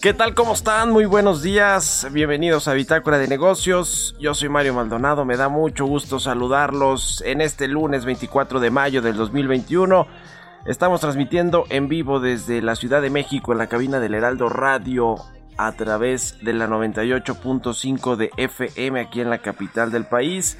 ¿Qué 0.00 0.14
tal? 0.14 0.32
¿Cómo 0.36 0.52
están? 0.52 0.92
Muy 0.92 1.06
buenos 1.06 1.42
días. 1.42 2.06
Bienvenidos 2.12 2.68
a 2.68 2.72
Bitácora 2.72 3.18
de 3.18 3.26
Negocios. 3.26 4.14
Yo 4.20 4.32
soy 4.32 4.48
Mario 4.48 4.72
Maldonado. 4.72 5.24
Me 5.24 5.36
da 5.36 5.48
mucho 5.48 5.86
gusto 5.86 6.20
saludarlos 6.20 7.20
en 7.26 7.40
este 7.40 7.66
lunes 7.66 8.04
24 8.04 8.60
de 8.60 8.70
mayo 8.70 9.02
del 9.02 9.16
2021. 9.16 10.06
Estamos 10.66 11.00
transmitiendo 11.00 11.64
en 11.70 11.88
vivo 11.88 12.20
desde 12.20 12.62
la 12.62 12.76
Ciudad 12.76 13.02
de 13.02 13.10
México 13.10 13.50
en 13.50 13.58
la 13.58 13.66
cabina 13.66 13.98
del 13.98 14.14
Heraldo 14.14 14.48
Radio 14.48 15.16
a 15.56 15.72
través 15.72 16.38
de 16.44 16.52
la 16.52 16.68
98.5 16.68 18.14
de 18.14 18.30
FM 18.36 19.00
aquí 19.00 19.20
en 19.20 19.30
la 19.30 19.38
capital 19.38 19.90
del 19.90 20.04
país. 20.06 20.58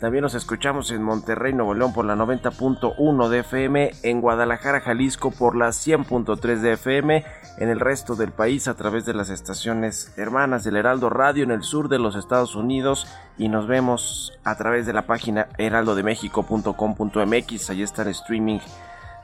También 0.00 0.22
nos 0.22 0.34
escuchamos 0.34 0.90
en 0.92 1.02
Monterrey, 1.02 1.52
Nuevo 1.52 1.74
León 1.74 1.92
por 1.92 2.06
la 2.06 2.16
90.1 2.16 3.28
de 3.28 3.40
FM, 3.40 3.90
en 4.02 4.22
Guadalajara, 4.22 4.80
Jalisco 4.80 5.30
por 5.30 5.54
la 5.54 5.68
100.3 5.68 6.60
de 6.60 6.72
FM, 6.72 7.22
en 7.58 7.68
el 7.68 7.80
resto 7.80 8.16
del 8.16 8.32
país 8.32 8.66
a 8.66 8.72
través 8.74 9.04
de 9.04 9.12
las 9.12 9.28
estaciones 9.28 10.14
hermanas 10.16 10.64
del 10.64 10.76
Heraldo 10.76 11.10
Radio 11.10 11.44
en 11.44 11.50
el 11.50 11.62
sur 11.62 11.90
de 11.90 11.98
los 11.98 12.16
Estados 12.16 12.56
Unidos 12.56 13.06
y 13.36 13.50
nos 13.50 13.66
vemos 13.66 14.32
a 14.42 14.56
través 14.56 14.86
de 14.86 14.94
la 14.94 15.02
página 15.02 15.48
heraldodemexico.com.mx, 15.58 17.70
ahí 17.70 17.82
está 17.82 18.00
el 18.00 18.08
streaming 18.08 18.60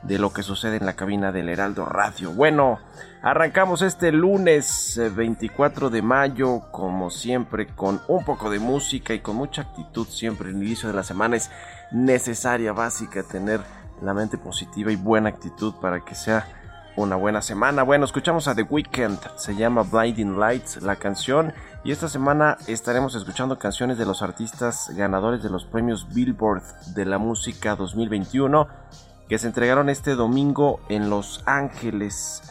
de 0.02 0.18
lo 0.18 0.32
que 0.32 0.42
sucede 0.42 0.76
en 0.76 0.86
la 0.86 0.94
cabina 0.94 1.32
del 1.32 1.48
Heraldo 1.48 1.84
Radio. 1.84 2.32
Bueno, 2.32 2.78
arrancamos 3.22 3.82
este 3.82 4.12
lunes 4.12 5.00
24 5.14 5.90
de 5.90 6.02
mayo, 6.02 6.62
como 6.70 7.10
siempre, 7.10 7.66
con 7.66 8.00
un 8.08 8.24
poco 8.24 8.50
de 8.50 8.58
música 8.58 9.14
y 9.14 9.20
con 9.20 9.36
mucha 9.36 9.62
actitud. 9.62 10.06
Siempre 10.06 10.50
el 10.50 10.56
inicio 10.56 10.88
de 10.88 10.94
la 10.94 11.02
semana 11.02 11.36
es 11.36 11.50
necesaria, 11.90 12.72
básica, 12.72 13.22
tener 13.22 13.60
la 14.02 14.14
mente 14.14 14.38
positiva 14.38 14.92
y 14.92 14.96
buena 14.96 15.28
actitud 15.28 15.74
para 15.80 16.04
que 16.04 16.14
sea 16.14 16.46
una 16.96 17.16
buena 17.16 17.42
semana. 17.42 17.82
Bueno, 17.82 18.04
escuchamos 18.04 18.48
a 18.48 18.54
The 18.54 18.62
Weeknd, 18.62 19.18
se 19.36 19.54
llama 19.54 19.82
Blinding 19.82 20.38
Lights 20.38 20.82
la 20.82 20.96
canción. 20.96 21.52
Y 21.84 21.92
esta 21.92 22.08
semana 22.08 22.56
estaremos 22.66 23.14
escuchando 23.14 23.58
canciones 23.58 23.98
de 23.98 24.06
los 24.06 24.22
artistas 24.22 24.90
ganadores 24.96 25.42
de 25.42 25.50
los 25.50 25.64
premios 25.64 26.12
Billboard 26.12 26.62
de 26.94 27.04
la 27.04 27.18
música 27.18 27.76
2021 27.76 28.66
que 29.28 29.38
se 29.38 29.48
entregaron 29.48 29.88
este 29.88 30.14
domingo 30.14 30.80
en 30.88 31.10
Los 31.10 31.42
Ángeles. 31.46 32.42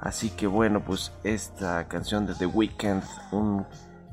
Así 0.00 0.30
que 0.30 0.46
bueno, 0.46 0.84
pues 0.84 1.12
esta 1.22 1.86
canción 1.88 2.26
de 2.26 2.34
The 2.34 2.46
Weeknd, 2.46 3.02
un 3.32 3.66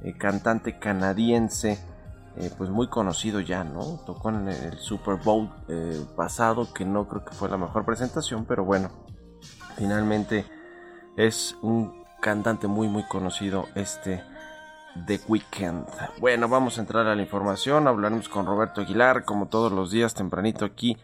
eh, 0.03 0.13
cantante 0.17 0.79
canadiense, 0.79 1.79
eh, 2.37 2.51
pues 2.57 2.69
muy 2.69 2.87
conocido 2.87 3.39
ya, 3.41 3.63
¿no? 3.63 3.99
Tocó 4.05 4.29
en 4.29 4.47
el 4.47 4.77
Super 4.77 5.15
Bowl 5.15 5.49
eh, 5.67 6.05
pasado, 6.15 6.71
que 6.73 6.85
no 6.85 7.07
creo 7.07 7.25
que 7.25 7.33
fue 7.33 7.49
la 7.49 7.57
mejor 7.57 7.85
presentación, 7.85 8.45
pero 8.45 8.63
bueno, 8.63 8.89
finalmente 9.75 10.45
es 11.17 11.57
un 11.61 12.05
cantante 12.21 12.67
muy 12.67 12.87
muy 12.87 13.03
conocido 13.03 13.67
este 13.75 14.23
The 15.07 15.19
Weeknd. 15.27 15.87
Bueno, 16.19 16.47
vamos 16.47 16.77
a 16.77 16.81
entrar 16.81 17.07
a 17.07 17.15
la 17.15 17.21
información, 17.21 17.87
hablaremos 17.87 18.29
con 18.29 18.45
Roberto 18.45 18.81
Aguilar, 18.81 19.25
como 19.25 19.47
todos 19.47 19.71
los 19.71 19.91
días 19.91 20.13
tempranito 20.13 20.63
aquí 20.63 20.97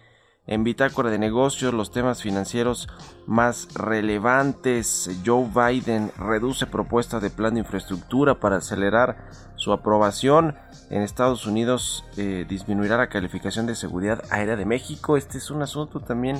en 0.47 0.63
Bitácora 0.63 1.09
de 1.09 1.19
Negocios, 1.19 1.73
los 1.73 1.91
temas 1.91 2.21
financieros 2.21 2.87
más 3.25 3.67
relevantes. 3.75 5.09
Joe 5.25 5.47
Biden 5.53 6.11
reduce 6.17 6.65
propuesta 6.65 7.19
de 7.19 7.29
plan 7.29 7.53
de 7.53 7.59
infraestructura 7.59 8.39
para 8.39 8.57
acelerar 8.57 9.27
su 9.55 9.73
aprobación. 9.73 10.55
En 10.89 11.01
Estados 11.01 11.45
Unidos 11.45 12.05
eh, 12.15 12.45
disminuirá 12.47 12.95
la 12.97 13.09
calificación 13.09 13.65
de 13.65 13.75
seguridad 13.75 14.23
aérea 14.29 14.55
de 14.55 14.65
México. 14.65 15.17
Este 15.17 15.37
es 15.37 15.51
un 15.51 15.61
asunto 15.61 15.99
también 15.99 16.39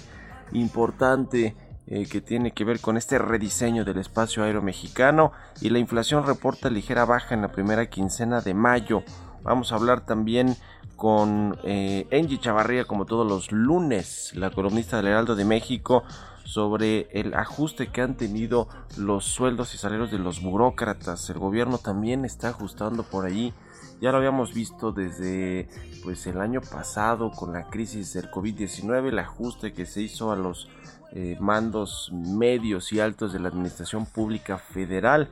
importante 0.54 1.56
eh, 1.88 2.06
que 2.06 2.22
tiene 2.22 2.52
que 2.52 2.64
ver 2.64 2.80
con 2.80 2.96
este 2.96 3.18
rediseño 3.18 3.84
del 3.84 3.98
espacio 3.98 4.44
aéreo 4.44 4.62
mexicano. 4.62 5.34
Y 5.60 5.70
la 5.70 5.80
inflación 5.80 6.26
reporta 6.26 6.70
ligera 6.70 7.04
baja 7.04 7.36
en 7.36 7.42
la 7.42 7.52
primera 7.52 7.88
quincena 7.88 8.40
de 8.40 8.54
mayo. 8.54 9.04
Vamos 9.44 9.72
a 9.72 9.76
hablar 9.76 10.06
también 10.06 10.56
con 10.96 11.58
eh, 11.64 12.08
Angie 12.12 12.40
Chavarría 12.40 12.86
como 12.86 13.06
todos 13.06 13.26
los 13.26 13.52
lunes, 13.52 14.32
la 14.36 14.50
columnista 14.50 14.98
del 14.98 15.08
Heraldo 15.08 15.36
de 15.36 15.46
México, 15.46 16.04
sobre 16.44 17.08
el 17.12 17.34
ajuste 17.34 17.88
que 17.88 18.02
han 18.02 18.16
tenido 18.16 18.68
los 18.98 19.26
sueldos 19.26 19.76
y 19.76 19.78
salarios 19.78 20.12
de 20.12 20.18
los 20.18 20.42
burócratas. 20.42 21.30
El 21.30 21.40
gobierno 21.40 21.78
también 21.78 22.26
está 22.26 22.50
ajustando 22.50 23.04
por 23.04 23.26
ahí. 23.26 23.54
Ya 24.02 24.12
lo 24.12 24.18
habíamos 24.18 24.54
visto 24.54 24.92
desde 24.92 25.68
pues 26.04 26.26
el 26.28 26.40
año 26.40 26.62
pasado 26.62 27.32
con 27.32 27.52
la 27.52 27.68
crisis 27.68 28.14
del 28.14 28.32
COVID-19, 28.32 29.10
el 29.10 29.20
ajuste 29.20 29.74
que 29.74 29.86
se 29.86 30.02
hizo 30.02 30.32
a 30.32 30.36
los 30.36 30.70
eh, 31.12 31.38
mandos 31.40 32.12
medios 32.14 32.94
y 32.94 33.00
altos 33.00 33.34
de 33.34 33.40
la 33.40 33.50
administración 33.50 34.06
pública 34.06 34.58
federal. 34.58 35.30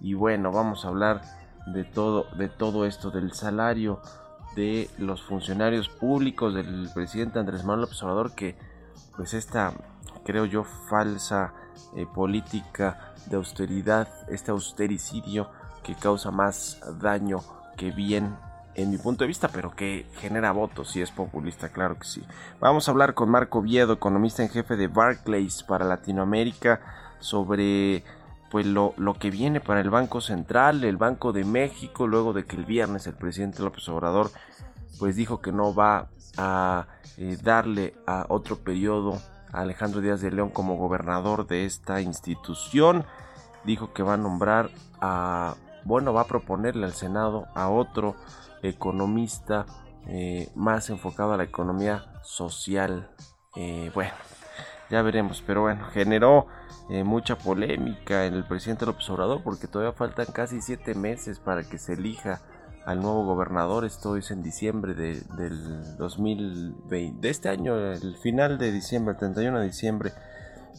Y 0.00 0.14
bueno, 0.14 0.52
vamos 0.52 0.84
a 0.84 0.88
hablar 0.88 1.22
de 1.66 1.84
todo, 1.84 2.26
de 2.36 2.48
todo 2.48 2.86
esto, 2.86 3.10
del 3.10 3.32
salario 3.32 4.00
de 4.54 4.88
los 4.98 5.22
funcionarios 5.22 5.88
públicos 5.88 6.54
del 6.54 6.88
presidente 6.94 7.38
Andrés 7.38 7.64
Manuel 7.64 7.82
López 7.82 8.02
Obrador 8.02 8.34
que 8.34 8.56
pues 9.16 9.34
esta 9.34 9.72
creo 10.24 10.44
yo 10.44 10.64
falsa 10.64 11.52
eh, 11.96 12.06
política 12.06 13.14
de 13.26 13.36
austeridad 13.36 14.08
este 14.28 14.52
austericidio 14.52 15.50
que 15.82 15.94
causa 15.94 16.30
más 16.30 16.80
daño 17.00 17.40
que 17.76 17.90
bien 17.90 18.36
en 18.76 18.90
mi 18.90 18.98
punto 18.98 19.24
de 19.24 19.28
vista, 19.28 19.48
pero 19.48 19.70
que 19.74 20.06
genera 20.16 20.52
votos 20.52 20.96
y 20.96 21.02
es 21.02 21.12
populista, 21.12 21.68
claro 21.68 21.96
que 21.96 22.06
sí. 22.06 22.24
Vamos 22.58 22.88
a 22.88 22.90
hablar 22.90 23.14
con 23.14 23.30
Marco 23.30 23.62
Viedo, 23.62 23.92
economista 23.92 24.42
en 24.42 24.48
jefe 24.48 24.76
de 24.76 24.88
Barclays 24.88 25.62
para 25.62 25.84
Latinoamérica, 25.84 26.80
sobre 27.20 28.02
pues 28.54 28.66
lo, 28.66 28.94
lo, 28.98 29.14
que 29.14 29.32
viene 29.32 29.58
para 29.58 29.80
el 29.80 29.90
Banco 29.90 30.20
Central, 30.20 30.84
el 30.84 30.96
Banco 30.96 31.32
de 31.32 31.44
México, 31.44 32.06
luego 32.06 32.32
de 32.32 32.44
que 32.44 32.54
el 32.54 32.64
viernes 32.64 33.04
el 33.08 33.14
presidente 33.14 33.64
López 33.64 33.88
Obrador 33.88 34.30
pues 35.00 35.16
dijo 35.16 35.40
que 35.40 35.50
no 35.50 35.74
va 35.74 36.06
a 36.36 36.86
eh, 37.16 37.36
darle 37.42 37.94
a 38.06 38.26
otro 38.28 38.58
periodo 38.58 39.20
a 39.52 39.62
Alejandro 39.62 40.00
Díaz 40.00 40.20
de 40.20 40.30
León 40.30 40.50
como 40.50 40.76
gobernador 40.76 41.48
de 41.48 41.64
esta 41.64 42.00
institución. 42.00 43.04
Dijo 43.64 43.92
que 43.92 44.04
va 44.04 44.14
a 44.14 44.18
nombrar 44.18 44.70
a, 45.00 45.56
bueno, 45.82 46.12
va 46.12 46.20
a 46.20 46.28
proponerle 46.28 46.86
al 46.86 46.92
Senado 46.92 47.48
a 47.56 47.68
otro 47.70 48.14
economista 48.62 49.66
eh, 50.06 50.48
más 50.54 50.90
enfocado 50.90 51.32
a 51.32 51.36
la 51.36 51.42
economía 51.42 52.04
social. 52.22 53.10
Eh, 53.56 53.90
bueno, 53.92 54.12
ya 54.94 55.02
veremos, 55.02 55.42
pero 55.44 55.62
bueno, 55.62 55.86
generó 55.86 56.46
eh, 56.88 57.02
mucha 57.02 57.36
polémica 57.36 58.26
en 58.26 58.34
el 58.34 58.44
presidente 58.44 58.86
López 58.86 59.10
Obrador 59.10 59.42
porque 59.42 59.66
todavía 59.66 59.92
faltan 59.92 60.26
casi 60.26 60.62
siete 60.62 60.94
meses 60.94 61.40
para 61.40 61.64
que 61.64 61.78
se 61.78 61.94
elija 61.94 62.40
al 62.86 63.00
nuevo 63.00 63.24
gobernador. 63.24 63.84
Esto 63.84 64.16
es 64.16 64.30
en 64.30 64.44
diciembre 64.44 64.94
de, 64.94 65.20
del 65.36 65.96
2020, 65.96 67.20
de 67.20 67.28
este 67.28 67.48
año, 67.48 67.76
el 67.76 68.16
final 68.22 68.56
de 68.56 68.70
diciembre, 68.70 69.14
el 69.14 69.18
31 69.18 69.58
de 69.58 69.66
diciembre. 69.66 70.12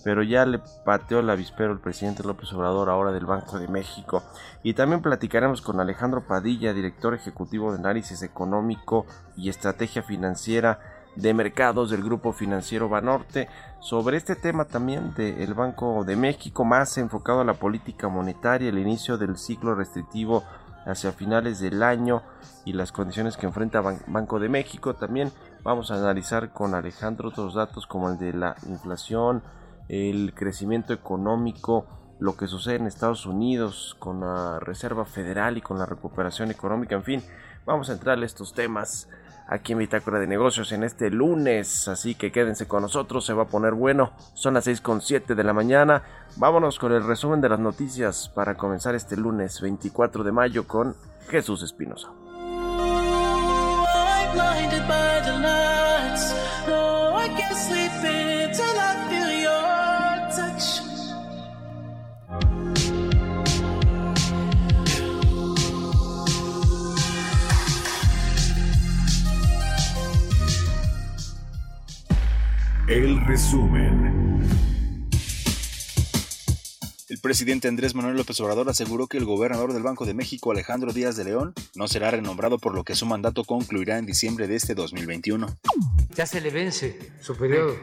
Pero 0.06 0.24
ya 0.24 0.46
le 0.46 0.62
pateó 0.86 1.20
el 1.20 1.30
avispero 1.30 1.74
el 1.74 1.80
presidente 1.80 2.24
López 2.24 2.54
Obrador, 2.54 2.90
ahora 2.90 3.12
del 3.12 3.26
Banco 3.26 3.60
de 3.60 3.68
México. 3.68 4.24
Y 4.64 4.76
también 4.76 5.02
platicaremos 5.02 5.62
con 5.62 5.82
Alejandro 5.82 6.26
Padilla, 6.26 6.74
director 6.74 7.14
ejecutivo 7.16 7.74
de 7.74 7.80
análisis 7.80 8.22
económico 8.22 9.06
y 9.36 9.50
estrategia 9.50 10.04
financiera 10.04 10.95
de 11.16 11.34
mercados 11.34 11.90
del 11.90 12.04
grupo 12.04 12.34
financiero 12.34 12.90
Banorte 12.90 13.48
sobre 13.80 14.18
este 14.18 14.36
tema 14.36 14.66
también 14.66 15.14
del 15.14 15.54
Banco 15.54 16.04
de 16.04 16.16
México 16.16 16.66
más 16.66 16.98
enfocado 16.98 17.42
a 17.42 17.46
la 17.46 17.54
política 17.54 18.10
monetaria, 18.10 18.70
el 18.70 18.80
inicio 18.80 19.18
del 19.18 19.38
ciclo 19.38 19.76
restrictivo 19.76 20.44
hacia 20.86 21.12
finales 21.12 21.60
del 21.60 21.82
año 21.84 22.22
y 22.64 22.74
las 22.74 22.92
condiciones 22.92 23.38
que 23.38 23.46
enfrenta 23.46 23.82
Banco 23.82 24.40
de 24.40 24.50
México. 24.50 24.96
También 24.96 25.32
vamos 25.64 25.92
a 25.92 25.96
analizar 25.96 26.52
con 26.52 26.76
Alejandro 26.76 27.30
otros 27.30 27.56
datos 27.56 27.88
como 27.88 28.10
el 28.10 28.18
de 28.18 28.34
la 28.34 28.56
inflación, 28.68 29.44
el 29.90 30.34
crecimiento 30.36 30.94
económico, 30.94 31.86
lo 32.20 32.38
que 32.38 32.48
sucede 32.48 32.76
en 32.76 32.88
Estados 32.88 33.26
Unidos 33.26 33.96
con 34.00 34.22
la 34.22 34.60
Reserva 34.60 35.06
Federal 35.06 35.58
y 35.58 35.62
con 35.62 35.78
la 35.78 35.86
recuperación 35.86 36.50
económica, 36.50 36.96
en 36.96 37.04
fin, 37.04 37.24
vamos 37.66 37.90
a 37.90 37.94
entrar 37.94 38.18
a 38.18 38.26
estos 38.26 38.54
temas 38.54 39.10
aquí 39.48 39.74
en 39.74 39.80
Bitácora 39.80 40.20
de 40.20 40.28
Negocios 40.28 40.72
en 40.72 40.84
este 40.84 41.10
lunes, 41.10 41.88
así 41.88 42.16
que 42.16 42.32
quédense 42.32 42.68
con 42.68 42.82
nosotros, 42.82 43.26
se 43.26 43.34
va 43.34 43.44
a 43.44 43.48
poner 43.48 43.74
bueno, 43.74 44.12
son 44.34 44.56
las 44.56 44.68
6.7 44.68 45.36
de 45.36 45.44
la 45.44 45.54
mañana, 45.54 46.04
vámonos 46.38 46.80
con 46.80 46.92
el 46.92 47.06
resumen 47.06 47.42
de 47.42 47.50
las 47.50 47.60
noticias 47.60 48.30
para 48.30 48.56
comenzar 48.56 48.96
este 48.96 49.18
lunes 49.18 49.62
24 49.62 50.24
de 50.24 50.32
mayo 50.32 50.68
con 50.68 50.96
Jesús 51.30 51.64
Espinosa. 51.64 52.10
Resumen. 73.26 74.40
El 77.08 77.20
presidente 77.20 77.68
Andrés 77.68 77.96
Manuel 77.96 78.18
López 78.18 78.40
Obrador 78.42 78.70
aseguró 78.70 79.08
que 79.08 79.18
el 79.18 79.26
gobernador 79.26 79.74
del 79.74 79.84
Banco 79.84 80.06
de 80.06 80.14
México, 80.14 80.52
Alejandro 80.52 80.92
Díaz 80.92 81.16
de 81.16 81.24
León, 81.24 81.54
no 81.76 81.88
será 81.88 82.12
renombrado 82.12 82.60
por 82.60 82.74
lo 82.74 82.84
que 82.84 82.96
su 82.96 83.06
mandato 83.06 83.44
concluirá 83.44 83.98
en 83.98 84.06
diciembre 84.06 84.48
de 84.48 84.56
este 84.56 84.76
2021. 84.76 85.48
Ya 86.16 86.26
se 86.26 86.42
le 86.42 86.50
vence 86.50 87.14
su 87.22 87.36
periodo. 87.36 87.76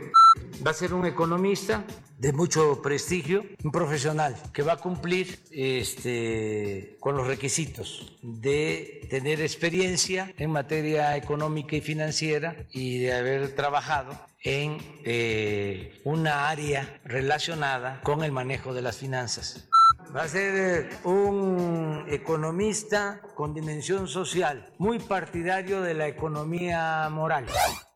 Va 0.65 0.71
a 0.71 0.75
ser 0.75 0.95
un 0.95 1.07
economista 1.07 1.85
de 2.19 2.33
mucho 2.33 2.81
prestigio, 2.83 3.45
un 3.65 3.73
profesional 3.73 4.37
que 4.53 4.63
va 4.63 4.75
a 4.75 4.77
cumplir 4.77 5.41
este, 5.51 6.97
con 7.01 7.17
los 7.17 7.27
requisitos 7.27 8.17
de 8.23 9.07
tener 9.11 9.41
experiencia 9.41 10.33
en 10.39 10.51
materia 10.51 11.17
económica 11.17 11.75
y 11.75 11.81
financiera 11.81 12.57
y 12.71 12.99
de 12.99 13.13
haber 13.13 13.55
trabajado 13.55 14.19
en 14.45 14.79
eh, 15.05 16.01
una 16.05 16.49
área 16.49 17.01
relacionada 17.05 18.01
con 18.03 18.25
el 18.25 18.33
manejo 18.33 18.75
de 18.75 18.83
las 18.83 18.97
finanzas. 18.97 19.69
Va 20.15 20.25
a 20.25 20.29
ser 20.29 20.55
eh, 20.55 20.89
un 21.05 22.05
economista 22.09 23.21
con 23.43 23.55
dimensión 23.55 24.07
social, 24.07 24.65
muy 24.79 25.01
partidario 25.01 25.81
de 25.83 25.95
la 25.95 26.07
economía 26.07 27.09
moral. 27.11 27.47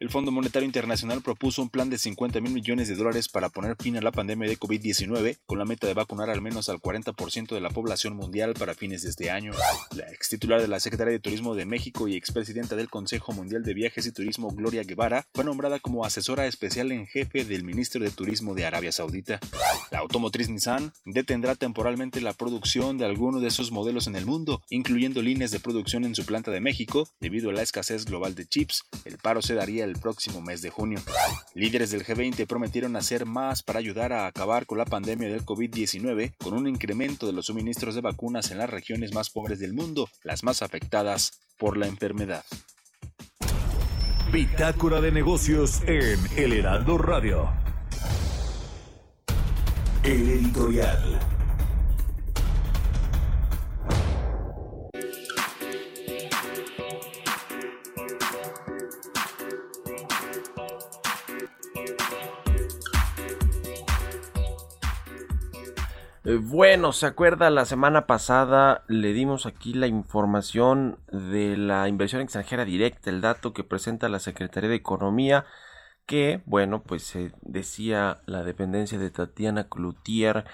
El 0.00 0.10
Fondo 0.10 0.32
Monetario 0.32 0.66
Internacional 0.66 1.22
propuso 1.22 1.62
un 1.62 1.70
plan 1.70 1.88
de 1.88 1.98
50 1.98 2.40
mil 2.40 2.52
millones 2.52 2.88
de 2.88 2.96
dólares 2.96 3.28
para 3.28 3.48
poner 3.48 3.76
fin 3.80 3.96
a 3.96 4.00
la 4.00 4.10
pandemia 4.10 4.48
de 4.48 4.58
COVID-19 4.58 5.38
con 5.46 5.60
la 5.60 5.64
meta 5.64 5.86
de 5.86 5.94
vacunar 5.94 6.30
al 6.30 6.42
menos 6.42 6.68
al 6.68 6.80
40% 6.80 7.54
de 7.54 7.60
la 7.60 7.70
población 7.70 8.16
mundial 8.16 8.54
para 8.54 8.74
fines 8.74 9.02
de 9.02 9.10
este 9.10 9.30
año. 9.30 9.52
La 9.94 10.10
ex 10.10 10.28
titular 10.30 10.60
de 10.60 10.66
la 10.66 10.80
Secretaría 10.80 11.12
de 11.12 11.20
Turismo 11.20 11.54
de 11.54 11.64
México 11.64 12.08
y 12.08 12.16
expresidenta 12.16 12.74
del 12.74 12.90
Consejo 12.90 13.32
Mundial 13.32 13.62
de 13.62 13.72
Viajes 13.72 14.04
y 14.04 14.12
Turismo, 14.12 14.50
Gloria 14.50 14.82
Guevara, 14.82 15.28
fue 15.32 15.44
nombrada 15.44 15.78
como 15.78 16.04
asesora 16.04 16.46
especial 16.46 16.90
en 16.90 17.06
jefe 17.06 17.44
del 17.44 17.62
ministro 17.62 18.02
de 18.02 18.10
Turismo 18.10 18.56
de 18.56 18.66
Arabia 18.66 18.90
Saudita. 18.90 19.38
La 19.92 20.00
automotriz 20.00 20.48
Nissan 20.48 20.92
detendrá 21.04 21.54
temporalmente 21.54 22.20
la 22.20 22.32
producción 22.32 22.98
de 22.98 23.04
algunos 23.04 23.40
de 23.40 23.52
sus 23.52 23.70
modelos 23.70 24.08
en 24.08 24.16
el 24.16 24.26
mundo, 24.26 24.60
incluyendo 24.70 25.22
líneas 25.22 25.35
de 25.36 25.60
producción 25.60 26.04
en 26.04 26.14
su 26.14 26.24
planta 26.24 26.50
de 26.50 26.60
México, 26.60 27.08
debido 27.20 27.50
a 27.50 27.52
la 27.52 27.62
escasez 27.62 28.06
global 28.06 28.34
de 28.34 28.46
chips. 28.46 28.84
El 29.04 29.18
paro 29.18 29.42
se 29.42 29.54
daría 29.54 29.84
el 29.84 29.92
próximo 29.94 30.40
mes 30.40 30.62
de 30.62 30.70
junio. 30.70 31.00
Líderes 31.54 31.90
del 31.90 32.04
G20 32.04 32.46
prometieron 32.46 32.96
hacer 32.96 33.26
más 33.26 33.62
para 33.62 33.78
ayudar 33.78 34.12
a 34.12 34.26
acabar 34.26 34.64
con 34.64 34.78
la 34.78 34.86
pandemia 34.86 35.28
del 35.28 35.44
COVID-19 35.44 36.34
con 36.38 36.54
un 36.54 36.66
incremento 36.66 37.26
de 37.26 37.34
los 37.34 37.46
suministros 37.46 37.94
de 37.94 38.00
vacunas 38.00 38.50
en 38.50 38.58
las 38.58 38.70
regiones 38.70 39.12
más 39.12 39.28
pobres 39.30 39.58
del 39.58 39.74
mundo, 39.74 40.08
las 40.24 40.42
más 40.42 40.62
afectadas 40.62 41.38
por 41.58 41.76
la 41.76 41.86
enfermedad. 41.86 42.44
Bitácora 44.32 45.00
de 45.00 45.12
negocios 45.12 45.82
en 45.86 46.18
El 46.36 46.52
Heraldo 46.52 46.98
Radio. 46.98 47.52
El 50.02 50.28
editorial. 50.30 51.35
Eh, 66.26 66.38
bueno, 66.42 66.92
¿se 66.92 67.06
acuerda? 67.06 67.50
La 67.50 67.64
semana 67.66 68.08
pasada 68.08 68.82
le 68.88 69.12
dimos 69.12 69.46
aquí 69.46 69.74
la 69.74 69.86
información 69.86 70.98
de 71.12 71.56
la 71.56 71.86
inversión 71.86 72.20
extranjera 72.20 72.64
directa, 72.64 73.10
el 73.10 73.20
dato 73.20 73.52
que 73.52 73.62
presenta 73.62 74.08
la 74.08 74.18
Secretaría 74.18 74.68
de 74.68 74.74
Economía, 74.74 75.44
que, 76.04 76.42
bueno, 76.44 76.82
pues 76.82 77.04
se 77.04 77.30
decía 77.42 78.22
la 78.26 78.42
dependencia 78.42 78.98
de 78.98 79.10
Tatiana 79.10 79.68
Cloutier 79.68 80.44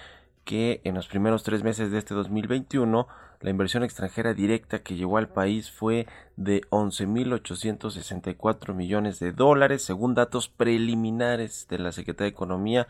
que 0.43 0.81
en 0.83 0.93
los 0.93 1.07
primeros 1.07 1.41
tres 1.41 1.63
meses 1.63 1.89
de 1.89 1.97
este 1.97 2.13
2021 2.13 3.07
la 3.39 3.49
inversión 3.49 3.83
extranjera 3.83 4.35
directa 4.35 4.83
que 4.83 4.95
llegó 4.95 5.17
al 5.17 5.29
país 5.29 5.71
fue 5.71 6.05
de 6.35 6.61
11.864 6.69 8.75
millones 8.75 9.19
de 9.19 9.31
dólares, 9.31 9.83
según 9.83 10.13
datos 10.13 10.49
preliminares 10.49 11.67
de 11.67 11.79
la 11.79 11.91
Secretaría 11.91 12.29
de 12.29 12.35
Economía 12.35 12.87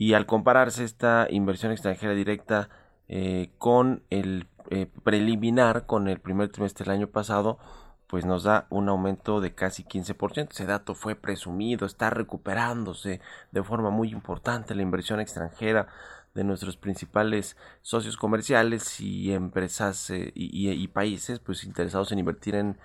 y 0.00 0.14
al 0.14 0.26
compararse 0.26 0.84
esta 0.84 1.26
inversión 1.28 1.72
extranjera 1.72 2.14
directa 2.14 2.68
eh, 3.08 3.50
con 3.58 4.04
el 4.10 4.46
eh, 4.70 4.86
preliminar, 5.02 5.86
con 5.86 6.06
el 6.06 6.20
primer 6.20 6.50
trimestre 6.50 6.84
del 6.84 6.94
año 6.94 7.08
pasado, 7.08 7.58
pues 8.06 8.24
nos 8.24 8.44
da 8.44 8.68
un 8.70 8.88
aumento 8.88 9.40
de 9.40 9.56
casi 9.56 9.82
15%. 9.82 10.52
Ese 10.52 10.66
dato 10.66 10.94
fue 10.94 11.16
presumido, 11.16 11.84
está 11.84 12.10
recuperándose 12.10 13.20
de 13.50 13.62
forma 13.64 13.90
muy 13.90 14.10
importante 14.10 14.76
la 14.76 14.82
inversión 14.82 15.18
extranjera 15.18 15.88
de 16.32 16.44
nuestros 16.44 16.76
principales 16.76 17.56
socios 17.82 18.16
comerciales 18.16 19.00
y 19.00 19.32
empresas 19.32 20.10
eh, 20.10 20.30
y, 20.32 20.86
países 20.86 21.40
pues 21.40 21.64
interesados 21.64 22.12
en 22.12 22.20
invertir 22.20 22.54
en, 22.54 22.78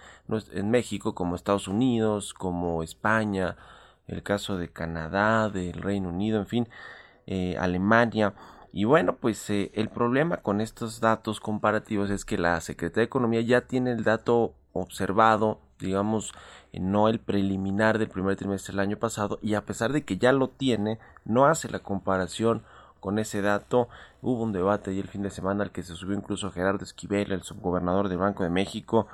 en 0.51 0.71
México 0.71 1.13
como 1.13 1.35
Estados 1.35 1.67
Unidos, 1.67 2.33
como 2.33 2.81
España, 2.81 3.55
el 4.07 4.23
caso 4.23 4.57
de 4.57 4.69
Canadá, 4.69 5.49
del 5.49 5.73
Reino 5.73 6.09
Unido, 6.09 6.39
en 6.39 6.47
fin, 6.47 6.67
eh, 7.25 7.55
Alemania. 7.57 8.33
Y 8.71 8.85
bueno, 8.85 9.15
pues 9.15 9.49
eh, 9.49 9.71
el 9.75 9.89
problema 9.89 10.37
con 10.37 10.61
estos 10.61 10.99
datos 10.99 11.39
comparativos 11.39 12.09
es 12.09 12.25
que 12.25 12.37
la 12.37 12.59
Secretaría 12.59 13.03
de 13.03 13.05
Economía 13.05 13.41
ya 13.41 13.61
tiene 13.61 13.91
el 13.91 14.03
dato 14.03 14.55
observado, 14.73 15.59
digamos, 15.79 16.33
eh, 16.73 16.79
no 16.79 17.07
el 17.07 17.19
preliminar 17.19 17.99
del 17.99 18.09
primer 18.09 18.35
trimestre 18.35 18.73
del 18.73 18.79
año 18.79 18.97
pasado, 18.97 19.39
y 19.41 19.53
a 19.53 19.65
pesar 19.65 19.93
de 19.93 20.03
que 20.03 20.17
ya 20.17 20.33
lo 20.33 20.49
tiene, 20.49 20.99
no 21.23 21.45
hace 21.45 21.69
la 21.69 21.79
comparación 21.79 22.63
con 22.99 23.19
ese 23.19 23.41
dato. 23.41 23.89
Hubo 24.21 24.43
un 24.43 24.53
debate 24.53 24.91
ahí 24.91 24.99
el 24.99 25.07
fin 25.07 25.21
de 25.21 25.29
semana 25.29 25.63
al 25.63 25.71
que 25.71 25.83
se 25.83 25.95
subió 25.95 26.17
incluso 26.17 26.51
Gerardo 26.51 26.83
Esquivel, 26.83 27.31
el 27.31 27.43
subgobernador 27.43 28.09
del 28.09 28.17
Banco 28.17 28.43
de 28.43 28.49
México, 28.49 29.07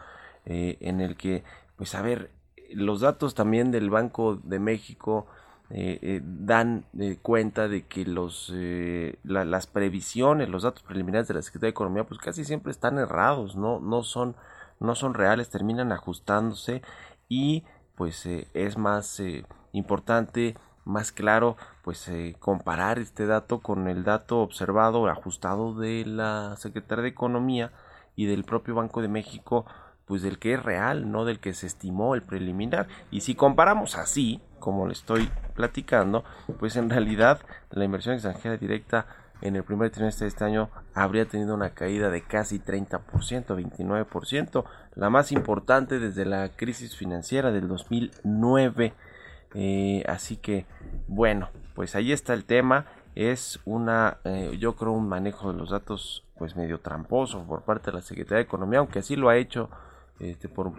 en 0.46 1.02
el 1.02 1.16
que, 1.16 1.44
pues 1.76 1.94
a 1.94 2.02
ver, 2.02 2.32
los 2.72 3.02
datos 3.02 3.36
también 3.36 3.72
del 3.72 3.90
Banco 3.90 4.40
de 4.44 4.60
México 4.60 5.28
eh, 5.72 6.00
eh, 6.02 6.22
dan 6.24 6.86
eh, 6.98 7.20
cuenta 7.22 7.68
de 7.68 7.86
que 7.86 8.04
los 8.04 8.52
las 9.24 9.68
previsiones, 9.68 10.50
los 10.50 10.64
datos 10.64 10.82
preliminares 10.82 11.28
de 11.28 11.36
la 11.36 11.42
Secretaría 11.44 11.68
de 11.68 11.72
Economía, 11.72 12.06
pues 12.06 12.20
casi 12.20 12.44
siempre 12.44 12.72
están 12.72 12.98
errados, 12.98 13.56
no, 13.56 13.80
no 13.80 14.02
son, 14.04 14.36
no 14.80 14.96
son 14.96 15.14
reales, 15.14 15.50
terminan 15.50 15.92
ajustándose 15.92 16.82
y 17.28 17.66
pues 17.96 18.26
es 18.26 18.78
más 18.78 19.22
importante 19.74 20.56
más 20.86 21.12
claro 21.12 21.58
pues 21.84 22.10
comparar 22.40 22.98
este 22.98 23.28
dato 23.28 23.60
con 23.60 23.88
el 23.88 24.04
dato 24.04 24.40
observado 24.40 25.08
ajustado 25.08 25.76
de 25.76 26.06
la 26.06 26.56
Secretaría 26.58 27.04
de 27.04 27.10
Economía 27.10 27.72
y 28.16 28.26
del 28.26 28.44
propio 28.44 28.74
Banco 28.74 29.02
de 29.02 29.10
México 29.10 29.66
pues 30.10 30.24
del 30.24 30.40
que 30.40 30.56
es 30.56 30.64
real, 30.64 31.12
no 31.12 31.24
del 31.24 31.40
que 31.40 31.54
se 31.54 31.68
estimó 31.68 32.16
el 32.16 32.24
preliminar. 32.24 32.88
Y 33.12 33.22
si 33.22 33.36
comparamos 33.36 33.96
así, 33.96 34.42
como 34.58 34.88
le 34.88 34.94
estoy 34.94 35.30
platicando, 35.54 36.24
pues 36.58 36.78
en 36.78 36.90
realidad 36.90 37.40
la 37.70 37.86
inversión 37.86 38.16
extranjera 38.16 38.58
directa 38.58 39.06
en 39.42 39.56
el 39.56 39.64
primer 39.64 39.92
trimestre 39.92 40.26
de 40.26 40.30
este 40.30 40.44
año 40.44 40.72
habría 40.96 41.26
tenido 41.26 41.54
una 41.54 41.76
caída 41.76 42.10
de 42.10 42.24
casi 42.24 42.60
30%, 42.60 43.00
29%, 43.12 44.64
la 44.96 45.12
más 45.12 45.32
importante 45.32 46.00
desde 46.00 46.26
la 46.26 46.50
crisis 46.50 46.98
financiera 46.98 47.52
del 47.52 47.68
2009. 47.68 48.94
Eh, 49.54 50.04
así 50.08 50.38
que, 50.38 50.66
bueno, 51.08 51.50
pues 51.76 51.94
ahí 51.94 52.12
está 52.12 52.34
el 52.34 52.46
tema. 52.46 52.88
Es 53.14 53.60
una, 53.64 54.18
eh, 54.24 54.58
yo 54.60 54.76
creo, 54.76 54.94
un 54.94 55.08
manejo 55.08 55.52
de 55.52 55.60
los 55.60 55.70
datos 55.70 56.26
pues 56.36 56.56
medio 56.56 56.80
tramposo 56.80 57.44
por 57.44 57.62
parte 57.62 57.92
de 57.92 57.98
la 57.98 58.02
Secretaría 58.02 58.38
de 58.38 58.44
Economía, 58.46 58.80
aunque 58.80 59.00
así 59.00 59.16
lo 59.16 59.30
ha 59.30 59.38
hecho 59.38 59.70
este, 60.20 60.50
por, 60.50 60.72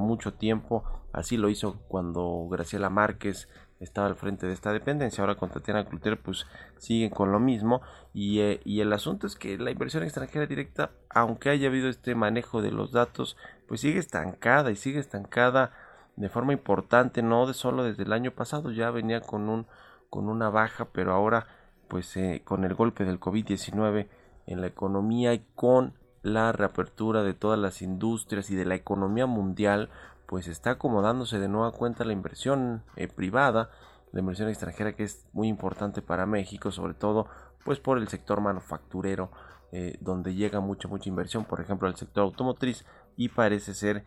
mucho 0.00 0.34
tiempo. 0.34 0.84
Así 1.12 1.36
lo 1.36 1.48
hizo 1.48 1.78
cuando 1.88 2.46
Graciela 2.50 2.90
Márquez 2.90 3.48
estaba 3.80 4.06
al 4.06 4.16
frente 4.16 4.46
de 4.46 4.52
esta 4.52 4.72
dependencia. 4.72 5.22
Ahora 5.22 5.36
con 5.36 5.50
Tatiana 5.50 5.86
Cloutier 5.86 6.20
pues 6.20 6.46
siguen 6.78 7.10
con 7.10 7.32
lo 7.32 7.40
mismo. 7.40 7.82
Y, 8.12 8.40
eh, 8.40 8.60
y, 8.64 8.80
el 8.80 8.92
asunto 8.92 9.26
es 9.26 9.36
que 9.36 9.58
la 9.58 9.70
inversión 9.70 10.02
extranjera 10.02 10.46
directa, 10.46 10.90
aunque 11.10 11.50
haya 11.50 11.68
habido 11.68 11.88
este 11.88 12.14
manejo 12.14 12.62
de 12.62 12.70
los 12.70 12.92
datos, 12.92 13.36
pues 13.68 13.80
sigue 13.80 13.98
estancada 13.98 14.70
y 14.70 14.76
sigue 14.76 14.98
estancada 14.98 15.72
de 16.16 16.28
forma 16.30 16.52
importante, 16.54 17.22
no 17.22 17.46
de 17.46 17.54
solo 17.54 17.84
desde 17.84 18.04
el 18.04 18.12
año 18.12 18.30
pasado, 18.30 18.70
ya 18.70 18.90
venía 18.90 19.20
con 19.20 19.48
un 19.48 19.66
con 20.08 20.28
una 20.28 20.48
baja, 20.48 20.88
pero 20.92 21.12
ahora 21.12 21.46
pues 21.88 22.16
eh, 22.16 22.42
con 22.44 22.64
el 22.64 22.74
golpe 22.74 23.04
del 23.04 23.20
COVID-19 23.20 24.08
en 24.46 24.60
la 24.60 24.66
economía 24.66 25.34
y 25.34 25.44
con 25.54 25.94
la 26.26 26.50
reapertura 26.50 27.22
de 27.22 27.34
todas 27.34 27.58
las 27.58 27.82
industrias 27.82 28.50
y 28.50 28.56
de 28.56 28.64
la 28.64 28.74
economía 28.74 29.26
mundial, 29.26 29.90
pues 30.26 30.48
está 30.48 30.70
acomodándose 30.72 31.38
de 31.38 31.46
nueva 31.46 31.70
cuenta 31.70 32.04
la 32.04 32.12
inversión 32.12 32.82
eh, 32.96 33.06
privada, 33.06 33.70
la 34.10 34.20
inversión 34.20 34.48
extranjera 34.48 34.96
que 34.96 35.04
es 35.04 35.24
muy 35.32 35.46
importante 35.46 36.02
para 36.02 36.26
México, 36.26 36.72
sobre 36.72 36.94
todo 36.94 37.28
pues 37.64 37.78
por 37.78 37.98
el 37.98 38.08
sector 38.08 38.40
manufacturero, 38.40 39.30
eh, 39.70 39.98
donde 40.00 40.34
llega 40.34 40.58
mucha 40.58 40.88
mucha 40.88 41.08
inversión, 41.08 41.44
por 41.44 41.60
ejemplo 41.60 41.86
al 41.86 41.94
sector 41.94 42.24
automotriz 42.24 42.84
y 43.16 43.28
parece 43.28 43.72
ser 43.72 44.02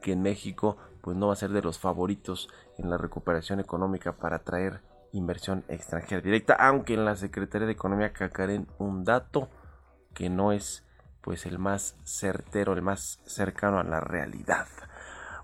que 0.00 0.12
en 0.12 0.22
México 0.22 0.76
pues 1.00 1.16
no 1.16 1.26
va 1.26 1.32
a 1.32 1.36
ser 1.36 1.50
de 1.50 1.62
los 1.62 1.80
favoritos 1.80 2.48
en 2.78 2.88
la 2.88 2.98
recuperación 2.98 3.58
económica 3.58 4.12
para 4.12 4.38
traer 4.44 4.80
inversión 5.10 5.64
extranjera 5.66 6.20
directa, 6.20 6.54
aunque 6.54 6.94
en 6.94 7.04
la 7.04 7.16
Secretaría 7.16 7.66
de 7.66 7.72
Economía 7.72 8.12
cacaren 8.12 8.68
un 8.78 9.02
dato 9.02 9.48
que 10.12 10.30
no 10.30 10.52
es 10.52 10.83
pues 11.24 11.46
el 11.46 11.58
más 11.58 11.96
certero, 12.04 12.74
el 12.74 12.82
más 12.82 13.18
cercano 13.24 13.78
a 13.78 13.82
la 13.82 13.98
realidad. 13.98 14.66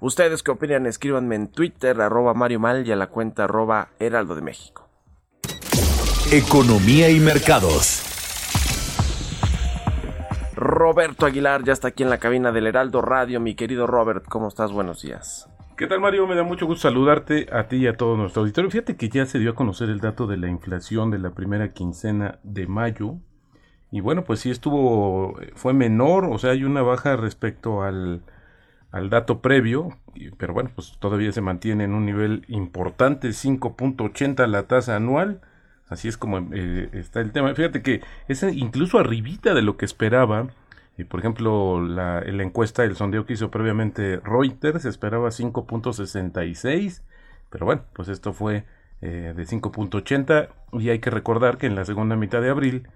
Ustedes 0.00 0.42
qué 0.42 0.50
opinan, 0.50 0.86
escríbanme 0.86 1.36
en 1.36 1.48
Twitter, 1.48 1.98
arroba 2.00 2.34
Mario 2.34 2.60
Mal 2.60 2.86
y 2.86 2.92
a 2.92 2.96
la 2.96 3.06
cuenta 3.06 3.44
arroba 3.44 3.88
Heraldo 3.98 4.34
de 4.34 4.42
México. 4.42 4.88
Economía 6.30 7.08
y 7.08 7.18
mercados. 7.18 8.06
Roberto 10.54 11.24
Aguilar 11.24 11.64
ya 11.64 11.72
está 11.72 11.88
aquí 11.88 12.02
en 12.02 12.10
la 12.10 12.18
cabina 12.18 12.52
del 12.52 12.66
Heraldo 12.66 13.00
Radio. 13.00 13.40
Mi 13.40 13.54
querido 13.54 13.86
Robert, 13.86 14.26
¿cómo 14.28 14.48
estás? 14.48 14.72
Buenos 14.72 15.00
días. 15.00 15.48
¿Qué 15.78 15.86
tal 15.86 16.00
Mario? 16.00 16.26
Me 16.26 16.34
da 16.34 16.42
mucho 16.42 16.66
gusto 16.66 16.82
saludarte 16.82 17.46
a 17.50 17.68
ti 17.68 17.76
y 17.76 17.86
a 17.86 17.96
todo 17.96 18.18
nuestro 18.18 18.42
auditorio. 18.42 18.70
Fíjate 18.70 18.96
que 18.96 19.08
ya 19.08 19.24
se 19.24 19.38
dio 19.38 19.52
a 19.52 19.54
conocer 19.54 19.88
el 19.88 20.00
dato 20.00 20.26
de 20.26 20.36
la 20.36 20.48
inflación 20.48 21.10
de 21.10 21.18
la 21.18 21.30
primera 21.30 21.68
quincena 21.70 22.38
de 22.42 22.66
mayo 22.66 23.16
y 23.90 24.00
bueno, 24.00 24.24
pues 24.24 24.40
sí 24.40 24.50
estuvo, 24.50 25.38
fue 25.54 25.72
menor, 25.74 26.24
o 26.24 26.38
sea, 26.38 26.52
hay 26.52 26.64
una 26.64 26.82
baja 26.82 27.16
respecto 27.16 27.82
al, 27.82 28.22
al 28.92 29.10
dato 29.10 29.40
previo, 29.40 29.98
pero 30.38 30.52
bueno, 30.54 30.70
pues 30.74 30.96
todavía 31.00 31.32
se 31.32 31.40
mantiene 31.40 31.84
en 31.84 31.94
un 31.94 32.06
nivel 32.06 32.44
importante, 32.48 33.28
5.80 33.28 34.46
la 34.46 34.64
tasa 34.64 34.96
anual, 34.96 35.40
así 35.88 36.08
es 36.08 36.16
como 36.16 36.38
eh, 36.52 36.88
está 36.92 37.20
el 37.20 37.32
tema. 37.32 37.54
Fíjate 37.54 37.82
que 37.82 38.00
es 38.28 38.42
incluso 38.42 38.98
arribita 38.98 39.54
de 39.54 39.62
lo 39.62 39.76
que 39.76 39.84
esperaba, 39.84 40.48
y 40.96 41.04
por 41.04 41.20
ejemplo, 41.20 41.80
la, 41.82 42.20
la 42.20 42.42
encuesta, 42.42 42.84
el 42.84 42.96
sondeo 42.96 43.26
que 43.26 43.32
hizo 43.32 43.50
previamente 43.50 44.20
Reuters 44.20 44.84
esperaba 44.84 45.28
5.66, 45.28 47.02
pero 47.50 47.66
bueno, 47.66 47.82
pues 47.94 48.08
esto 48.08 48.32
fue 48.32 48.64
eh, 49.00 49.32
de 49.34 49.42
5.80 49.44 50.48
y 50.74 50.90
hay 50.90 50.98
que 50.98 51.10
recordar 51.10 51.58
que 51.58 51.66
en 51.66 51.74
la 51.74 51.84
segunda 51.84 52.16
mitad 52.16 52.42
de 52.42 52.50
abril 52.50 52.86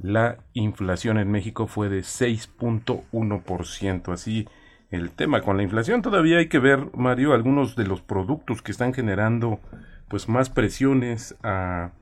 la 0.00 0.38
inflación 0.52 1.18
en 1.18 1.30
México 1.30 1.66
fue 1.66 1.88
de 1.88 2.00
6.1%. 2.00 4.12
Así 4.12 4.48
el 4.90 5.10
tema 5.10 5.42
con 5.42 5.56
la 5.56 5.62
inflación 5.62 6.02
todavía 6.02 6.38
hay 6.38 6.48
que 6.48 6.58
ver, 6.58 6.90
Mario, 6.94 7.32
algunos 7.32 7.76
de 7.76 7.86
los 7.86 8.02
productos 8.02 8.62
que 8.62 8.72
están 8.72 8.92
generando 8.92 9.60
pues 10.08 10.28
más 10.28 10.50
presiones 10.50 11.36
a 11.42 11.92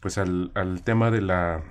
pues 0.00 0.18
al, 0.18 0.52
al 0.54 0.82
tema 0.82 1.10
de 1.10 1.22
la 1.22 1.64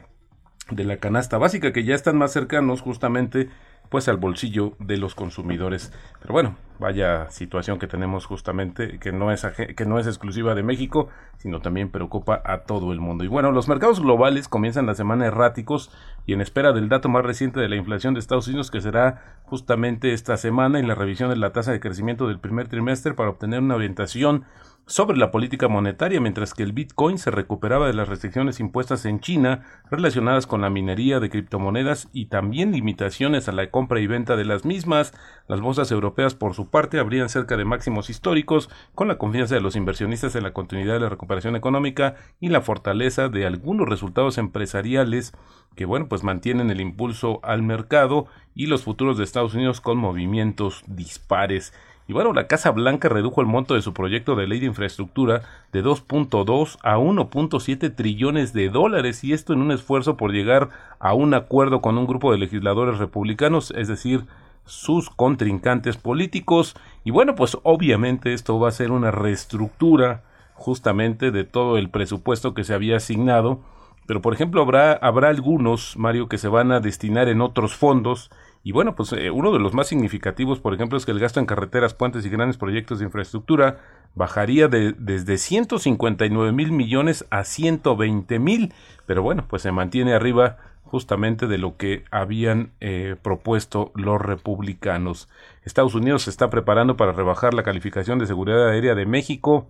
de 0.71 0.83
la 0.83 0.97
canasta 0.97 1.37
básica 1.37 1.71
que 1.71 1.83
ya 1.83 1.95
están 1.95 2.17
más 2.17 2.33
cercanos 2.33 2.81
justamente 2.81 3.49
pues 3.89 4.07
al 4.07 4.17
bolsillo 4.17 4.73
de 4.79 4.97
los 4.97 5.15
consumidores. 5.15 5.91
Pero 6.21 6.33
bueno, 6.33 6.55
vaya 6.79 7.29
situación 7.29 7.79
que 7.79 7.87
tenemos 7.87 8.25
justamente 8.25 8.99
que 8.99 9.11
no 9.11 9.31
es 9.31 9.45
que 9.75 9.85
no 9.85 9.99
es 9.99 10.07
exclusiva 10.07 10.55
de 10.55 10.63
México, 10.63 11.09
sino 11.37 11.61
también 11.61 11.89
preocupa 11.89 12.41
a 12.43 12.59
todo 12.59 12.91
el 12.91 12.99
mundo. 12.99 13.23
Y 13.23 13.27
bueno, 13.27 13.51
los 13.51 13.67
mercados 13.67 14.01
globales 14.01 14.47
comienzan 14.47 14.85
la 14.85 14.95
semana 14.95 15.25
erráticos 15.25 15.91
y 16.25 16.33
en 16.33 16.41
espera 16.41 16.73
del 16.73 16.89
dato 16.89 17.09
más 17.09 17.23
reciente 17.23 17.59
de 17.59 17.69
la 17.69 17.75
inflación 17.75 18.13
de 18.13 18.19
Estados 18.19 18.47
Unidos 18.47 18.71
que 18.71 18.81
será 18.81 19.39
justamente 19.43 20.13
esta 20.13 20.37
semana 20.37 20.79
en 20.79 20.87
la 20.87 20.95
revisión 20.95 21.29
de 21.29 21.35
la 21.35 21.53
tasa 21.53 21.71
de 21.71 21.79
crecimiento 21.79 22.27
del 22.27 22.39
primer 22.39 22.67
trimestre 22.67 23.13
para 23.13 23.29
obtener 23.29 23.59
una 23.59 23.75
orientación 23.75 24.45
sobre 24.87 25.17
la 25.17 25.31
política 25.31 25.67
monetaria, 25.67 26.21
mientras 26.21 26.53
que 26.53 26.61
el 26.61 26.71
Bitcoin 26.71 27.17
se 27.17 27.31
recuperaba 27.31 27.87
de 27.87 27.93
las 27.93 28.07
restricciones 28.07 28.59
impuestas 28.59 29.05
en 29.05 29.19
China 29.19 29.63
relacionadas 29.89 30.45
con 30.45 30.61
la 30.61 30.69
minería 30.69 31.19
de 31.19 31.29
criptomonedas 31.29 32.07
y 32.13 32.25
también 32.25 32.71
limitaciones 32.71 33.49
a 33.49 33.51
la 33.51 33.71
compra 33.71 33.99
y 33.99 34.07
venta 34.07 34.35
de 34.35 34.45
las 34.45 34.63
mismas. 34.63 35.13
Las 35.47 35.59
bolsas 35.59 35.91
europeas, 35.91 36.35
por 36.35 36.53
su 36.53 36.69
parte, 36.69 36.99
habrían 36.99 37.29
cerca 37.29 37.57
de 37.57 37.65
máximos 37.65 38.09
históricos, 38.09 38.69
con 38.93 39.07
la 39.07 39.17
confianza 39.17 39.55
de 39.55 39.61
los 39.61 39.75
inversionistas 39.75 40.35
en 40.35 40.43
la 40.43 40.53
continuidad 40.53 40.93
de 40.93 40.99
la 40.99 41.09
recuperación 41.09 41.55
económica 41.55 42.15
y 42.39 42.49
la 42.49 42.61
fortaleza 42.61 43.27
de 43.27 43.47
algunos 43.47 43.89
resultados 43.89 44.37
empresariales 44.37 45.33
que, 45.75 45.85
bueno, 45.85 46.07
pues 46.07 46.23
mantienen 46.23 46.69
el 46.69 46.79
impulso 46.79 47.39
al 47.43 47.63
mercado 47.63 48.27
y 48.53 48.67
los 48.67 48.83
futuros 48.83 49.17
de 49.17 49.23
Estados 49.23 49.55
Unidos 49.55 49.81
con 49.81 49.97
movimientos 49.97 50.83
dispares. 50.87 51.73
Y 52.07 52.13
bueno, 52.13 52.33
la 52.33 52.45
Casa 52.45 52.69
Blanca 52.71 53.09
redujo 53.09 53.41
el 53.41 53.47
monto 53.47 53.73
de 53.73 53.81
su 53.81 53.93
proyecto 53.93 54.35
de 54.35 54.45
ley 54.45 54.59
de 54.59 54.67
infraestructura 54.67 55.41
de 55.71 55.83
2.2 55.83 56.77
a 56.83 56.97
1.7 56.97 57.95
trillones 57.95 58.53
de 58.53 58.69
dólares 58.69 59.23
y 59.23 59.33
esto 59.33 59.53
en 59.53 59.61
un 59.61 59.71
esfuerzo 59.71 60.15
por 60.15 60.31
llegar 60.31 60.69
a 60.99 61.15
un 61.15 61.33
acuerdo 61.33 61.81
con 61.81 61.97
un 61.97 62.05
grupo 62.05 62.31
de 62.31 62.37
legisladores 62.37 62.99
republicanos, 62.99 63.71
es 63.75 63.87
decir, 63.87 64.25
sus 64.65 65.09
contrincantes 65.09 65.97
políticos. 65.97 66.75
Y 67.03 67.09
bueno, 67.09 67.33
pues 67.33 67.57
obviamente 67.63 68.33
esto 68.33 68.59
va 68.59 68.69
a 68.69 68.71
ser 68.71 68.91
una 68.91 69.09
reestructura 69.09 70.23
justamente 70.53 71.31
de 71.31 71.43
todo 71.43 71.77
el 71.77 71.89
presupuesto 71.89 72.53
que 72.53 72.63
se 72.63 72.75
había 72.75 72.97
asignado. 72.97 73.61
Pero 74.05 74.21
por 74.21 74.35
ejemplo 74.35 74.61
habrá, 74.61 74.93
habrá 74.93 75.29
algunos, 75.29 75.97
Mario, 75.97 76.29
que 76.29 76.37
se 76.37 76.49
van 76.49 76.71
a 76.71 76.79
destinar 76.79 77.29
en 77.29 77.41
otros 77.41 77.75
fondos 77.75 78.29
y 78.65 78.71
bueno, 78.71 78.95
pues 78.95 79.13
eh, 79.13 79.29
uno 79.29 79.51
de 79.51 79.59
los 79.59 79.75
más 79.75 79.85
significativos, 79.85 80.59
por 80.59 80.73
ejemplo, 80.73 80.97
es 80.97 81.05
que 81.05 81.11
el 81.11 81.19
gasto 81.19 81.39
en 81.39 81.45
carreteras, 81.45 81.93
puentes 81.93 82.25
y 82.25 82.29
grandes 82.29 82.57
proyectos 82.57 82.97
de 82.97 83.05
infraestructura 83.05 83.77
bajaría 84.15 84.67
de, 84.67 84.93
desde 84.97 85.37
159 85.37 86.51
mil 86.51 86.71
millones 86.71 87.27
a 87.29 87.43
120 87.43 88.39
mil, 88.39 88.73
pero 89.05 89.21
bueno, 89.21 89.45
pues 89.47 89.61
se 89.61 89.71
mantiene 89.71 90.15
arriba 90.15 90.57
justamente 90.83 91.45
de 91.45 91.59
lo 91.59 91.77
que 91.77 92.05
habían 92.09 92.71
eh, 92.79 93.15
propuesto 93.21 93.91
los 93.93 94.19
republicanos. 94.19 95.29
Estados 95.63 95.93
Unidos 95.93 96.23
se 96.23 96.31
está 96.31 96.49
preparando 96.49 96.97
para 96.97 97.11
rebajar 97.11 97.53
la 97.53 97.61
calificación 97.61 98.17
de 98.17 98.25
seguridad 98.25 98.67
aérea 98.67 98.95
de 98.95 99.05
México 99.05 99.67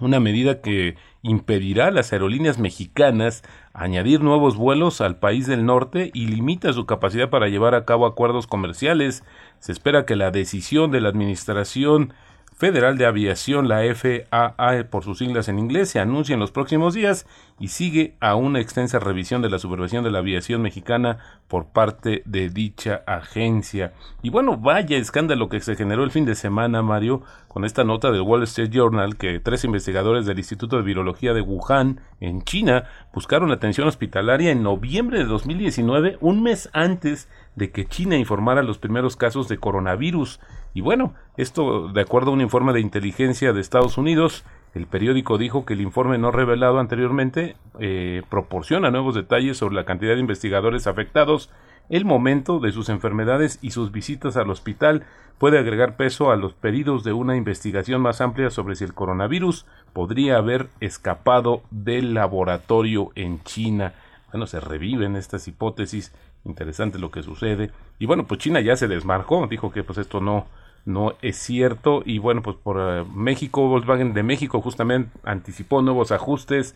una 0.00 0.20
medida 0.20 0.60
que 0.60 0.96
impedirá 1.26 1.88
a 1.88 1.90
las 1.90 2.12
aerolíneas 2.12 2.58
mexicanas 2.58 3.42
añadir 3.74 4.22
nuevos 4.22 4.56
vuelos 4.56 5.00
al 5.00 5.18
país 5.18 5.46
del 5.46 5.66
norte 5.66 6.10
y 6.14 6.26
limita 6.26 6.72
su 6.72 6.86
capacidad 6.86 7.30
para 7.30 7.48
llevar 7.48 7.74
a 7.74 7.84
cabo 7.84 8.06
acuerdos 8.06 8.46
comerciales. 8.46 9.24
Se 9.58 9.72
espera 9.72 10.06
que 10.06 10.16
la 10.16 10.30
decisión 10.30 10.90
de 10.92 11.00
la 11.00 11.08
Administración 11.08 12.14
Federal 12.56 12.96
de 12.96 13.04
Aviación, 13.04 13.68
la 13.68 13.82
FAA 13.94 14.84
por 14.90 15.04
sus 15.04 15.18
siglas 15.18 15.48
en 15.48 15.58
inglés, 15.58 15.90
se 15.90 16.00
anuncia 16.00 16.32
en 16.32 16.40
los 16.40 16.52
próximos 16.52 16.94
días 16.94 17.26
y 17.60 17.68
sigue 17.68 18.14
a 18.18 18.34
una 18.34 18.60
extensa 18.60 18.98
revisión 18.98 19.42
de 19.42 19.50
la 19.50 19.58
supervisión 19.58 20.02
de 20.02 20.10
la 20.10 20.20
aviación 20.20 20.62
mexicana 20.62 21.18
por 21.48 21.66
parte 21.66 22.22
de 22.24 22.48
dicha 22.48 23.02
agencia. 23.06 23.92
Y 24.22 24.30
bueno, 24.30 24.56
vaya 24.56 24.96
escándalo 24.96 25.50
que 25.50 25.60
se 25.60 25.76
generó 25.76 26.02
el 26.02 26.10
fin 26.10 26.24
de 26.24 26.34
semana, 26.34 26.80
Mario, 26.80 27.20
con 27.46 27.66
esta 27.66 27.84
nota 27.84 28.10
del 28.10 28.22
Wall 28.22 28.44
Street 28.44 28.70
Journal 28.70 29.16
que 29.16 29.38
tres 29.38 29.64
investigadores 29.64 30.24
del 30.24 30.38
Instituto 30.38 30.78
de 30.78 30.82
Virología 30.82 31.34
de 31.34 31.42
Wuhan, 31.42 32.00
en 32.20 32.42
China, 32.42 32.84
buscaron 33.12 33.52
atención 33.52 33.86
hospitalaria 33.86 34.50
en 34.50 34.62
noviembre 34.62 35.18
de 35.18 35.24
2019, 35.24 36.16
un 36.22 36.42
mes 36.42 36.70
antes 36.72 37.28
de 37.54 37.70
que 37.70 37.86
China 37.86 38.16
informara 38.16 38.62
los 38.62 38.78
primeros 38.78 39.16
casos 39.16 39.46
de 39.46 39.58
coronavirus. 39.58 40.40
Y 40.76 40.82
bueno, 40.82 41.14
esto 41.38 41.88
de 41.88 42.02
acuerdo 42.02 42.32
a 42.32 42.34
un 42.34 42.42
informe 42.42 42.74
de 42.74 42.82
inteligencia 42.82 43.54
de 43.54 43.62
Estados 43.62 43.96
Unidos, 43.96 44.44
el 44.74 44.86
periódico 44.86 45.38
dijo 45.38 45.64
que 45.64 45.72
el 45.72 45.80
informe 45.80 46.18
no 46.18 46.30
revelado 46.30 46.78
anteriormente 46.80 47.56
eh, 47.80 48.20
proporciona 48.28 48.90
nuevos 48.90 49.14
detalles 49.14 49.56
sobre 49.56 49.74
la 49.74 49.86
cantidad 49.86 50.12
de 50.12 50.20
investigadores 50.20 50.86
afectados, 50.86 51.48
el 51.88 52.04
momento 52.04 52.58
de 52.60 52.72
sus 52.72 52.90
enfermedades 52.90 53.58
y 53.62 53.70
sus 53.70 53.90
visitas 53.90 54.36
al 54.36 54.50
hospital 54.50 55.04
puede 55.38 55.58
agregar 55.58 55.96
peso 55.96 56.30
a 56.30 56.36
los 56.36 56.52
pedidos 56.52 57.04
de 57.04 57.14
una 57.14 57.36
investigación 57.36 58.02
más 58.02 58.20
amplia 58.20 58.50
sobre 58.50 58.76
si 58.76 58.84
el 58.84 58.92
coronavirus 58.92 59.64
podría 59.94 60.36
haber 60.36 60.68
escapado 60.80 61.62
del 61.70 62.12
laboratorio 62.12 63.12
en 63.14 63.42
China. 63.44 63.94
Bueno, 64.30 64.46
se 64.46 64.60
reviven 64.60 65.16
estas 65.16 65.48
hipótesis, 65.48 66.12
interesante 66.44 66.98
lo 66.98 67.10
que 67.10 67.22
sucede. 67.22 67.70
Y 67.98 68.04
bueno, 68.04 68.26
pues 68.26 68.40
China 68.40 68.60
ya 68.60 68.76
se 68.76 68.88
desmarcó, 68.88 69.46
dijo 69.46 69.72
que 69.72 69.82
pues 69.82 69.96
esto 69.96 70.20
no, 70.20 70.44
no 70.86 71.14
es 71.20 71.36
cierto. 71.36 72.02
Y 72.06 72.18
bueno, 72.18 72.42
pues 72.42 72.56
por 72.56 72.78
eh, 72.80 73.04
México, 73.14 73.68
Volkswagen 73.68 74.14
de 74.14 74.22
México 74.22 74.62
justamente 74.62 75.10
anticipó 75.24 75.82
nuevos 75.82 76.12
ajustes 76.12 76.74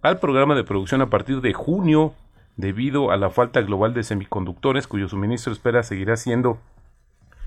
al 0.00 0.18
programa 0.18 0.56
de 0.56 0.64
producción 0.64 1.02
a 1.02 1.10
partir 1.10 1.40
de 1.40 1.52
junio 1.52 2.14
debido 2.56 3.12
a 3.12 3.16
la 3.16 3.30
falta 3.30 3.60
global 3.60 3.94
de 3.94 4.02
semiconductores 4.02 4.86
cuyo 4.86 5.08
suministro 5.08 5.52
espera 5.52 5.82
seguirá 5.82 6.16
siendo 6.16 6.58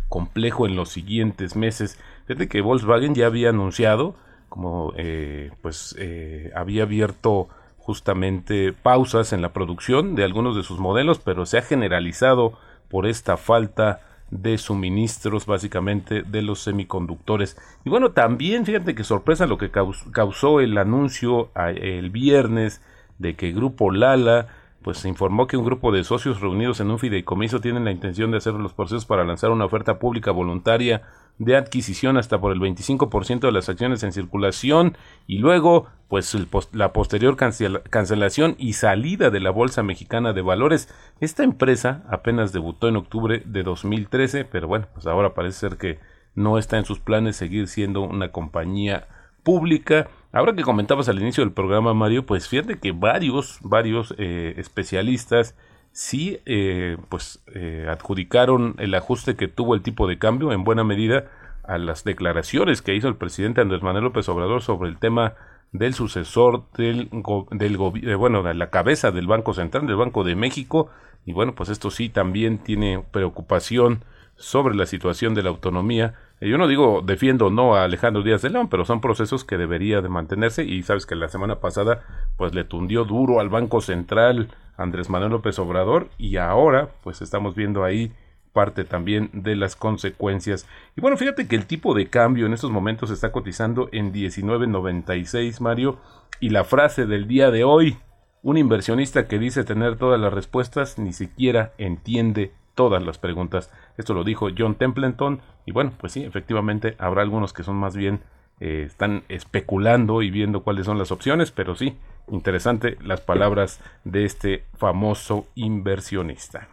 complejo 0.08 0.68
en 0.68 0.76
los 0.76 0.90
siguientes 0.90 1.56
meses. 1.56 2.00
Desde 2.28 2.48
que 2.48 2.62
Volkswagen 2.62 3.16
ya 3.16 3.26
había 3.26 3.50
anunciado, 3.50 4.16
como 4.48 4.94
eh, 4.96 5.52
pues 5.62 5.96
eh, 5.98 6.52
había 6.56 6.84
abierto 6.84 7.50
justamente 7.78 8.74
pausas 8.74 9.34
en 9.34 9.42
la 9.42 9.54
producción 9.54 10.16
de 10.16 10.24
algunos 10.24 10.56
de 10.56 10.64
sus 10.64 10.80
modelos, 10.80 11.20
pero 11.20 11.46
se 11.46 11.58
ha 11.58 11.62
generalizado 11.62 12.58
por 12.90 13.08
esta 13.08 13.38
falta 13.38 14.02
de 14.42 14.58
suministros 14.58 15.46
básicamente 15.46 16.24
de 16.24 16.42
los 16.42 16.62
semiconductores. 16.62 17.58
Y 17.84 17.90
bueno, 17.90 18.12
también 18.12 18.66
fíjate 18.66 18.96
que 18.96 19.04
sorpresa 19.04 19.48
lo 19.48 19.58
que 19.58 19.72
causó 19.72 20.60
el 20.60 20.78
anuncio 20.78 21.52
el 21.56 22.10
viernes 22.10 22.82
de 23.18 23.36
que 23.36 23.52
Grupo 23.52 23.92
Lala 23.92 24.48
pues 24.86 25.00
se 25.00 25.10
informó 25.10 25.48
que 25.48 25.58
un 25.58 25.66
grupo 25.66 25.92
de 25.92 26.04
socios 26.04 26.42
reunidos 26.42 26.80
en 26.80 26.92
un 26.92 27.00
fideicomiso 27.00 27.60
tienen 27.60 27.86
la 27.86 27.92
intención 27.92 28.30
de 28.30 28.38
hacer 28.38 28.54
los 28.54 28.74
procesos 28.74 29.08
para 29.08 29.24
lanzar 29.24 29.50
una 29.50 29.66
oferta 29.66 29.98
pública 29.98 30.30
voluntaria 30.30 31.02
de 31.40 31.56
adquisición 31.56 32.18
hasta 32.18 32.40
por 32.40 32.52
el 32.52 32.60
25% 32.60 33.40
de 33.40 33.52
las 33.52 33.68
acciones 33.68 34.04
en 34.04 34.12
circulación 34.12 34.96
y 35.26 35.40
luego 35.40 35.88
pues 36.08 36.38
la 36.72 36.94
posterior 36.94 37.36
cancelación 37.36 38.54
y 38.60 38.74
salida 38.74 39.32
de 39.32 39.40
la 39.40 39.50
Bolsa 39.50 39.82
Mexicana 39.82 40.34
de 40.34 40.44
Valores. 40.44 40.88
Esta 41.20 41.44
empresa 41.44 42.04
apenas 42.08 42.54
debutó 42.54 42.88
en 42.88 42.98
octubre 42.98 43.42
de 43.44 43.64
2013, 43.64 44.46
pero 44.46 44.68
bueno, 44.68 44.86
pues 44.94 45.08
ahora 45.08 45.34
parece 45.34 45.62
ser 45.68 45.78
que 45.78 45.98
no 46.36 46.60
está 46.60 46.78
en 46.78 46.86
sus 46.86 47.00
planes 47.00 47.38
seguir 47.38 47.70
siendo 47.70 48.02
una 48.02 48.32
compañía 48.32 49.08
pública 49.42 50.10
Ahora 50.36 50.54
que 50.54 50.64
comentabas 50.64 51.08
al 51.08 51.22
inicio 51.22 51.46
del 51.46 51.54
programa, 51.54 51.94
Mario, 51.94 52.26
pues 52.26 52.50
fíjate 52.50 52.78
que 52.78 52.92
varios, 52.92 53.58
varios 53.62 54.14
eh, 54.18 54.56
especialistas 54.58 55.56
sí, 55.94 56.42
eh, 56.46 56.98
pues 57.08 57.42
eh, 57.54 57.88
adjudicaron 57.90 58.76
el 58.80 58.94
ajuste 58.96 59.38
que 59.38 59.48
tuvo 59.48 59.76
el 59.76 59.82
tipo 59.82 60.10
de 60.10 60.18
cambio 60.18 60.52
en 60.52 60.66
buena 60.66 60.84
medida 60.84 61.32
a 61.64 61.78
las 61.78 62.04
declaraciones 62.04 62.82
que 62.82 62.94
hizo 62.94 63.08
el 63.08 63.16
presidente 63.16 63.62
Andrés 63.62 63.82
Manuel 63.82 64.04
López 64.04 64.28
Obrador 64.28 64.62
sobre 64.62 64.90
el 64.90 64.98
tema 64.98 65.36
del 65.72 65.94
sucesor 65.94 66.66
del, 66.76 67.10
del 67.52 67.78
bueno, 68.18 68.44
de 68.44 68.56
la 68.56 68.70
cabeza 68.70 69.12
del 69.12 69.28
Banco 69.28 69.54
Central, 69.54 69.88
del 69.88 69.96
Banco 69.96 70.26
de 70.26 70.36
México, 70.36 70.90
y 71.26 71.32
bueno, 71.32 71.56
pues 71.56 71.70
esto 71.70 71.90
sí 71.92 72.10
también 72.10 72.58
tiene 72.58 73.02
preocupación 73.10 74.04
sobre 74.36 74.76
la 74.76 74.86
situación 74.86 75.34
de 75.34 75.44
la 75.44 75.50
autonomía 75.52 76.16
yo 76.42 76.58
no 76.58 76.68
digo 76.68 77.02
defiendo 77.06 77.50
no 77.50 77.76
a 77.76 77.84
Alejandro 77.84 78.24
Díaz 78.24 78.42
de 78.42 78.50
León, 78.50 78.68
pero 78.70 78.86
son 78.86 79.02
procesos 79.02 79.44
que 79.44 79.58
debería 79.58 80.02
de 80.02 80.10
mantenerse 80.10 80.64
y 80.64 80.84
sabes 80.84 81.06
que 81.06 81.16
la 81.16 81.30
semana 81.30 81.60
pasada 81.60 82.04
pues 82.38 82.54
le 82.54 82.64
tundió 82.64 83.06
duro 83.06 83.40
al 83.40 83.50
Banco 83.50 83.82
Central 83.82 84.50
Andrés 84.78 85.10
Manuel 85.10 85.32
López 85.32 85.58
Obrador 85.60 86.10
y 86.18 86.38
ahora 86.38 86.90
pues 87.04 87.22
estamos 87.22 87.56
viendo 87.56 87.84
ahí 87.84 88.12
parte 88.56 88.86
también 88.86 89.30
de 89.34 89.56
las 89.56 89.76
consecuencias. 89.76 90.66
Y 90.96 91.02
bueno, 91.02 91.18
fíjate 91.18 91.48
que 91.48 91.58
el 91.58 91.66
tipo 91.66 91.94
de 91.94 92.08
cambio 92.08 92.46
en 92.46 92.54
estos 92.54 92.72
momentos 92.72 93.12
está 93.12 93.32
cotizando 93.32 93.90
en 93.92 94.14
19.96, 94.14 95.60
Mario, 95.60 96.00
y 96.40 96.50
la 96.50 96.64
frase 96.64 97.06
del 97.06 97.28
día 97.28 97.52
de 97.52 97.66
hoy, 97.66 97.98
un 98.42 98.58
inversionista 98.58 99.28
que 99.28 99.40
dice 99.40 99.66
tener 99.66 99.98
todas 99.98 100.20
las 100.20 100.34
respuestas 100.34 100.98
ni 100.98 101.12
siquiera 101.12 101.74
entiende 101.78 102.54
todas 102.76 103.04
las 103.04 103.18
preguntas. 103.18 103.72
Esto 103.98 104.14
lo 104.14 104.24
dijo 104.24 104.50
John 104.56 104.76
Templeton 104.76 105.42
y 105.66 105.72
bueno, 105.72 105.94
pues 105.98 106.14
sí, 106.14 106.24
efectivamente 106.24 106.96
habrá 107.00 107.22
algunos 107.22 107.54
que 107.54 107.64
son 107.64 107.78
más 107.78 107.96
bien 107.96 108.22
eh, 108.62 108.84
están 108.86 109.24
especulando 109.28 110.22
y 110.22 110.32
viendo 110.32 110.64
cuáles 110.64 110.86
son 110.86 110.98
las 110.98 111.12
opciones, 111.12 111.52
pero 111.52 111.76
sí, 111.76 111.98
interesante 112.30 112.98
las 113.02 113.20
palabras 113.20 113.82
de 114.06 114.24
este 114.24 114.64
famoso 114.78 115.48
inversionista. 115.56 116.70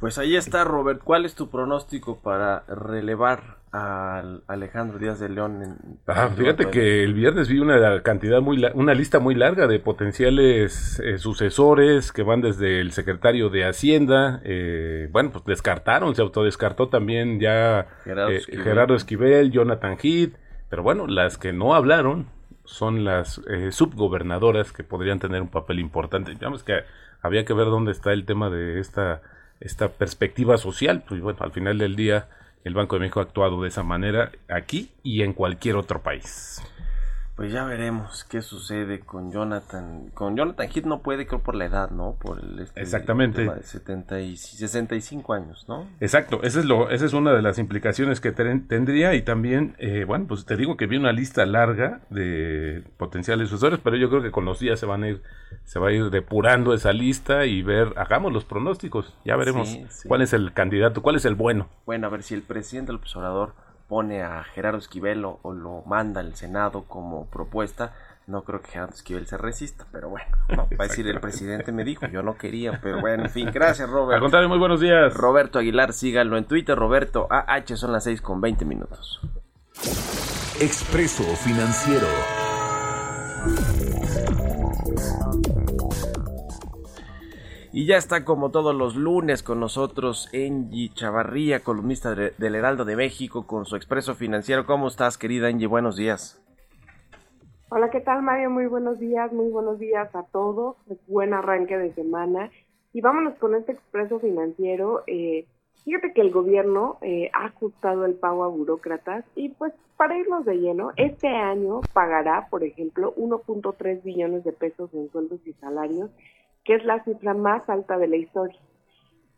Pues 0.00 0.16
ahí 0.16 0.36
está, 0.36 0.64
Robert. 0.64 1.02
¿Cuál 1.02 1.26
es 1.26 1.34
tu 1.34 1.50
pronóstico 1.50 2.20
para 2.20 2.60
relevar 2.68 3.57
a 3.72 4.22
Alejandro 4.46 4.98
Díaz 4.98 5.20
de 5.20 5.28
León? 5.28 5.62
En 5.62 5.98
ah, 6.06 6.30
fíjate 6.36 6.70
que 6.70 7.04
el 7.04 7.14
viernes 7.14 7.48
vi 7.48 7.58
una 7.58 8.02
cantidad 8.02 8.40
muy, 8.40 8.64
una 8.74 8.94
lista 8.94 9.18
muy 9.18 9.34
larga 9.34 9.66
de 9.66 9.78
potenciales 9.78 11.00
eh, 11.00 11.18
sucesores 11.18 12.12
que 12.12 12.22
van 12.22 12.40
desde 12.40 12.80
el 12.80 12.92
secretario 12.92 13.50
de 13.50 13.64
Hacienda. 13.64 14.40
Eh, 14.44 15.08
bueno, 15.12 15.30
pues 15.32 15.44
descartaron, 15.44 16.14
se 16.14 16.22
autodescartó 16.22 16.88
también 16.88 17.40
ya 17.40 17.86
Gerardo, 18.04 18.32
eh, 18.32 18.42
Gerardo 18.62 18.94
Esquivel, 18.94 19.50
Jonathan 19.50 19.96
Heath. 20.02 20.34
Pero 20.70 20.82
bueno, 20.82 21.06
las 21.06 21.38
que 21.38 21.52
no 21.52 21.74
hablaron 21.74 22.26
son 22.64 23.04
las 23.04 23.40
subgobernadoras 23.70 24.72
que 24.72 24.84
podrían 24.84 25.18
tener 25.18 25.40
un 25.40 25.48
papel 25.48 25.78
importante. 25.78 26.32
Digamos 26.32 26.62
que 26.62 26.84
había 27.22 27.44
que 27.44 27.54
ver 27.54 27.66
dónde 27.66 27.92
está 27.92 28.12
el 28.12 28.26
tema 28.26 28.50
de 28.50 28.78
esta 28.78 29.22
esta 29.60 29.88
perspectiva 29.88 30.56
social, 30.56 31.02
pues 31.08 31.20
bueno, 31.20 31.38
al 31.42 31.52
final 31.52 31.78
del 31.78 31.96
día 31.96 32.28
el 32.68 32.74
Banco 32.74 32.96
de 32.96 33.00
México 33.00 33.20
ha 33.20 33.22
actuado 33.22 33.62
de 33.62 33.68
esa 33.68 33.82
manera 33.82 34.30
aquí 34.46 34.90
y 35.02 35.22
en 35.22 35.32
cualquier 35.32 35.76
otro 35.76 36.02
país. 36.02 36.62
Pues 37.38 37.52
ya 37.52 37.62
veremos 37.62 38.24
qué 38.24 38.42
sucede 38.42 38.98
con 38.98 39.30
Jonathan. 39.30 40.10
Con 40.12 40.36
Jonathan 40.36 40.68
Heath 40.74 40.86
no 40.86 41.02
puede, 41.02 41.24
creo, 41.28 41.38
por 41.38 41.54
la 41.54 41.66
edad, 41.66 41.88
¿no? 41.92 42.16
Por 42.20 42.40
el 42.40 42.58
este 42.58 42.80
Exactamente. 42.80 43.44
de 43.44 43.62
70 43.62 44.20
y 44.22 44.36
65 44.36 45.34
años, 45.34 45.64
¿no? 45.68 45.86
Exacto, 46.00 46.40
esa 46.42 46.58
es, 46.58 46.64
lo, 46.64 46.90
esa 46.90 47.06
es 47.06 47.12
una 47.12 47.32
de 47.32 47.40
las 47.40 47.60
implicaciones 47.60 48.20
que 48.20 48.32
tendría. 48.32 49.14
Y 49.14 49.22
también, 49.22 49.76
eh, 49.78 50.02
bueno, 50.02 50.26
pues 50.26 50.46
te 50.46 50.56
digo 50.56 50.76
que 50.76 50.88
vi 50.88 50.96
una 50.96 51.12
lista 51.12 51.46
larga 51.46 52.00
de 52.10 52.82
potenciales 52.96 53.52
usuarios, 53.52 53.80
pero 53.84 53.94
yo 53.94 54.10
creo 54.10 54.20
que 54.20 54.32
con 54.32 54.44
los 54.44 54.58
días 54.58 54.80
se 54.80 54.86
van 54.86 55.04
a 55.04 55.08
ir, 55.10 55.22
se 55.62 55.78
va 55.78 55.90
a 55.90 55.92
ir 55.92 56.10
depurando 56.10 56.74
esa 56.74 56.92
lista 56.92 57.46
y 57.46 57.62
ver, 57.62 57.92
hagamos 57.98 58.32
los 58.32 58.44
pronósticos. 58.44 59.14
Ya 59.24 59.36
veremos 59.36 59.78
cuál 60.08 60.22
es 60.22 60.32
el 60.32 60.52
candidato, 60.54 61.02
cuál 61.02 61.14
es 61.14 61.24
el 61.24 61.36
bueno. 61.36 61.68
Bueno, 61.86 62.08
a 62.08 62.10
ver 62.10 62.24
si 62.24 62.34
el 62.34 62.42
presidente 62.42 62.90
del 62.90 62.96
observador 62.96 63.54
pone 63.88 64.22
a 64.22 64.44
Gerardo 64.44 64.78
Esquivel 64.78 65.24
o, 65.24 65.40
lo 65.44 65.82
manda 65.86 66.20
al 66.20 66.34
Senado 66.34 66.84
como 66.84 67.26
propuesta, 67.26 67.94
no 68.26 68.42
creo 68.42 68.60
que 68.60 68.70
Gerardo 68.70 68.94
Esquivel 68.94 69.26
se 69.26 69.38
resista, 69.38 69.86
pero 69.90 70.10
bueno, 70.10 70.26
va 70.78 70.84
a 70.84 70.88
decir 70.88 71.06
el 71.08 71.20
presidente 71.20 71.72
me 71.72 71.84
dijo, 71.84 72.06
yo 72.06 72.22
no 72.22 72.36
quería, 72.36 72.78
pero 72.82 73.00
bueno, 73.00 73.24
en 73.24 73.30
fin, 73.30 73.50
gracias 73.52 73.88
Roberto. 73.88 74.16
Al 74.16 74.20
contrario, 74.20 74.48
muy 74.48 74.58
buenos 74.58 74.80
días. 74.80 75.14
Roberto 75.14 75.58
Aguilar, 75.58 75.92
síganlo 75.92 76.36
en 76.36 76.44
Twitter, 76.44 76.76
Roberto 76.76 77.26
AH, 77.30 77.76
son 77.76 77.92
las 77.92 78.04
6 78.04 78.20
con 78.20 78.40
20 78.40 78.64
minutos. 78.64 79.20
Expreso 80.60 81.24
Financiero. 81.36 82.06
Y 87.78 87.86
ya 87.86 87.96
está 87.96 88.24
como 88.24 88.50
todos 88.50 88.74
los 88.74 88.96
lunes 88.96 89.44
con 89.44 89.60
nosotros 89.60 90.28
Angie 90.34 90.90
Chavarría, 90.94 91.60
columnista 91.60 92.12
del 92.12 92.54
Heraldo 92.56 92.84
de 92.84 92.96
México, 92.96 93.46
con 93.46 93.66
su 93.66 93.76
expreso 93.76 94.16
financiero. 94.16 94.66
¿Cómo 94.66 94.88
estás, 94.88 95.16
querida 95.16 95.46
Angie? 95.46 95.68
Buenos 95.68 95.96
días. 95.96 96.44
Hola, 97.68 97.88
¿qué 97.90 98.00
tal, 98.00 98.22
Mario? 98.22 98.50
Muy 98.50 98.66
buenos 98.66 98.98
días, 98.98 99.32
muy 99.32 99.48
buenos 99.50 99.78
días 99.78 100.12
a 100.16 100.24
todos. 100.24 100.74
Buen 101.06 101.32
arranque 101.32 101.78
de 101.78 101.94
semana. 101.94 102.50
Y 102.92 103.00
vámonos 103.00 103.38
con 103.38 103.54
este 103.54 103.74
expreso 103.74 104.18
financiero. 104.18 105.04
Eh, 105.06 105.46
fíjate 105.84 106.12
que 106.12 106.22
el 106.22 106.32
gobierno 106.32 106.98
eh, 107.02 107.30
ha 107.32 107.44
ajustado 107.44 108.06
el 108.06 108.14
pago 108.14 108.42
a 108.42 108.48
burócratas 108.48 109.24
y 109.36 109.50
pues 109.50 109.72
para 109.96 110.18
irnos 110.18 110.44
de 110.44 110.56
lleno, 110.56 110.90
este 110.96 111.28
año 111.28 111.82
pagará, 111.92 112.48
por 112.50 112.64
ejemplo, 112.64 113.14
1.3 113.14 114.02
billones 114.02 114.42
de 114.42 114.52
pesos 114.52 114.92
en 114.94 115.08
sueldos 115.12 115.38
y 115.46 115.52
salarios 115.52 116.10
que 116.68 116.74
es 116.74 116.84
la 116.84 117.02
cifra 117.02 117.32
más 117.32 117.66
alta 117.70 117.96
de 117.96 118.08
la 118.08 118.16
historia. 118.16 118.60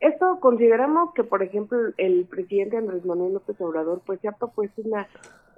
Esto 0.01 0.41
consideramos 0.41 1.15
que, 1.15 1.23
por 1.23 1.45
ejemplo, 1.45 1.79
el 1.97 2.25
presidente 2.25 2.77
Andrés 2.77 3.05
Manuel 3.05 3.35
López 3.35 3.55
Obrador 3.61 4.03
pues 4.05 4.21
ya 4.21 4.31
ha 4.31 4.37
propuesto 4.37 4.83
una 4.85 5.07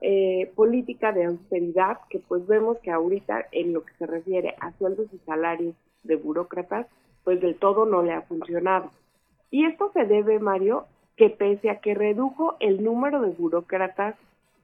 eh, 0.02 0.52
política 0.54 1.12
de 1.12 1.24
austeridad 1.24 1.96
que 2.10 2.18
pues 2.18 2.46
vemos 2.46 2.76
que 2.80 2.90
ahorita 2.90 3.46
en 3.52 3.72
lo 3.72 3.86
que 3.86 3.94
se 3.94 4.06
refiere 4.06 4.54
a 4.60 4.72
sueldos 4.72 5.06
y 5.14 5.18
salarios 5.20 5.74
de 6.02 6.16
burócratas, 6.16 6.88
pues 7.24 7.40
del 7.40 7.56
todo 7.56 7.86
no 7.86 8.02
le 8.02 8.12
ha 8.12 8.20
funcionado. 8.20 8.90
Y 9.50 9.64
esto 9.64 9.90
se 9.94 10.04
debe, 10.04 10.40
Mario, 10.40 10.84
que 11.16 11.30
pese 11.30 11.70
a 11.70 11.80
que 11.80 11.94
redujo 11.94 12.56
el 12.60 12.84
número 12.84 13.22
de 13.22 13.30
burócratas 13.30 14.14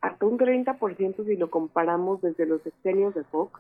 hasta 0.03 0.27
un 0.27 0.39
30% 0.39 1.25
si 1.25 1.37
lo 1.39 1.49
comparamos 1.49 2.21
desde 2.21 2.45
los 2.45 2.67
exenios 2.67 3.15
de 3.15 3.25
Fox, 3.25 3.59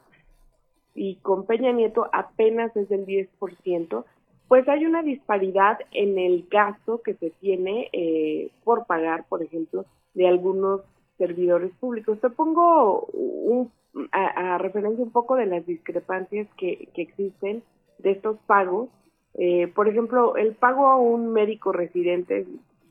y 0.94 1.16
con 1.16 1.46
Peña 1.46 1.72
Nieto 1.72 2.08
apenas 2.12 2.74
es 2.76 2.88
del 2.88 3.06
10%, 3.06 4.04
pues 4.48 4.66
hay 4.68 4.86
una 4.86 5.02
disparidad 5.02 5.78
en 5.92 6.18
el 6.18 6.46
gasto 6.50 7.02
que 7.02 7.14
se 7.14 7.30
tiene 7.30 7.88
eh, 7.92 8.50
por 8.64 8.86
pagar, 8.86 9.26
por 9.28 9.42
ejemplo, 9.42 9.84
de 10.14 10.26
algunos 10.26 10.80
servidores 11.18 11.70
públicos. 11.78 12.18
Te 12.20 12.30
pongo 12.30 13.02
un, 13.12 13.70
a, 14.12 14.56
referencia 14.58 15.04
un 15.04 15.10
poco 15.10 15.36
de 15.36 15.46
las 15.46 15.66
discrepancias 15.66 16.48
que, 16.56 16.88
que 16.94 17.02
existen 17.02 17.62
de 17.98 18.12
estos 18.12 18.38
pagos. 18.46 18.88
Eh, 19.34 19.68
por 19.68 19.88
ejemplo, 19.88 20.36
el 20.36 20.54
pago 20.54 20.86
a 20.86 20.96
un 20.96 21.32
médico 21.32 21.72
residente 21.72 22.46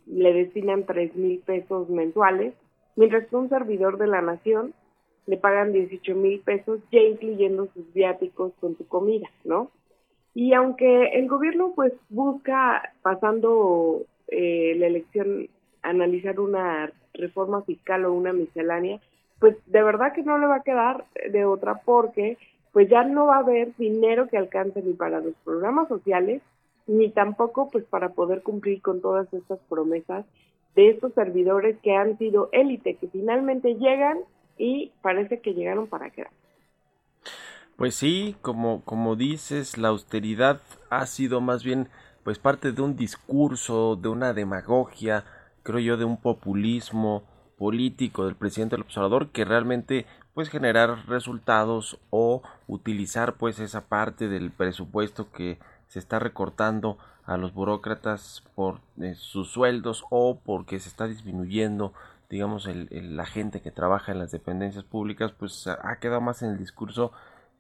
le 0.05 0.33
destinan 0.33 0.85
tres 0.85 1.15
mil 1.15 1.39
pesos 1.39 1.89
mensuales, 1.89 2.53
mientras 2.95 3.27
que 3.27 3.35
un 3.35 3.49
servidor 3.49 3.97
de 3.97 4.07
la 4.07 4.21
nación 4.21 4.73
le 5.27 5.37
pagan 5.37 5.73
18 5.73 6.15
mil 6.15 6.39
pesos, 6.39 6.79
ya 6.91 7.01
incluyendo 7.01 7.67
sus 7.73 7.93
viáticos 7.93 8.53
con 8.59 8.77
su 8.77 8.87
comida, 8.87 9.29
¿no? 9.43 9.69
Y 10.33 10.53
aunque 10.53 11.07
el 11.13 11.27
gobierno 11.27 11.73
pues 11.75 11.93
busca, 12.09 12.93
pasando 13.01 14.03
eh, 14.29 14.75
la 14.77 14.87
elección, 14.87 15.49
analizar 15.81 16.39
una 16.39 16.91
reforma 17.13 17.61
fiscal 17.63 18.05
o 18.05 18.13
una 18.13 18.33
miscelánea, 18.33 18.99
pues 19.39 19.55
de 19.65 19.83
verdad 19.83 20.13
que 20.13 20.23
no 20.23 20.37
le 20.37 20.47
va 20.47 20.57
a 20.57 20.63
quedar 20.63 21.05
de 21.29 21.45
otra 21.45 21.81
porque 21.83 22.37
pues 22.71 22.89
ya 22.89 23.03
no 23.03 23.25
va 23.25 23.37
a 23.37 23.39
haber 23.39 23.75
dinero 23.77 24.27
que 24.27 24.37
alcance 24.37 24.81
ni 24.81 24.93
para 24.93 25.19
los 25.19 25.33
programas 25.43 25.87
sociales, 25.87 26.41
ni 26.85 27.09
tampoco 27.09 27.69
pues 27.69 27.83
para 27.85 28.09
poder 28.09 28.43
cumplir 28.43 28.81
con 28.81 29.01
todas 29.01 29.31
estas 29.33 29.59
promesas 29.67 30.25
de 30.75 30.89
estos 30.89 31.13
servidores 31.13 31.77
que 31.81 31.95
han 31.95 32.17
sido 32.17 32.49
élite, 32.51 32.95
que 32.95 33.07
finalmente 33.07 33.75
llegan 33.75 34.19
y 34.57 34.91
parece 35.01 35.41
que 35.41 35.53
llegaron 35.53 35.87
para 35.87 36.09
quedar. 36.09 36.31
Pues 37.75 37.95
sí, 37.95 38.35
como, 38.41 38.83
como 38.83 39.15
dices, 39.15 39.77
la 39.77 39.89
austeridad 39.89 40.61
ha 40.89 41.05
sido 41.05 41.41
más 41.41 41.63
bien 41.63 41.89
pues 42.23 42.39
parte 42.39 42.71
de 42.71 42.81
un 42.81 42.95
discurso, 42.95 43.95
de 43.95 44.09
una 44.09 44.33
demagogia, 44.33 45.23
creo 45.63 45.79
yo, 45.79 45.97
de 45.97 46.05
un 46.05 46.17
populismo 46.17 47.23
político 47.57 48.25
del 48.25 48.35
presidente 48.35 48.75
del 48.75 48.83
observador 48.83 49.29
que 49.29 49.45
realmente 49.45 50.05
pues 50.33 50.49
generar 50.49 51.07
resultados 51.07 51.99
o 52.09 52.41
utilizar 52.67 53.35
pues 53.35 53.59
esa 53.59 53.87
parte 53.87 54.27
del 54.27 54.51
presupuesto 54.51 55.31
que 55.31 55.57
se 55.87 55.99
está 55.99 56.19
recortando 56.19 56.97
a 57.25 57.37
los 57.37 57.53
burócratas 57.53 58.43
por 58.55 58.79
eh, 59.01 59.15
sus 59.15 59.49
sueldos 59.49 60.05
o 60.09 60.39
porque 60.39 60.79
se 60.79 60.89
está 60.89 61.07
disminuyendo 61.07 61.93
digamos, 62.29 62.67
el, 62.67 63.15
la 63.15 63.25
gente 63.25 63.61
que 63.61 63.71
trabaja 63.71 64.11
en 64.11 64.19
las 64.19 64.31
dependencias 64.31 64.83
públicas, 64.83 65.31
pues 65.31 65.67
ha 65.67 65.99
quedado 65.99 66.21
más 66.21 66.41
en 66.41 66.51
el 66.51 66.57
discurso 66.57 67.11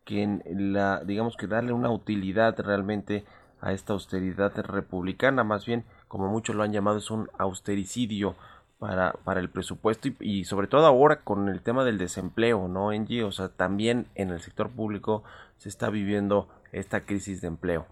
que 0.05 0.23
en 0.23 0.41
la, 0.73 1.03
digamos, 1.03 1.35
que 1.35 1.47
darle 1.47 1.73
una 1.73 1.91
utilidad 1.91 2.57
realmente 2.59 3.25
a 3.59 3.73
esta 3.73 3.93
austeridad 3.93 4.55
republicana, 4.65 5.43
más 5.43 5.65
bien, 5.65 5.83
como 6.07 6.27
muchos 6.27 6.55
lo 6.55 6.63
han 6.63 6.71
llamado, 6.71 6.97
es 6.97 7.11
un 7.11 7.29
austericidio 7.37 8.35
para, 8.79 9.13
para 9.23 9.39
el 9.39 9.49
presupuesto 9.49 10.09
y, 10.19 10.45
sobre 10.45 10.67
todo 10.67 10.85
ahora 10.85 11.21
con 11.23 11.49
el 11.49 11.61
tema 11.61 11.83
del 11.83 11.97
desempleo, 11.97 12.67
¿no, 12.67 12.91
Engie? 12.91 13.23
O 13.23 13.31
sea, 13.31 13.49
también 13.49 14.05
en 14.15 14.29
el 14.29 14.39
sector 14.39 14.69
público 14.69 15.23
se 15.57 15.69
está 15.69 15.89
viviendo 15.89 16.47
esta 16.71 17.01
crisis 17.01 17.41
de 17.41 17.47
empleo. 17.47 17.85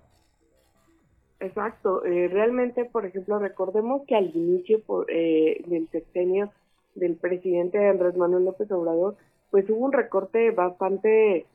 Exacto, 1.40 2.06
eh, 2.06 2.30
realmente, 2.30 2.86
por 2.86 3.06
ejemplo, 3.06 3.40
recordemos 3.40 4.04
que 4.08 4.16
al 4.16 4.34
inicio 4.36 4.82
por, 4.84 5.12
eh, 5.12 5.64
del 5.68 5.90
sexenio 5.90 6.52
del 6.96 7.16
presidente 7.16 7.88
Andrés 7.88 8.16
Manuel 8.18 8.46
López 8.46 8.72
Obrador, 8.72 9.16
pues 9.52 9.70
hubo 9.70 9.86
un 9.86 9.94
recorte 9.94 10.52
bastante 10.52 11.46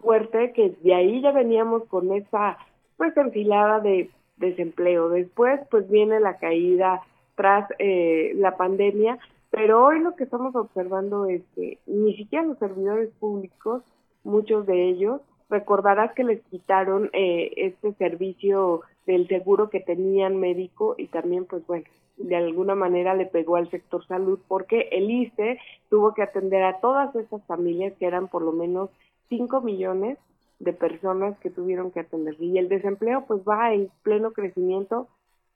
fuerte 0.00 0.52
que 0.52 0.76
de 0.82 0.94
ahí 0.94 1.20
ya 1.22 1.32
veníamos 1.32 1.84
con 1.84 2.12
esa 2.12 2.58
pues 2.96 3.16
enfilada 3.16 3.80
de 3.80 4.10
desempleo. 4.36 5.08
Después 5.08 5.60
pues 5.70 5.88
viene 5.88 6.20
la 6.20 6.38
caída 6.38 7.02
tras 7.34 7.68
eh, 7.78 8.32
la 8.34 8.56
pandemia, 8.56 9.18
pero 9.50 9.84
hoy 9.84 10.00
lo 10.00 10.14
que 10.16 10.24
estamos 10.24 10.54
observando 10.54 11.26
es 11.26 11.42
que 11.54 11.78
ni 11.86 12.16
siquiera 12.16 12.44
los 12.44 12.58
servidores 12.58 13.10
públicos, 13.18 13.82
muchos 14.24 14.66
de 14.66 14.88
ellos, 14.88 15.20
recordarás 15.48 16.12
que 16.14 16.24
les 16.24 16.42
quitaron 16.44 17.10
eh, 17.12 17.52
este 17.56 17.92
servicio 17.94 18.82
del 19.06 19.26
seguro 19.28 19.70
que 19.70 19.80
tenían 19.80 20.36
médico 20.38 20.94
y 20.98 21.06
también 21.06 21.46
pues 21.46 21.66
bueno, 21.66 21.86
de 22.18 22.36
alguna 22.36 22.74
manera 22.74 23.14
le 23.14 23.26
pegó 23.26 23.56
al 23.56 23.70
sector 23.70 24.06
salud 24.06 24.38
porque 24.48 24.88
el 24.92 25.10
ICE 25.10 25.58
tuvo 25.88 26.14
que 26.14 26.22
atender 26.22 26.62
a 26.64 26.80
todas 26.80 27.14
esas 27.14 27.42
familias 27.46 27.94
que 27.98 28.06
eran 28.06 28.28
por 28.28 28.42
lo 28.42 28.52
menos 28.52 28.90
5 29.28 29.60
millones 29.60 30.18
de 30.58 30.72
personas 30.72 31.38
que 31.38 31.50
tuvieron 31.50 31.90
que 31.90 32.00
atender. 32.00 32.36
Y 32.40 32.58
el 32.58 32.68
desempleo 32.68 33.24
pues 33.26 33.42
va 33.48 33.72
en 33.72 33.90
pleno 34.02 34.32
crecimiento 34.32 35.08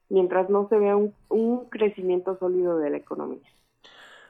mientras 0.09 0.49
no 0.49 0.69
se 0.69 0.79
vea 0.79 0.97
un, 0.97 1.13
un 1.29 1.65
crecimiento 1.67 2.37
sólido 2.39 2.79
de 2.79 2.91
la 2.91 2.99
economía. 2.99 3.41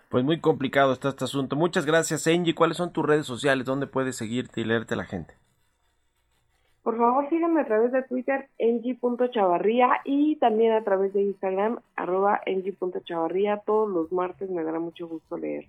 Pues 0.08 0.24
muy 0.24 0.40
complicado 0.40 0.92
está 0.92 1.08
este 1.08 1.24
asunto. 1.24 1.56
Muchas 1.56 1.86
gracias, 1.86 2.26
Angie. 2.26 2.54
¿Cuáles 2.54 2.76
son 2.76 2.92
tus 2.92 3.04
redes 3.04 3.26
sociales? 3.26 3.66
¿Dónde 3.66 3.86
puedes 3.86 4.16
seguirte 4.16 4.60
y 4.60 4.64
leerte 4.64 4.96
la 4.96 5.04
gente? 5.04 5.41
Por 6.82 6.98
favor, 6.98 7.28
síganme 7.30 7.60
a 7.60 7.66
través 7.66 7.92
de 7.92 8.02
Twitter, 8.02 8.48
ng.chavarría, 8.58 10.00
y 10.04 10.36
también 10.36 10.72
a 10.72 10.82
través 10.82 11.12
de 11.12 11.22
Instagram, 11.22 11.78
arroba 11.94 12.40
ng.chavarría. 12.44 13.58
Todos 13.64 13.88
los 13.88 14.10
martes 14.10 14.50
me 14.50 14.64
dará 14.64 14.80
mucho 14.80 15.06
gusto 15.06 15.36
leer. 15.36 15.68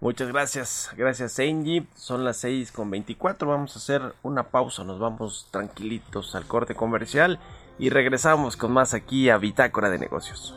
Muchas 0.00 0.32
gracias, 0.32 0.90
gracias 0.96 1.38
Angie. 1.38 1.84
Son 1.94 2.24
las 2.24 2.38
6 2.38 2.72
con 2.72 2.90
24. 2.90 3.46
Vamos 3.46 3.76
a 3.76 3.78
hacer 3.78 4.02
una 4.24 4.44
pausa. 4.44 4.82
Nos 4.82 4.98
vamos 4.98 5.48
tranquilitos 5.52 6.34
al 6.34 6.44
corte 6.46 6.74
comercial 6.74 7.38
y 7.78 7.90
regresamos 7.90 8.56
con 8.56 8.72
más 8.72 8.94
aquí 8.94 9.30
a 9.30 9.38
Bitácora 9.38 9.90
de 9.90 10.00
Negocios. 10.00 10.56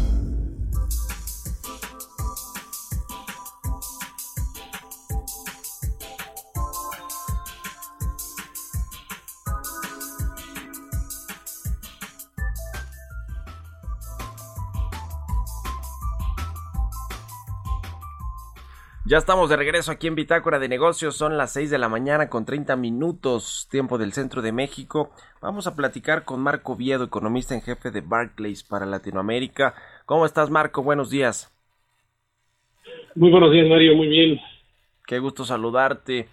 Ya 19.11 19.17
estamos 19.17 19.49
de 19.49 19.57
regreso 19.57 19.91
aquí 19.91 20.07
en 20.07 20.15
Bitácora 20.15 20.57
de 20.57 20.69
Negocios. 20.69 21.17
Son 21.17 21.37
las 21.37 21.51
6 21.51 21.69
de 21.69 21.77
la 21.77 21.89
mañana 21.89 22.29
con 22.29 22.45
30 22.45 22.77
minutos, 22.77 23.67
tiempo 23.69 23.97
del 23.97 24.13
centro 24.13 24.41
de 24.41 24.53
México. 24.53 25.11
Vamos 25.41 25.67
a 25.67 25.75
platicar 25.75 26.23
con 26.23 26.39
Marco 26.39 26.77
Viedo, 26.77 27.03
economista 27.03 27.53
en 27.53 27.61
jefe 27.61 27.91
de 27.91 27.99
Barclays 27.99 28.63
para 28.63 28.85
Latinoamérica. 28.85 29.75
¿Cómo 30.05 30.25
estás, 30.25 30.49
Marco? 30.49 30.81
Buenos 30.81 31.09
días. 31.09 31.53
Muy 33.13 33.31
buenos 33.31 33.51
días, 33.51 33.67
Mario. 33.67 33.97
Muy 33.97 34.07
bien. 34.07 34.39
Qué 35.05 35.19
gusto 35.19 35.43
saludarte. 35.43 36.29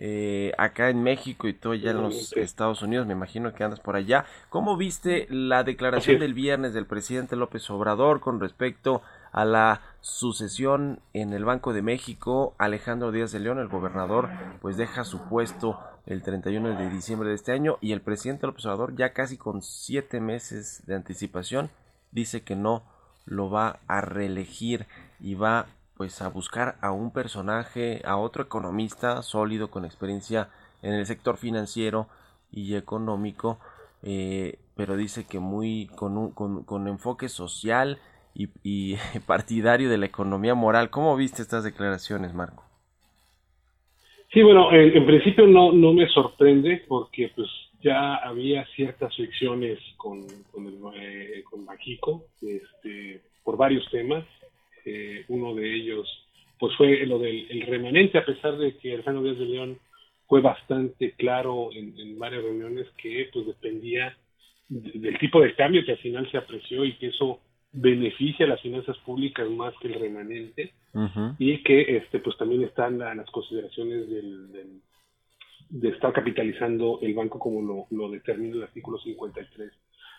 Eh, 0.00 0.52
acá 0.58 0.90
en 0.90 1.02
México 1.02 1.48
y 1.48 1.54
todo 1.54 1.74
ya 1.74 1.90
en 1.90 2.02
los 2.02 2.32
Estados 2.36 2.82
Unidos, 2.82 3.06
me 3.08 3.14
imagino 3.14 3.52
que 3.52 3.64
andas 3.64 3.80
por 3.80 3.96
allá. 3.96 4.24
¿Cómo 4.48 4.76
viste 4.76 5.26
la 5.28 5.64
declaración 5.64 6.20
del 6.20 6.34
viernes 6.34 6.72
del 6.72 6.86
presidente 6.86 7.34
López 7.34 7.68
Obrador 7.68 8.20
con 8.20 8.38
respecto 8.38 9.02
a 9.32 9.44
la 9.44 9.80
sucesión 10.00 11.00
en 11.14 11.32
el 11.32 11.44
Banco 11.44 11.72
de 11.72 11.82
México? 11.82 12.54
Alejandro 12.58 13.10
Díaz 13.10 13.32
de 13.32 13.40
León, 13.40 13.58
el 13.58 13.66
gobernador, 13.66 14.30
pues 14.62 14.76
deja 14.76 15.02
su 15.02 15.28
puesto 15.28 15.80
el 16.06 16.22
31 16.22 16.78
de 16.78 16.90
diciembre 16.90 17.30
de 17.30 17.34
este 17.34 17.50
año 17.50 17.76
y 17.80 17.90
el 17.90 18.00
presidente 18.00 18.46
López 18.46 18.64
Obrador 18.66 18.94
ya 18.94 19.12
casi 19.12 19.36
con 19.36 19.62
siete 19.62 20.20
meses 20.20 20.82
de 20.86 20.94
anticipación 20.94 21.70
dice 22.12 22.42
que 22.42 22.54
no 22.54 22.82
lo 23.26 23.50
va 23.50 23.80
a 23.88 24.00
reelegir 24.00 24.86
y 25.20 25.34
va 25.34 25.66
pues 25.98 26.22
a 26.22 26.28
buscar 26.28 26.76
a 26.80 26.92
un 26.92 27.12
personaje, 27.12 28.00
a 28.04 28.16
otro 28.16 28.44
economista 28.44 29.20
sólido 29.22 29.68
con 29.68 29.84
experiencia 29.84 30.48
en 30.80 30.94
el 30.94 31.04
sector 31.06 31.36
financiero 31.36 32.06
y 32.52 32.76
económico, 32.76 33.58
eh, 34.04 34.58
pero 34.76 34.96
dice 34.96 35.26
que 35.28 35.40
muy 35.40 35.88
con, 35.96 36.16
un, 36.16 36.30
con, 36.30 36.86
enfoque 36.86 37.28
social 37.28 37.98
y, 38.32 38.94
partidario 39.26 39.90
de 39.90 39.98
la 39.98 40.06
economía 40.06 40.54
moral. 40.54 40.88
¿Cómo 40.88 41.16
viste 41.16 41.42
estas 41.42 41.64
declaraciones, 41.64 42.32
Marco? 42.32 42.62
Sí, 44.32 44.42
bueno, 44.42 44.70
en, 44.72 45.04
principio 45.04 45.48
no, 45.48 45.72
no 45.72 45.92
me 45.92 46.06
sorprende 46.10 46.84
porque 46.86 47.32
pues 47.34 47.48
ya 47.82 48.16
había 48.16 48.64
ciertas 48.76 49.16
fricciones 49.16 49.80
con, 49.96 50.20
con, 50.52 50.66
el, 50.66 50.78
eh, 50.94 51.42
con 51.42 51.66
este, 52.42 53.20
por 53.42 53.56
varios 53.56 53.90
temas 53.90 54.24
eh, 54.88 55.24
uno 55.28 55.54
de 55.54 55.74
ellos 55.74 56.08
pues 56.58 56.74
fue 56.76 57.06
lo 57.06 57.18
del 57.18 57.62
remanente, 57.66 58.18
a 58.18 58.24
pesar 58.24 58.56
de 58.58 58.76
que 58.76 58.94
Alejandro 58.94 59.22
Díaz 59.22 59.38
de 59.38 59.44
León 59.44 59.78
fue 60.26 60.40
bastante 60.40 61.12
claro 61.12 61.70
en, 61.72 62.18
varias 62.18 62.42
reuniones 62.42 62.86
que 63.00 63.30
pues 63.32 63.46
dependía 63.46 64.16
del 64.68 65.18
tipo 65.18 65.40
de 65.40 65.54
cambio 65.54 65.84
que 65.84 65.92
al 65.92 65.98
final 65.98 66.30
se 66.30 66.36
apreció 66.36 66.84
y 66.84 66.96
que 66.96 67.06
eso 67.08 67.40
beneficia 67.70 68.44
a 68.44 68.48
las 68.48 68.60
finanzas 68.60 68.98
públicas 68.98 69.48
más 69.48 69.72
que 69.80 69.88
el 69.88 70.00
remanente. 70.00 70.72
Y 71.38 71.62
que 71.62 71.96
este 71.96 72.18
pues 72.18 72.36
también 72.36 72.64
están 72.64 72.98
las 72.98 73.30
consideraciones 73.30 74.08
del, 74.08 74.80
de 75.70 75.88
estar 75.90 76.12
capitalizando 76.12 76.98
el 77.02 77.14
banco 77.14 77.38
como 77.38 77.62
lo, 77.62 77.86
lo 77.96 78.10
determina 78.10 78.56
el 78.56 78.62
artículo 78.64 78.98
53 78.98 79.70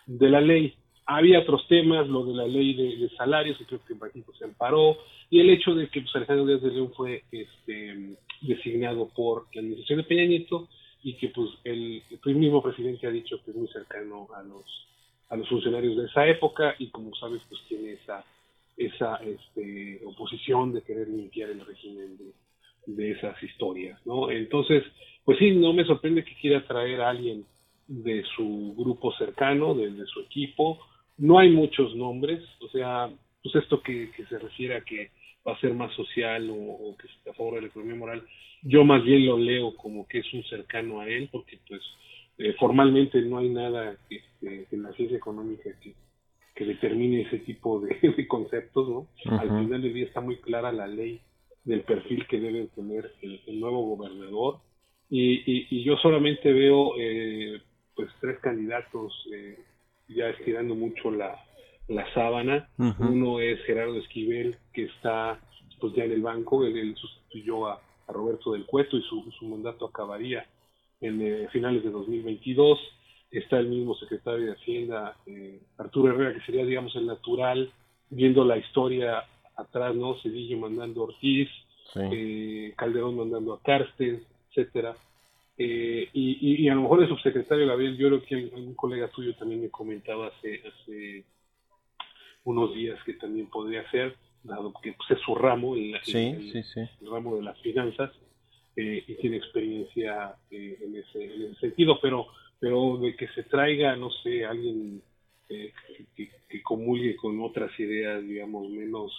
de 0.06 0.30
la 0.30 0.40
ley 0.40 0.74
había 1.16 1.40
otros 1.40 1.66
temas, 1.66 2.08
lo 2.08 2.24
de 2.24 2.34
la 2.34 2.46
ley 2.46 2.74
de, 2.74 3.08
salarios, 3.16 3.58
que 3.58 3.64
creo 3.64 3.84
que 3.84 3.94
en 3.94 3.98
México 3.98 4.32
se 4.38 4.44
amparó, 4.44 4.96
y 5.28 5.40
el 5.40 5.50
hecho 5.50 5.74
de 5.74 5.88
que 5.88 6.02
pues, 6.02 6.14
Alejandro 6.14 6.46
Díaz 6.46 6.62
de 6.62 6.70
León 6.70 6.92
fue 6.96 7.24
este, 7.32 8.16
designado 8.40 9.08
por 9.08 9.46
la 9.52 9.60
administración 9.60 9.98
de 9.98 10.04
Peña 10.04 10.26
Nieto 10.26 10.68
y 11.02 11.14
que 11.14 11.28
pues 11.28 11.50
el, 11.64 12.02
mismo 12.36 12.62
presidente 12.62 13.06
ha 13.06 13.10
dicho 13.10 13.42
que 13.44 13.50
es 13.50 13.56
muy 13.56 13.68
cercano 13.68 14.28
a 14.36 14.42
los 14.42 14.64
a 15.30 15.36
los 15.36 15.48
funcionarios 15.48 15.96
de 15.96 16.06
esa 16.06 16.26
época 16.26 16.74
y 16.78 16.88
como 16.88 17.14
sabes 17.14 17.40
pues 17.48 17.60
tiene 17.68 17.92
esa 17.92 18.24
esa 18.76 19.16
este, 19.16 20.00
oposición 20.04 20.72
de 20.72 20.82
querer 20.82 21.08
limpiar 21.08 21.50
el 21.50 21.64
régimen 21.64 22.18
de, 22.18 22.32
de 22.86 23.12
esas 23.12 23.40
historias, 23.42 23.98
¿no? 24.04 24.30
Entonces, 24.30 24.84
pues 25.24 25.38
sí, 25.38 25.52
no 25.52 25.72
me 25.72 25.84
sorprende 25.84 26.24
que 26.24 26.34
quiera 26.34 26.66
traer 26.66 27.00
a 27.00 27.10
alguien 27.10 27.44
de 27.86 28.24
su 28.36 28.74
grupo 28.76 29.12
cercano, 29.16 29.74
de, 29.74 29.90
de 29.90 30.06
su 30.06 30.20
equipo, 30.20 30.78
no 31.20 31.38
hay 31.38 31.50
muchos 31.50 31.94
nombres, 31.94 32.42
o 32.60 32.68
sea, 32.68 33.10
pues 33.42 33.54
esto 33.54 33.82
que, 33.82 34.10
se 34.28 34.38
refiere 34.38 34.76
a 34.76 34.80
que 34.80 35.10
va 35.46 35.52
a 35.52 35.60
ser 35.60 35.74
más 35.74 35.94
social 35.94 36.50
o, 36.50 36.96
que 36.98 37.06
está 37.06 37.30
a 37.30 37.34
favor 37.34 37.54
de 37.54 37.62
la 37.62 37.66
economía 37.68 37.96
moral, 37.96 38.22
yo 38.62 38.84
más 38.84 39.04
bien 39.04 39.26
lo 39.26 39.38
leo 39.38 39.76
como 39.76 40.08
que 40.08 40.18
es 40.18 40.34
un 40.34 40.42
cercano 40.44 41.00
a 41.00 41.08
él, 41.08 41.28
porque 41.30 41.58
pues 41.68 41.82
eh, 42.38 42.54
formalmente 42.58 43.20
no 43.22 43.38
hay 43.38 43.50
nada 43.50 43.96
que, 44.08 44.22
en 44.70 44.82
la 44.82 44.92
ciencia 44.92 45.16
económica 45.16 45.70
que, 45.80 45.94
determine 46.60 47.22
ese 47.22 47.38
tipo 47.38 47.80
de, 47.80 48.26
conceptos, 48.28 48.86
¿no? 48.86 49.06
Al 49.38 49.48
final 49.48 49.80
del 49.80 49.94
día 49.94 50.04
está 50.04 50.20
muy 50.20 50.36
clara 50.42 50.70
la 50.70 50.86
ley 50.86 51.18
del 51.64 51.80
perfil 51.84 52.26
que 52.26 52.38
debe 52.38 52.66
tener 52.74 53.14
el, 53.22 53.58
nuevo 53.58 53.96
gobernador 53.96 54.58
y, 55.08 55.42
y, 55.46 55.82
yo 55.82 55.96
solamente 55.96 56.52
veo 56.52 56.92
eh, 56.98 57.62
pues 57.96 58.10
tres 58.20 58.38
candidatos 58.40 59.26
eh, 59.32 59.56
ya 60.14 60.28
estirando 60.28 60.74
mucho 60.74 61.10
la, 61.10 61.38
la 61.88 62.12
sábana. 62.14 62.68
Uno 62.78 63.40
es 63.40 63.60
Gerardo 63.64 63.96
Esquivel, 63.96 64.56
que 64.72 64.84
está 64.84 65.40
pues 65.80 65.94
ya 65.94 66.04
en 66.04 66.12
el 66.12 66.22
banco, 66.22 66.64
él, 66.64 66.94
sustituyó 66.96 67.66
a, 67.66 67.80
Roberto 68.08 68.54
del 68.54 68.66
Cueto 68.66 68.96
y 68.96 69.02
su, 69.02 69.22
su 69.38 69.44
mandato 69.44 69.86
acabaría 69.86 70.44
en 71.00 71.22
eh, 71.22 71.48
finales 71.52 71.84
de 71.84 71.90
2022. 71.90 72.78
Está 73.30 73.60
el 73.60 73.68
mismo 73.68 73.94
secretario 73.94 74.46
de 74.46 74.52
Hacienda, 74.52 75.16
eh, 75.26 75.60
Arturo 75.78 76.12
Herrera, 76.12 76.34
que 76.34 76.44
sería, 76.44 76.64
digamos, 76.64 76.96
el 76.96 77.06
natural, 77.06 77.70
viendo 78.08 78.44
la 78.44 78.58
historia 78.58 79.24
atrás, 79.56 79.94
¿no? 79.94 80.16
Cedillo 80.22 80.58
mandando 80.58 81.02
a 81.02 81.04
Ortiz, 81.04 81.48
eh, 81.94 82.74
Calderón 82.76 83.16
mandando 83.16 83.54
a 83.54 83.62
Carsten, 83.62 84.24
etcétera. 84.48 84.96
Eh, 85.62 86.08
y, 86.14 86.66
a 86.70 86.74
lo 86.74 86.80
mejor 86.80 87.02
el 87.02 87.08
subsecretario 87.10 87.66
Gabriel, 87.66 87.94
yo 87.98 88.08
creo 88.08 88.22
que 88.22 88.34
un 88.58 88.74
colega 88.74 89.08
tuyo 89.08 89.36
también 89.36 89.60
me 89.60 89.68
comentaba 89.68 90.28
hace, 90.28 90.62
hace 90.66 91.26
unos 92.44 92.74
días 92.74 92.98
que 93.04 93.12
también 93.12 93.46
podría 93.50 93.88
ser, 93.90 94.16
dado 94.42 94.72
que 94.82 94.94
pues, 94.94 95.10
es 95.10 95.18
su 95.20 95.34
ramo, 95.34 95.76
el, 95.76 95.92
ramo 97.02 97.36
de 97.36 97.42
las 97.42 97.60
finanzas, 97.60 98.10
eh, 98.74 99.04
y 99.06 99.14
tiene 99.16 99.36
experiencia 99.36 100.34
eh, 100.50 100.78
en, 100.80 100.96
ese, 100.96 101.24
en, 101.24 101.42
ese, 101.50 101.60
sentido, 101.60 101.98
pero, 102.00 102.28
pero 102.58 102.96
de 102.96 103.14
que 103.14 103.28
se 103.28 103.42
traiga, 103.42 103.94
no 103.96 104.10
sé, 104.10 104.46
alguien 104.46 105.02
que, 105.46 105.74
que, 106.48 106.62
comulgue 106.62 107.16
con 107.16 107.38
otras 107.42 107.78
ideas, 107.78 108.22
digamos, 108.22 108.66
menos 108.70 109.12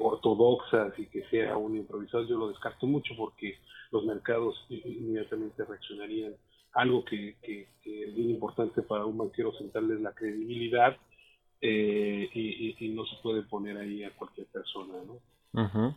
ortodoxas 0.00 0.98
y 0.98 1.06
que 1.06 1.24
sea 1.30 1.56
un 1.56 1.76
improvisado, 1.76 2.26
yo 2.26 2.36
lo 2.36 2.48
descarto 2.48 2.86
mucho 2.86 3.14
porque 3.16 3.56
los 3.90 4.04
mercados 4.04 4.54
inmediatamente 4.68 5.64
reaccionarían. 5.64 6.34
Algo 6.72 7.04
que, 7.04 7.36
es 7.42 8.14
bien 8.14 8.30
importante 8.30 8.82
para 8.82 9.06
un 9.06 9.16
banquero 9.16 9.52
central 9.54 9.90
es 9.90 10.00
la 10.00 10.12
credibilidad 10.12 10.96
eh, 11.60 12.28
y, 12.34 12.88
no 12.90 13.06
se 13.06 13.16
puede 13.22 13.42
poner 13.42 13.78
ahí 13.78 14.04
a 14.04 14.14
cualquier 14.14 14.46
persona, 14.48 14.94
¿no? 15.06 15.94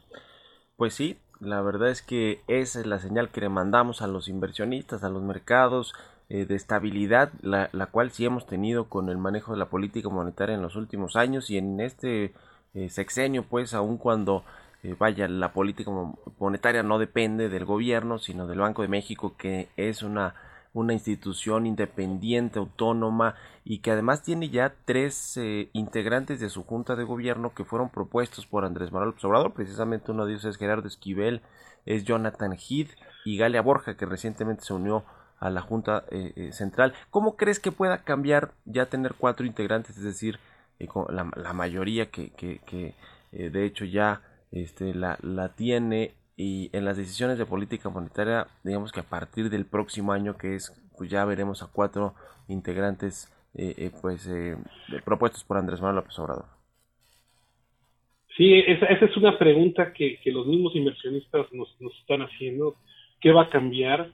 Pues 0.78 0.94
sí, 0.94 1.18
la 1.42 1.62
verdad 1.62 1.90
es 1.90 2.02
que 2.02 2.40
esa 2.48 2.80
es 2.80 2.86
la 2.86 3.00
señal 3.00 3.30
que 3.30 3.42
le 3.42 3.50
mandamos 3.50 4.02
a 4.02 4.08
los 4.08 4.30
inversionistas, 4.30 5.04
a 5.04 5.10
los 5.10 5.22
mercados 5.22 5.94
eh, 6.30 6.46
de 6.46 6.56
estabilidad, 6.56 7.34
la, 7.42 7.70
la, 7.74 7.88
cual 7.88 8.12
sí 8.12 8.24
hemos 8.24 8.46
tenido 8.46 8.88
con 8.88 9.10
el 9.10 9.18
manejo 9.18 9.52
de 9.52 9.60
la 9.60 9.70
política 9.70 10.08
monetaria 10.08 10.56
en 10.56 10.62
los 10.62 10.78
últimos 10.78 11.18
años 11.18 11.50
y 11.50 11.58
en 11.58 11.82
este 11.82 12.34
eh, 12.74 12.90
sexenio, 12.90 13.44
pues 13.44 13.74
aun 13.74 13.98
cuando 13.98 14.44
eh, 14.82 14.96
vaya, 14.98 15.28
la 15.28 15.52
política 15.52 15.92
monetaria 16.40 16.84
no 16.84 17.00
depende 17.00 17.50
del 17.50 17.66
gobierno, 17.66 18.18
sino 18.18 18.48
del 18.48 18.60
Banco 18.60 18.82
de 18.82 18.88
México, 18.88 19.36
que 19.38 19.68
es 19.76 20.04
una, 20.04 20.36
una 20.74 20.94
institución 20.94 21.66
independiente, 21.66 22.60
autónoma 22.60 23.36
y 23.66 23.80
que 23.80 23.92
además 23.92 24.24
tiene 24.24 24.50
ya 24.50 24.74
tres 24.86 25.36
eh, 25.36 25.70
integrantes 25.74 26.40
de 26.40 26.50
su 26.50 26.64
junta 26.64 26.96
de 26.96 27.04
gobierno 27.04 27.54
que 27.54 27.66
fueron 27.66 27.90
propuestos 27.90 28.46
por 28.46 28.64
Andrés 28.64 28.94
Manuel 28.94 29.16
Obrador. 29.22 29.54
Precisamente 29.54 30.12
uno 30.12 30.26
de 30.26 30.34
ellos 30.34 30.46
es 30.46 30.58
Gerardo 30.58 30.88
Esquivel, 30.88 31.42
es 31.86 32.06
Jonathan 32.06 32.54
Heath 32.54 32.92
y 33.26 33.38
Galia 33.38 33.62
Borja, 33.62 33.98
que 33.98 34.06
recientemente 34.06 34.64
se 34.64 34.74
unió 34.74 35.04
a 35.40 35.50
la 35.50 35.62
Junta 35.62 36.06
eh, 36.10 36.52
Central. 36.54 36.94
¿Cómo 37.10 37.36
crees 37.36 37.60
que 37.60 37.74
pueda 37.74 38.04
cambiar 38.04 38.54
ya 38.66 38.86
tener 38.86 39.16
cuatro 39.18 39.46
integrantes, 39.46 39.98
es 39.98 40.04
decir, 40.04 40.40
la, 41.10 41.54
mayoría 41.54 42.10
que, 42.10 42.32
que, 42.32 42.60
que 42.66 42.94
de 43.32 43.66
hecho 43.66 43.86
ya 43.86 44.22
este, 44.52 44.94
la, 44.94 45.18
la 45.22 45.56
tiene 45.56 46.14
y 46.40 46.70
en 46.72 46.86
las 46.86 46.96
decisiones 46.96 47.38
de 47.38 47.46
política 47.46 47.90
monetaria, 47.90 48.48
digamos 48.64 48.94
que 48.94 49.02
a 49.02 49.10
partir 49.10 49.50
del 49.50 49.66
próximo 49.66 50.14
año, 50.14 50.38
que 50.38 50.56
es, 50.56 50.72
pues 50.98 51.10
ya 51.10 51.26
veremos 51.26 51.62
a 51.62 51.68
cuatro 51.70 52.14
integrantes 52.48 53.30
eh, 53.56 53.76
eh, 53.78 53.92
pues 54.02 54.26
eh, 54.26 54.56
propuestos 55.04 55.44
por 55.44 55.58
Andrés 55.58 55.82
Manuel 55.82 55.98
López 55.98 56.18
Obrador. 56.18 56.46
Sí, 58.38 58.54
esa, 58.54 58.86
esa 58.86 59.04
es 59.04 59.18
una 59.18 59.38
pregunta 59.38 59.92
que, 59.92 60.18
que, 60.24 60.32
los 60.32 60.48
mismos 60.48 60.74
inversionistas 60.78 61.52
nos, 61.52 61.76
nos 61.82 61.94
están 62.00 62.22
haciendo. 62.22 62.76
¿Qué 63.20 63.32
va 63.32 63.44
a 63.44 63.50
cambiar? 63.50 64.12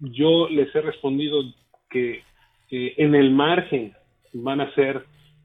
yo 0.00 0.48
les 0.48 0.74
he 0.74 0.80
respondido 0.80 1.42
que 1.90 2.22
en 2.70 3.14
el 3.14 3.30
margen 3.30 3.92
van 4.32 4.62
a 4.62 4.74
ser 4.74 5.04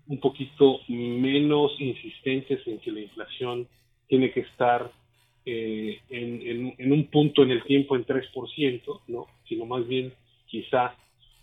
un 0.09 0.19
poquito 0.19 0.81
menos 0.87 1.79
insistentes 1.79 2.65
en 2.67 2.79
que 2.79 2.91
la 2.91 3.01
inflación 3.01 3.67
tiene 4.07 4.31
que 4.31 4.41
estar 4.41 4.91
eh, 5.45 5.99
en, 6.09 6.91
un 6.91 7.05
punto 7.07 7.43
en 7.43 7.51
el 7.51 7.63
tiempo 7.63 7.95
en 7.95 8.05
3%, 8.05 9.01
¿no? 9.07 9.27
sino 9.47 9.65
más 9.65 9.87
bien 9.87 10.11
quizá 10.47 10.95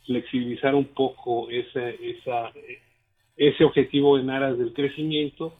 flexibilizar 0.04 0.74
un 0.74 0.86
poco 0.86 1.48
ese, 1.48 1.96
esa, 2.02 2.52
ese 3.36 3.64
objetivo 3.64 4.18
en 4.18 4.30
aras 4.30 4.58
del 4.58 4.72
crecimiento, 4.72 5.54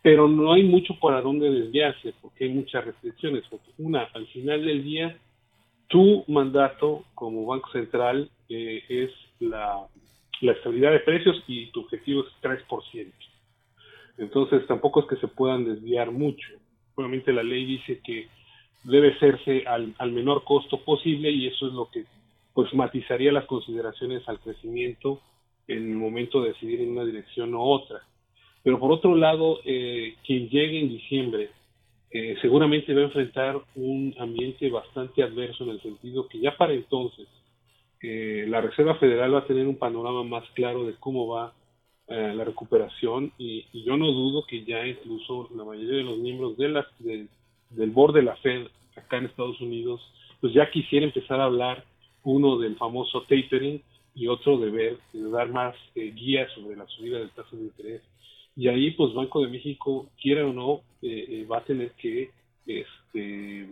pero 0.00 0.28
no 0.28 0.52
hay 0.52 0.62
mucho 0.62 0.94
para 1.00 1.20
dónde 1.20 1.50
desviarse, 1.50 2.14
porque 2.22 2.44
hay 2.44 2.50
muchas 2.50 2.84
restricciones. 2.84 3.42
una, 3.78 4.04
al 4.14 4.28
final 4.28 4.64
del 4.64 4.84
día, 4.84 5.18
tu 5.88 6.24
mandato 6.28 7.04
como 7.14 7.46
Banco 7.46 7.70
Central 7.72 8.30
eh, 8.48 8.82
es 8.88 9.10
la, 9.40 9.88
la, 10.40 10.52
estabilidad 10.52 10.92
de 10.92 11.00
precios 11.00 11.42
y 11.46 11.66
tu 11.66 11.80
objetivo 11.80 12.22
es 12.22 12.28
3%. 12.42 13.12
Entonces 14.18 14.66
tampoco 14.66 15.00
es 15.00 15.06
que 15.06 15.16
se 15.16 15.28
puedan 15.28 15.64
desviar 15.64 16.10
mucho. 16.10 16.48
Obviamente 16.94 17.32
la 17.32 17.42
ley 17.42 17.64
dice 17.64 18.00
que 18.04 18.28
debe 18.84 19.12
hacerse 19.12 19.64
al, 19.66 19.94
al 19.98 20.12
menor 20.12 20.44
costo 20.44 20.78
posible 20.78 21.30
y 21.30 21.46
eso 21.46 21.68
es 21.68 21.72
lo 21.72 21.88
que 21.90 22.04
pues 22.54 22.72
matizaría 22.74 23.30
las 23.30 23.44
consideraciones 23.46 24.28
al 24.28 24.40
crecimiento 24.40 25.20
en 25.68 25.92
el 25.92 25.96
momento 25.96 26.42
de 26.42 26.48
decidir 26.48 26.80
en 26.80 26.90
una 26.90 27.04
dirección 27.04 27.54
u 27.54 27.62
otra. 27.62 28.00
Pero 28.64 28.80
por 28.80 28.90
otro 28.90 29.14
lado, 29.14 29.60
eh, 29.64 30.16
quien 30.26 30.48
llegue 30.48 30.80
en 30.80 30.88
diciembre 30.88 31.50
eh, 32.10 32.36
seguramente 32.40 32.94
va 32.94 33.02
a 33.02 33.04
enfrentar 33.04 33.60
un 33.74 34.14
ambiente 34.18 34.70
bastante 34.70 35.22
adverso 35.22 35.64
en 35.64 35.70
el 35.70 35.82
sentido 35.82 36.26
que 36.26 36.40
ya 36.40 36.56
para 36.56 36.72
entonces 36.72 37.28
eh, 38.02 38.46
la 38.48 38.60
Reserva 38.60 38.96
Federal 38.96 39.34
va 39.34 39.40
a 39.40 39.46
tener 39.46 39.66
un 39.66 39.76
panorama 39.78 40.22
más 40.24 40.44
claro 40.54 40.84
de 40.84 40.94
cómo 40.94 41.26
va 41.28 41.52
eh, 42.08 42.32
la 42.34 42.44
recuperación 42.44 43.32
y, 43.38 43.66
yo 43.84 43.96
no 43.96 44.06
dudo 44.06 44.46
que 44.46 44.64
ya 44.64 44.86
incluso 44.86 45.48
la 45.54 45.64
mayoría 45.64 45.98
de 45.98 46.04
los 46.04 46.18
miembros 46.18 46.56
de 46.56 46.68
la, 46.68 46.86
de, 46.98 47.26
del 47.70 47.90
board 47.90 48.14
de 48.14 48.22
la 48.22 48.36
Fed 48.36 48.66
acá 48.96 49.18
en 49.18 49.26
Estados 49.26 49.60
Unidos 49.60 50.00
pues 50.40 50.52
ya 50.52 50.70
quisiera 50.70 51.06
empezar 51.06 51.40
a 51.40 51.44
hablar 51.44 51.84
uno 52.24 52.58
del 52.58 52.76
famoso 52.76 53.22
tapering 53.22 53.82
y 54.14 54.26
otro 54.26 54.58
de 54.58 54.70
ver, 54.70 54.98
de 55.12 55.30
dar 55.30 55.48
más 55.50 55.74
eh, 55.94 56.12
guías 56.12 56.50
sobre 56.52 56.76
la 56.76 56.86
subida 56.86 57.18
del 57.18 57.30
tasa 57.30 57.56
de 57.56 57.62
interés. 57.62 58.02
Y 58.56 58.66
ahí, 58.66 58.90
pues 58.90 59.14
Banco 59.14 59.40
de 59.40 59.48
México, 59.48 60.10
quiera 60.20 60.44
o 60.44 60.52
no, 60.52 60.80
eh, 61.00 61.26
eh, 61.28 61.46
va 61.46 61.58
a 61.58 61.64
tener 61.64 61.92
que 61.92 62.30
este, 62.66 63.68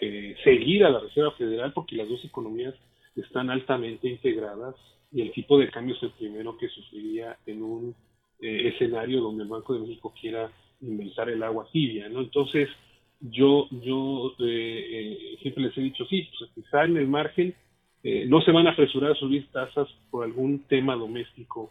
eh, 0.00 0.36
seguir 0.44 0.84
a 0.84 0.90
la 0.90 1.00
Reserva 1.00 1.32
Federal 1.32 1.72
porque 1.72 1.96
las 1.96 2.08
dos 2.08 2.24
economías 2.24 2.74
están 3.16 3.50
altamente 3.50 4.08
integradas 4.08 4.74
y 5.12 5.20
el 5.22 5.32
tipo 5.32 5.58
de 5.58 5.70
cambio 5.70 5.94
es 5.94 6.02
el 6.02 6.10
primero 6.10 6.56
que 6.56 6.68
sufriría 6.68 7.36
en 7.46 7.62
un 7.62 7.94
eh, 8.40 8.68
escenario 8.68 9.20
donde 9.20 9.42
el 9.42 9.48
Banco 9.48 9.74
de 9.74 9.80
México 9.80 10.14
quiera 10.18 10.50
inventar 10.80 11.28
el 11.28 11.42
agua 11.42 11.68
tibia, 11.70 12.08
¿no? 12.08 12.20
Entonces, 12.20 12.68
yo, 13.20 13.68
yo 13.70 14.34
eh, 14.40 15.36
siempre 15.42 15.64
les 15.64 15.76
he 15.76 15.82
dicho, 15.82 16.04
sí, 16.06 16.28
pues 16.38 16.50
quizá 16.54 16.84
en 16.84 16.96
el 16.96 17.06
margen 17.06 17.54
eh, 18.04 18.24
no 18.26 18.42
se 18.42 18.50
van 18.50 18.66
a 18.66 18.72
apresurar 18.72 19.12
a 19.12 19.16
subir 19.16 19.48
tasas 19.52 19.88
por 20.10 20.24
algún 20.24 20.64
tema 20.64 20.96
doméstico. 20.96 21.70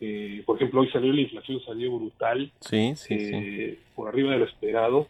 Eh, 0.00 0.42
por 0.44 0.56
ejemplo, 0.56 0.80
hoy 0.80 0.90
salió 0.90 1.12
la 1.12 1.20
inflación, 1.20 1.60
salió 1.64 1.96
brutal, 1.96 2.50
sí, 2.60 2.94
sí, 2.96 3.14
eh, 3.14 3.76
sí. 3.76 3.84
por 3.94 4.08
arriba 4.08 4.32
de 4.32 4.38
lo 4.38 4.44
esperado. 4.44 5.08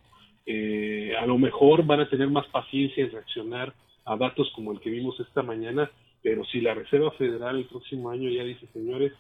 a 1.18 1.26
lo 1.26 1.38
mejor 1.38 1.84
van 1.84 2.00
a 2.00 2.08
tener 2.08 2.28
más 2.28 2.46
paciencia 2.48 3.04
en 3.04 3.12
reaccionar 3.12 3.74
a 4.08 4.16
datos 4.16 4.50
como 4.54 4.72
el 4.72 4.80
que 4.80 4.90
vimos 4.90 5.18
esta 5.20 5.42
mañana, 5.42 5.90
pero 6.22 6.44
si 6.46 6.60
la 6.60 6.74
Reserva 6.74 7.10
Federal 7.12 7.58
el 7.58 7.66
próximo 7.66 8.10
año 8.10 8.28
ya 8.30 8.42
dice, 8.42 8.66
señores, 8.72 9.12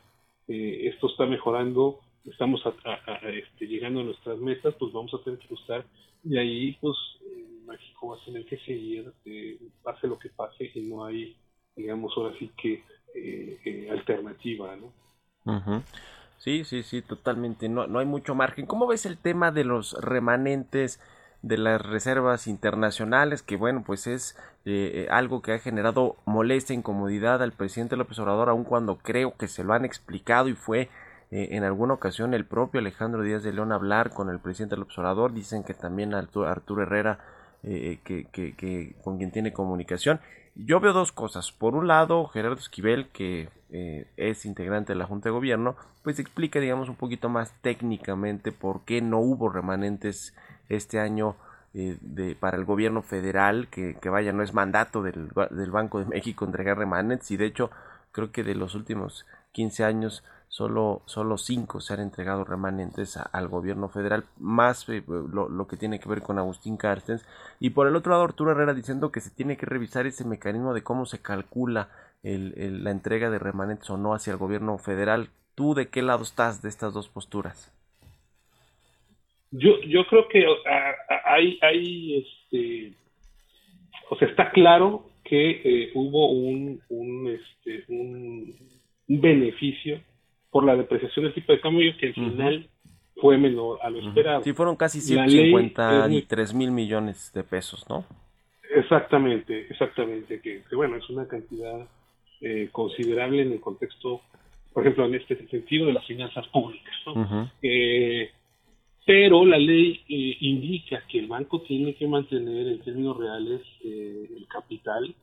esto 0.48 1.08
está 1.08 1.26
mejorando, 1.26 2.00
estamos 2.24 2.62
a, 2.64 2.70
a, 2.90 3.28
este, 3.28 3.66
llegando 3.66 4.00
a 4.00 4.04
nuestras 4.04 4.38
metas, 4.38 4.74
pues 4.78 4.92
vamos 4.92 5.12
a 5.14 5.22
tener 5.22 5.38
que 5.38 5.44
ajustar 5.46 5.84
y 6.24 6.38
ahí 6.38 6.76
pues 6.80 6.96
México 7.68 8.08
va 8.08 8.16
a 8.16 8.24
tener 8.24 8.44
que 8.46 8.58
seguir, 8.58 9.12
eh, 9.24 9.58
pase 9.82 10.06
lo 10.06 10.18
que 10.18 10.30
pase, 10.30 10.70
y 10.74 10.80
no 10.80 11.04
hay, 11.04 11.36
digamos, 11.76 12.12
ahora 12.16 12.34
sí 12.38 12.50
que 12.56 12.82
eh, 13.14 13.60
eh, 13.64 13.88
alternativa, 13.90 14.76
¿no? 14.76 14.92
Sí, 16.38 16.64
sí, 16.64 16.82
sí, 16.82 17.02
totalmente, 17.02 17.68
no, 17.68 17.86
no 17.86 17.98
hay 17.98 18.06
mucho 18.06 18.34
margen. 18.34 18.66
¿Cómo 18.66 18.86
ves 18.86 19.06
el 19.06 19.18
tema 19.18 19.50
de 19.50 19.64
los 19.64 19.92
remanentes 20.00 21.00
de 21.42 21.58
las 21.58 21.80
reservas 21.82 22.46
internacionales? 22.46 23.42
Que 23.42 23.56
bueno, 23.56 23.82
pues 23.86 24.06
es 24.06 24.36
eh, 24.70 25.06
algo 25.10 25.40
que 25.40 25.52
ha 25.52 25.58
generado 25.58 26.16
molestia, 26.26 26.74
incomodidad 26.74 27.42
al 27.42 27.52
presidente 27.52 27.96
López 27.96 28.18
Obrador, 28.18 28.50
aun 28.50 28.64
cuando 28.64 28.98
creo 28.98 29.34
que 29.34 29.48
se 29.48 29.64
lo 29.64 29.72
han 29.72 29.86
explicado 29.86 30.48
y 30.48 30.54
fue 30.54 30.90
eh, 31.30 31.48
en 31.52 31.64
alguna 31.64 31.94
ocasión 31.94 32.34
el 32.34 32.44
propio 32.44 32.80
Alejandro 32.80 33.22
Díaz 33.22 33.42
de 33.42 33.54
León 33.54 33.72
hablar 33.72 34.10
con 34.10 34.28
el 34.28 34.40
presidente 34.40 34.76
López 34.76 34.98
Obrador, 34.98 35.32
dicen 35.32 35.64
que 35.64 35.72
también 35.72 36.12
Arturo, 36.12 36.82
Herrera 36.82 37.18
eh, 37.62 38.00
que, 38.04 38.26
que, 38.26 38.94
con 39.02 39.16
quien 39.16 39.30
tiene 39.30 39.54
comunicación. 39.54 40.20
Yo 40.54 40.80
veo 40.80 40.92
dos 40.92 41.12
cosas. 41.12 41.50
Por 41.50 41.74
un 41.74 41.86
lado, 41.86 42.26
Gerardo 42.26 42.58
Esquivel, 42.58 43.08
que 43.08 43.48
es 44.16 44.44
integrante 44.44 44.92
de 44.92 44.98
la 44.98 45.06
Junta 45.06 45.28
de 45.28 45.34
Gobierno, 45.34 45.76
pues 46.02 46.18
explica, 46.18 46.58
digamos, 46.58 46.88
un 46.88 46.96
poquito 46.96 47.28
más 47.28 47.54
técnicamente 47.62 48.50
por 48.50 48.84
qué 48.84 49.00
no 49.00 49.20
hubo 49.20 49.48
remanentes 49.48 50.34
este 50.68 51.00
año 51.00 51.36
eh, 51.74 52.36
para 52.40 52.56
el 52.56 52.64
gobierno 52.64 53.02
federal, 53.02 53.68
que, 53.68 53.96
vaya, 54.08 54.32
no 54.32 54.42
es 54.42 54.54
mandato 54.54 55.02
del, 55.02 55.30
Banco 55.70 55.98
de 56.00 56.06
México 56.06 56.44
entregar 56.44 56.78
remanentes, 56.78 57.30
y 57.30 57.36
de 57.36 57.46
hecho, 57.46 57.70
creo 58.10 58.32
que 58.32 58.42
de 58.42 58.54
los 58.54 58.74
últimos 58.74 59.26
15 59.52 59.84
años 59.84 60.24
solo, 60.48 61.02
solo 61.04 61.36
cinco 61.36 61.80
se 61.80 61.92
han 61.94 62.00
entregado 62.00 62.44
remanentes 62.44 63.16
a, 63.16 63.22
al 63.22 63.48
gobierno 63.48 63.88
federal, 63.88 64.24
más 64.38 64.88
eh, 64.88 65.04
lo, 65.06 65.68
que 65.68 65.76
tiene 65.76 66.00
que 66.00 66.08
ver 66.08 66.22
con 66.22 66.38
Agustín 66.38 66.76
Carstens. 66.76 67.24
Y 67.60 67.70
por 67.70 67.86
el 67.86 67.96
otro 67.96 68.12
lado, 68.12 68.24
Arturo 68.24 68.52
Herrera 68.52 68.74
diciendo 68.74 69.12
que 69.12 69.20
se 69.20 69.30
tiene 69.30 69.56
que 69.56 69.66
revisar 69.66 70.06
ese 70.06 70.24
mecanismo 70.24 70.74
de 70.74 70.82
cómo 70.82 71.06
se 71.06 71.20
calcula 71.20 71.88
el, 72.22 72.82
la 72.82 72.90
entrega 72.90 73.30
de 73.30 73.38
remanentes 73.38 73.90
o 73.90 73.96
no 73.96 74.14
hacia 74.14 74.32
el 74.32 74.38
gobierno 74.38 74.78
federal. 74.78 75.30
¿Tú 75.54 75.74
de 75.74 75.88
qué 75.88 76.02
lado 76.02 76.22
estás 76.22 76.62
de 76.62 76.68
estas 76.68 76.94
dos 76.94 77.08
posturas? 77.08 77.72
Yo, 79.50 79.80
yo 79.82 80.06
creo 80.06 80.28
que 80.28 80.44
hay, 81.24 81.58
hay 81.62 82.18
este, 82.18 82.92
o 84.10 84.16
sea, 84.16 84.28
está 84.28 84.50
claro 84.50 85.06
que 85.24 85.50
eh, 85.64 85.90
hubo 85.94 86.30
un, 86.32 86.80
un, 86.88 87.28
este, 87.28 87.84
un, 87.88 88.54
un 89.08 89.20
beneficio 89.20 90.00
por 90.50 90.64
la 90.64 90.76
depreciación 90.76 91.26
del 91.26 91.34
tipo 91.34 91.52
de 91.52 91.60
cambio 91.60 91.92
que 91.98 92.06
al 92.08 92.14
final 92.14 92.56
uh 92.56 92.60
-huh. 92.60 93.20
fue 93.20 93.36
menor 93.38 93.78
a 93.82 93.90
lo 93.90 94.00
esperado. 94.00 94.42
Sí, 94.42 94.52
fueron 94.52 94.76
casi 94.76 95.00
153 95.00 96.54
mil 96.54 96.70
millones 96.70 97.32
de 97.34 97.42
pesos, 97.44 97.86
¿no? 97.88 98.04
Exactamente, 98.74 99.66
exactamente, 99.70 100.40
que, 100.40 100.62
que 100.68 100.76
bueno, 100.76 100.96
es 100.96 101.08
una 101.10 101.26
cantidad 101.26 101.86
eh, 102.40 102.68
considerable 102.70 103.42
en 103.42 103.52
el 103.52 103.60
contexto, 103.60 104.20
por 104.72 104.82
ejemplo, 104.82 105.06
en 105.06 105.14
este 105.14 105.36
sentido 105.48 105.86
de 105.86 105.92
las 105.94 106.06
finanzas 106.06 106.46
públicas, 106.48 106.94
¿no? 107.06 107.12
Uh 107.12 107.24
-huh. 107.24 107.50
eh, 107.62 108.30
pero 109.08 109.46
la 109.46 109.56
ley 109.56 110.02
eh, 110.06 110.36
indica 110.40 111.02
que 111.08 111.18
el 111.18 111.28
banco 111.28 111.62
tiene 111.62 111.94
que 111.94 112.06
mantener 112.06 112.68
en 112.68 112.80
términos 112.80 113.16
reales 113.16 113.62
eh, 113.82 114.28
el 114.36 114.46
capital 114.46 115.14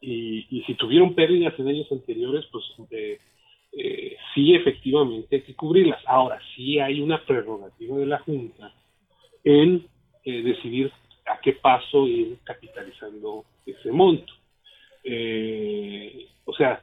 y, 0.00 0.64
si 0.66 0.74
tuvieron 0.76 1.14
pérdidas 1.14 1.52
en 1.58 1.68
años 1.68 1.92
anteriores, 1.92 2.46
pues 2.50 2.64
eh, 2.90 4.16
sí 4.34 4.54
efectivamente 4.54 5.36
hay 5.36 5.42
que 5.42 5.54
cubrirlas. 5.54 6.00
Ahora, 6.06 6.40
sí 6.56 6.78
hay 6.80 7.02
una 7.02 7.22
prerrogativa 7.22 7.98
de 7.98 8.06
la 8.06 8.18
Junta 8.20 8.72
en 9.44 9.86
decidir 10.24 10.90
a 11.26 11.38
qué 11.42 11.52
paso 11.52 12.08
ir 12.08 12.38
capitalizando 12.44 13.44
ese 13.66 13.92
monto. 13.92 14.32
O 16.46 16.54
sea, 16.54 16.82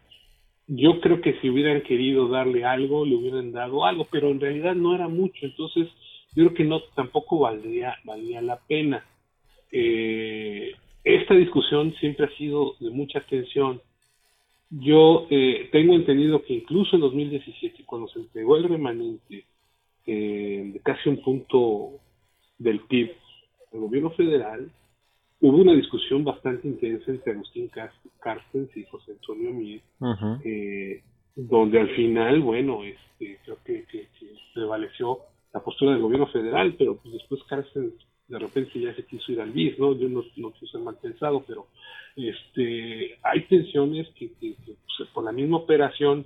yo 0.67 1.01
creo 1.01 1.21
que 1.21 1.39
si 1.39 1.49
hubieran 1.49 1.81
querido 1.81 2.27
darle 2.27 2.65
algo, 2.65 3.03
le 3.03 3.15
hubieran 3.15 3.51
dado 3.51 3.83
algo, 3.83 4.07
pero 4.11 4.29
en 4.29 4.39
realidad 4.39 4.75
no 4.75 4.93
era 4.93 5.07
mucho, 5.07 5.43
entonces 5.43 5.87
yo 6.35 6.43
creo 6.43 6.53
que 6.53 6.63
no 6.63 6.81
tampoco 6.95 7.39
valdría, 7.39 7.95
valía 8.03 8.41
la 8.41 8.59
pena. 8.59 9.05
Eh, 9.71 10.71
esta 11.03 11.33
discusión 11.33 11.93
siempre 11.99 12.25
ha 12.25 12.37
sido 12.37 12.75
de 12.79 12.89
mucha 12.89 13.19
atención 13.19 13.81
yo 14.69 15.27
eh, 15.29 15.69
tengo 15.71 15.93
entendido 15.93 16.43
que 16.43 16.53
incluso 16.53 16.95
en 16.95 17.01
2017, 17.01 17.83
cuando 17.85 18.07
se 18.07 18.19
entregó 18.19 18.57
el 18.57 18.67
remanente 18.67 19.45
eh, 20.05 20.71
de 20.73 20.79
casi 20.79 21.09
un 21.09 21.21
punto 21.21 21.91
del 22.57 22.81
PIB 22.81 23.11
al 23.73 23.79
gobierno 23.79 24.11
federal, 24.11 24.69
hubo 25.41 25.57
una 25.57 25.73
discusión 25.73 26.23
bastante 26.23 26.67
intensa 26.67 27.11
entre 27.11 27.33
Agustín 27.33 27.69
Carstens 28.19 28.75
y 28.75 28.83
José 28.85 29.11
Antonio 29.11 29.51
Mier, 29.51 29.81
uh 29.99 30.05
-huh. 30.05 30.41
eh, 30.43 31.03
donde 31.35 31.79
al 31.79 31.89
final, 31.95 32.41
bueno, 32.41 32.83
este, 32.83 33.39
creo 33.43 33.57
que, 33.63 33.83
que, 33.83 34.07
que, 34.19 34.27
prevaleció 34.53 35.19
postura 35.65 35.91
del 35.91 36.01
gobierno 36.01 36.27
federal, 36.27 36.75
pero 36.77 36.95
pues 36.97 37.13
después 37.13 37.43
Carstens 37.49 37.93
de 38.27 38.39
repente 38.39 38.79
ya 38.79 38.93
se 38.95 39.05
quiso 39.05 39.31
ir 39.31 39.41
al 39.41 39.51
BIS, 39.51 39.77
¿no? 39.77 39.95
Yo 39.95 40.07
no, 40.09 40.23
no 40.37 40.51
quiero 40.51 40.67
ser 40.67 40.81
mal 40.81 40.97
pensado, 41.01 41.43
pero 41.45 41.67
este, 42.15 43.17
hay 43.21 43.41
tensiones 43.47 44.07
que 44.15 44.31
pues, 44.39 45.09
por 45.13 45.23
la 45.23 45.31
misma 45.31 45.57
operación 45.57 46.25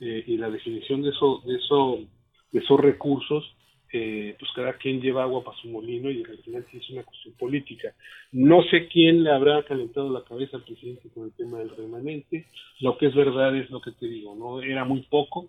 eh, 0.00 0.24
y 0.26 0.36
la 0.36 0.50
definición 0.50 1.02
de, 1.02 1.10
eso, 1.10 1.42
de, 1.46 1.56
eso, 1.56 1.98
de 2.52 2.60
esos 2.60 2.80
recursos, 2.80 3.54
eh, 3.92 4.36
pues 4.38 4.50
cada 4.54 4.74
quien 4.74 5.00
lleva 5.00 5.22
agua 5.22 5.44
para 5.44 5.56
su 5.58 5.68
molino 5.68 6.10
y 6.10 6.22
al 6.22 6.38
final 6.38 6.66
sí 6.70 6.78
es 6.78 6.90
una 6.90 7.02
cuestión 7.02 7.34
política. 7.34 7.94
No 8.30 8.62
sé 8.64 8.88
quién 8.88 9.22
le 9.22 9.30
habrá 9.30 9.62
calentado 9.64 10.10
la 10.10 10.24
cabeza 10.24 10.56
al 10.56 10.64
presidente 10.64 11.10
con 11.14 11.24
el 11.24 11.32
tema 11.32 11.58
del 11.58 11.76
remanente. 11.76 12.46
Lo 12.80 12.96
que 12.96 13.06
es 13.06 13.14
verdad 13.14 13.56
es 13.56 13.68
lo 13.70 13.80
que 13.80 13.92
te 13.92 14.06
digo, 14.06 14.34
¿no? 14.34 14.62
Era 14.62 14.84
muy 14.84 15.02
poco. 15.02 15.48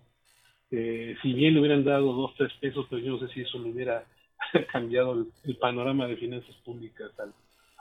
Eh, 0.75 1.15
si 1.21 1.33
bien 1.33 1.53
le 1.53 1.59
hubieran 1.59 1.83
dado 1.83 2.13
dos, 2.13 2.33
tres 2.35 2.51
pesos, 2.59 2.87
pero 2.89 2.99
yo 2.99 3.11
no 3.11 3.19
sé 3.19 3.27
si 3.31 3.41
eso 3.41 3.59
le 3.59 3.69
hubiera 3.69 4.05
cambiado 4.71 5.13
el, 5.13 5.27
el, 5.43 5.55
panorama 5.57 6.07
de 6.07 6.17
finanzas 6.17 6.55
públicas 6.65 7.11
al, 7.19 7.31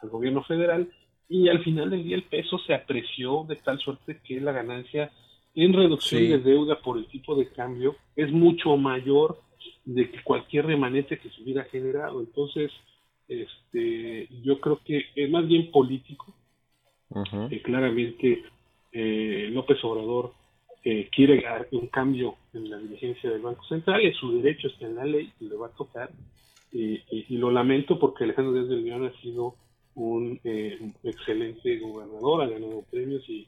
al 0.03 0.09
gobierno 0.11 0.45
federal. 0.45 0.87
y 1.27 1.49
al 1.49 1.65
final 1.65 1.89
del 1.89 2.05
día 2.05 2.17
el 2.17 2.25
peso 2.25 2.59
se 2.59 2.75
apreció 2.75 3.47
de 3.49 3.57
tal 3.57 3.79
suerte 3.79 4.21
que 4.23 4.43
la 4.43 4.53
ganancia 4.53 5.11
en 5.55 5.73
reducción 5.73 6.23
de 6.23 6.39
deuda 6.39 6.81
por 6.81 6.99
el 6.99 7.07
tipo 7.07 7.35
de 7.35 7.49
cambio 7.49 7.97
es 8.15 8.31
mucho 8.31 8.77
mayor 8.77 9.39
de 9.87 10.11
que 10.11 10.23
cualquier 10.23 10.67
remanente 10.67 11.19
que 11.19 11.31
se 11.31 11.43
hubiera 11.43 11.65
generado. 11.65 12.21
Entonces, 12.21 12.71
este, 13.27 14.29
yo 14.43 14.61
creo 14.61 14.81
que 14.85 15.07
es 15.15 15.31
más 15.31 15.47
bien 15.47 15.71
político. 15.71 16.35
que 17.49 17.63
claramente 17.63 18.43
eh, 18.93 19.49
López 19.51 19.83
Obrador 19.83 20.33
eh, 20.85 21.09
quiere 21.15 21.45
un 21.73 21.89
cambio 21.89 22.37
en 22.53 22.71
la 22.71 22.79
dirigencia 22.79 23.31
del 23.31 23.43
Banco 23.43 23.65
Central, 23.65 24.03
y 24.03 24.13
su 24.15 24.41
derecho 24.41 24.69
está 24.69 24.87
en 24.87 24.97
la 24.97 25.05
ley, 25.05 25.33
y 25.41 25.49
le 25.49 25.57
va 25.57 25.67
a 25.69 25.71
tocar. 25.71 26.11
y, 26.73 27.37
lo 27.37 27.51
lamento 27.51 27.99
porque 27.99 28.25
Alejandro 28.25 28.55
Díaz 28.55 28.69
del 28.69 28.85
León 28.85 29.05
ha 29.05 29.21
sido 29.21 29.57
un 29.95 30.41
eh, 30.45 30.79
excelente 31.03 31.79
gobernador, 31.79 32.43
ha 32.43 32.49
ganado 32.49 32.83
premios 32.91 33.23
y, 33.29 33.47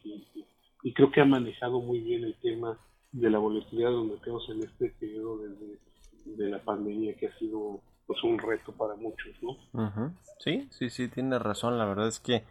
creo 0.95 1.11
que 1.11 1.20
ha 1.20 1.24
manejado 1.24 1.80
muy 1.80 2.01
bien 2.01 2.24
el 2.24 2.35
tema 2.35 2.78
de 3.11 3.30
la 3.30 3.39
volatilidad 3.39 3.91
donde 3.91 4.18
tenemos 4.18 4.49
en 4.51 4.62
este 4.62 4.93
periodo 5.01 5.39
desde 5.39 5.78
de 6.24 6.51
la 6.51 6.59
pandemia 6.59 7.14
que 7.16 7.28
ha 7.28 7.39
sido 7.39 7.80
pues 8.07 8.22
un 8.22 8.39
reto 8.39 8.72
para 8.72 8.95
muchos, 8.97 9.32
¿no? 9.43 10.14
Sí, 10.39 10.66
sí, 10.70 10.91
sí, 10.91 11.09
tiene 11.09 11.39
razón. 11.39 11.78
La 11.78 11.87
verdad 11.87 12.09
es 12.09 12.20
que 12.20 12.45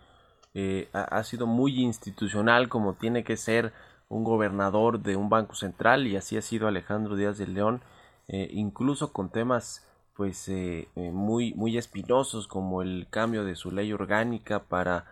eh, 0.54 0.90
ha, 0.94 1.24
sido 1.24 1.48
muy 1.48 1.80
institucional 1.80 2.70
como 2.70 2.96
tiene 2.96 3.24
que 3.24 3.38
ser 3.38 3.72
un 4.14 4.24
gobernador 4.24 5.02
de 5.02 5.16
un 5.16 5.30
banco 5.30 5.56
central 5.56 6.08
y 6.08 6.16
así 6.16 6.38
ha 6.38 6.42
sido 6.42 6.68
Alejandro 6.68 7.16
Díaz 7.16 7.38
de 7.38 7.48
León, 7.48 7.82
eh, 8.28 8.50
incluso 8.52 9.12
con 9.12 9.30
temas 9.30 9.86
pues 10.16 10.48
eh, 10.48 10.88
muy 10.96 11.54
muy 11.56 11.78
espinosos 11.78 12.48
como 12.48 12.82
el 12.84 13.08
cambio 13.10 13.44
de 13.44 13.56
su 13.56 13.72
ley 13.72 13.92
orgánica 13.92 14.60
para 14.60 15.06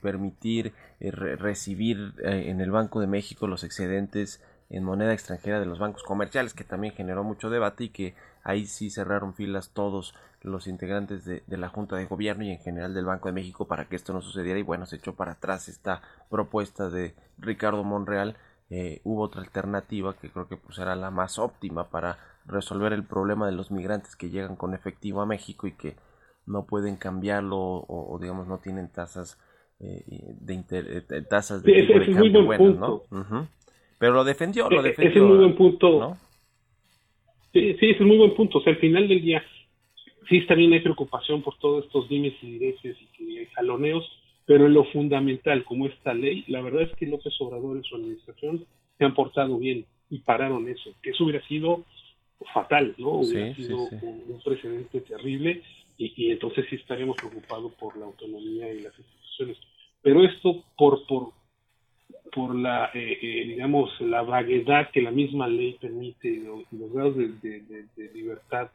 permitir 0.00 0.74
recibir 1.00 2.14
en 2.22 2.60
el 2.60 2.70
Banco 2.70 3.00
de 3.00 3.08
México 3.08 3.48
los 3.48 3.64
excedentes 3.64 4.40
en 4.70 4.84
moneda 4.84 5.12
extranjera 5.12 5.58
de 5.58 5.66
los 5.66 5.80
bancos 5.80 6.04
comerciales, 6.04 6.54
que 6.54 6.64
también 6.64 6.94
generó 6.94 7.24
mucho 7.24 7.50
debate 7.50 7.84
y 7.84 7.88
que 7.88 8.14
ahí 8.44 8.66
sí 8.66 8.88
cerraron 8.90 9.34
filas 9.34 9.70
todos 9.70 10.14
los 10.42 10.66
integrantes 10.66 11.24
de, 11.24 11.42
la 11.48 11.68
Junta 11.68 11.96
de 11.96 12.06
Gobierno 12.06 12.44
y 12.44 12.50
en 12.50 12.58
general 12.58 12.94
del 12.94 13.04
Banco 13.04 13.28
de 13.28 13.34
México 13.34 13.66
para 13.66 13.86
que 13.86 13.96
esto 13.96 14.12
no 14.12 14.22
sucediera 14.22 14.58
y 14.58 14.62
bueno, 14.62 14.86
se 14.86 14.96
echó 14.96 15.14
para 15.14 15.32
atrás 15.32 15.68
esta 15.68 16.02
propuesta 16.30 16.88
de 16.88 17.14
Ricardo 17.38 17.84
Monreal. 17.84 18.36
Eh, 18.70 19.00
hubo 19.04 19.22
otra 19.22 19.42
alternativa 19.42 20.14
que 20.16 20.30
creo 20.30 20.48
que 20.48 20.56
pues 20.56 20.78
era 20.78 20.94
la 20.94 21.10
más 21.10 21.38
óptima 21.38 21.90
para 21.90 22.18
resolver 22.46 22.92
el 22.92 23.04
problema 23.04 23.46
de 23.46 23.52
los 23.52 23.70
migrantes 23.70 24.16
que 24.16 24.30
llegan 24.30 24.56
con 24.56 24.74
efectivo 24.74 25.20
a 25.20 25.26
México 25.26 25.66
y 25.66 25.72
que 25.72 25.96
no 26.46 26.64
pueden 26.66 26.96
cambiarlo 26.96 27.58
o, 27.58 28.18
digamos 28.20 28.46
no 28.46 28.58
tienen 28.58 28.90
tasas 28.90 29.38
eh, 29.80 30.04
de 30.40 30.64
eh, 30.70 31.22
tasas 31.28 31.62
de, 31.62 31.86
cambio 32.14 32.44
buenas, 32.44 32.76
¿no? 32.76 33.02
Pero 33.98 34.14
lo 34.14 34.24
defendió, 34.24 34.70
lo 34.70 34.82
defendió. 34.82 35.10
Ese 35.10 35.18
es 35.18 35.24
muy 35.24 35.36
buen 35.36 35.56
punto. 35.56 36.16
Sí, 37.52 37.76
sí, 37.78 37.90
es 37.90 38.00
un 38.00 38.08
muy 38.08 38.16
buen 38.16 38.34
punto. 38.34 38.58
O 38.58 38.62
sea, 38.62 38.72
al 38.72 38.78
final 38.78 39.06
del 39.06 39.20
día, 39.20 39.42
sí 40.30 40.46
también 40.46 40.72
hay 40.72 40.80
preocupación 40.80 41.42
por 41.42 41.58
todos 41.58 41.84
estos 41.84 42.08
dimes 42.08 42.32
y 42.40 42.52
direces 42.52 42.96
y 43.18 43.44
jaloneos, 43.54 44.10
pero 44.46 44.66
en 44.66 44.72
lo 44.72 44.84
fundamental, 44.84 45.64
como 45.64 45.86
esta 45.86 46.14
ley, 46.14 46.44
la 46.48 46.62
verdad 46.62 46.82
es 46.82 46.96
que 46.96 47.06
López 47.06 47.34
Obrador 47.40 47.76
y 47.76 47.86
su 47.86 47.96
administración 47.96 48.64
se 48.96 49.04
han 49.04 49.14
portado 49.14 49.58
bien 49.58 49.84
y 50.08 50.20
pararon 50.20 50.68
eso, 50.68 50.90
que 51.02 51.10
eso 51.10 51.24
hubiera 51.24 51.46
sido 51.46 51.84
fatal, 52.54 52.94
¿no? 52.96 53.20
Hubiera 53.20 53.54
sido 53.54 53.76
Un, 53.82 54.40
precedente 54.42 55.00
terrible 55.02 55.62
y, 55.98 56.12
y, 56.16 56.30
entonces 56.30 56.64
sí 56.70 56.76
estaríamos 56.76 57.16
preocupados 57.16 57.74
por 57.74 57.96
la 57.98 58.06
autonomía 58.06 58.72
y 58.72 58.80
las 58.80 58.98
instituciones. 58.98 59.58
Pero 60.02 60.24
esto, 60.24 60.64
por, 60.76 61.06
por, 61.06 61.32
por 62.32 62.54
la, 62.54 62.90
eh, 62.94 63.18
eh, 63.20 63.44
digamos, 63.46 63.90
la 64.00 64.22
vaguedad 64.22 64.90
que 64.90 65.02
la 65.02 65.10
misma 65.10 65.46
ley 65.48 65.76
permite, 65.80 66.36
los, 66.38 66.92
grados 66.92 67.16
de, 67.16 68.10
libertad 68.14 68.70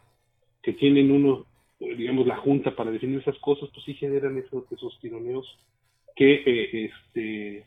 que 0.65 0.73
tienen 0.73 1.11
uno, 1.11 1.45
digamos, 1.79 2.27
la 2.27 2.37
Junta 2.37 2.75
para 2.75 2.91
definir 2.91 3.19
esas 3.19 3.37
cosas, 3.37 3.69
pues 3.71 3.85
sí 3.85 3.93
generan 3.93 4.37
esos, 4.37 4.69
esos 4.71 4.99
tironeos 4.99 5.45
que, 6.15 6.33
eh, 6.45 6.85
este, 6.85 7.65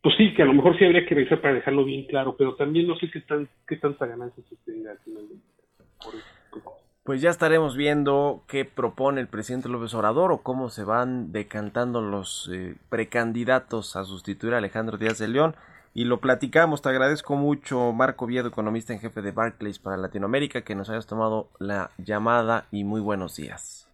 pues 0.00 0.14
sí, 0.16 0.32
que 0.34 0.42
a 0.42 0.46
lo 0.46 0.54
mejor 0.54 0.78
sí 0.78 0.84
habría 0.84 1.04
que 1.04 1.14
revisar 1.14 1.40
para 1.40 1.54
dejarlo 1.54 1.84
bien 1.84 2.06
claro, 2.06 2.36
pero 2.36 2.54
también 2.54 2.86
no 2.86 2.96
sé 2.96 3.10
qué, 3.10 3.20
tan, 3.20 3.48
qué 3.66 3.76
tanta 3.76 4.06
ganancia 4.06 4.42
se 4.48 4.56
tenga 4.64 4.92
al 4.92 4.98
final. 4.98 5.24
Por 6.02 6.14
eso 6.14 6.38
pues 7.08 7.22
ya 7.22 7.30
estaremos 7.30 7.74
viendo 7.74 8.42
qué 8.48 8.66
propone 8.66 9.22
el 9.22 9.28
presidente 9.28 9.70
López 9.70 9.94
Obrador 9.94 10.30
o 10.30 10.42
cómo 10.42 10.68
se 10.68 10.84
van 10.84 11.32
decantando 11.32 12.02
los 12.02 12.50
eh, 12.52 12.74
precandidatos 12.90 13.96
a 13.96 14.04
sustituir 14.04 14.52
a 14.52 14.58
Alejandro 14.58 14.98
Díaz 14.98 15.16
de 15.16 15.28
León. 15.28 15.56
Y 15.98 16.04
lo 16.04 16.20
platicamos, 16.20 16.80
te 16.80 16.90
agradezco 16.90 17.34
mucho 17.34 17.92
Marco 17.92 18.24
Viedo, 18.26 18.46
economista 18.46 18.92
en 18.92 19.00
jefe 19.00 19.20
de 19.20 19.32
Barclays 19.32 19.80
para 19.80 19.96
Latinoamérica, 19.96 20.62
que 20.62 20.76
nos 20.76 20.88
hayas 20.90 21.08
tomado 21.08 21.48
la 21.58 21.90
llamada 21.98 22.68
y 22.70 22.84
muy 22.84 23.00
buenos 23.00 23.34
días. 23.34 23.88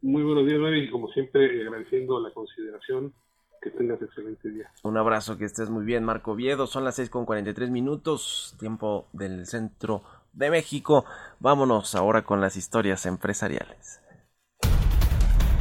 Muy 0.00 0.22
buenos 0.22 0.46
días, 0.46 0.58
Mary, 0.58 0.84
y 0.84 0.90
como 0.90 1.08
siempre 1.08 1.60
agradeciendo 1.60 2.18
la 2.20 2.30
consideración 2.30 3.12
que 3.60 3.68
tengas 3.68 4.00
excelente 4.00 4.48
día. 4.48 4.72
Un 4.82 4.96
abrazo, 4.96 5.36
que 5.36 5.44
estés 5.44 5.68
muy 5.68 5.84
bien, 5.84 6.04
Marco 6.04 6.34
Viedo. 6.34 6.66
Son 6.66 6.84
las 6.84 6.94
6 6.94 7.10
con 7.10 7.26
43 7.26 7.68
minutos, 7.68 8.56
tiempo 8.58 9.08
del 9.12 9.44
centro 9.44 10.02
de 10.32 10.50
México. 10.50 11.04
Vámonos 11.38 11.94
ahora 11.94 12.22
con 12.22 12.40
las 12.40 12.56
historias 12.56 13.04
empresariales. 13.04 14.00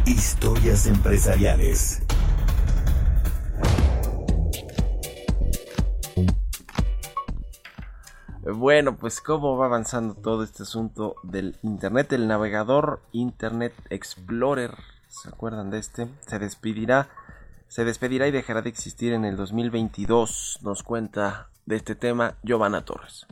Historias 0.06 0.88
empresariales. 0.88 2.02
Bueno, 8.44 8.98
pues 8.98 9.22
cómo 9.22 9.56
va 9.56 9.68
avanzando 9.68 10.16
todo 10.16 10.44
este 10.44 10.64
asunto 10.64 11.16
del 11.22 11.58
Internet, 11.62 12.12
el 12.14 12.28
navegador 12.28 13.00
Internet 13.12 13.74
Explorer, 13.92 14.74
¿se 15.10 15.30
acuerdan 15.30 15.70
de 15.70 15.78
este? 15.78 16.08
Se 16.26 16.40
despedirá, 16.40 17.10
se 17.68 17.86
despedirá 17.86 18.28
y 18.28 18.32
dejará 18.32 18.64
de 18.64 18.70
existir 18.70 19.14
en 19.14 19.26
el 19.26 19.38
2022, 19.38 20.60
nos 20.64 20.82
cuenta 20.82 21.50
de 21.68 21.76
este 21.76 21.94
tema 21.94 22.36
Giovanna 22.42 22.84
Torres. 22.84 23.28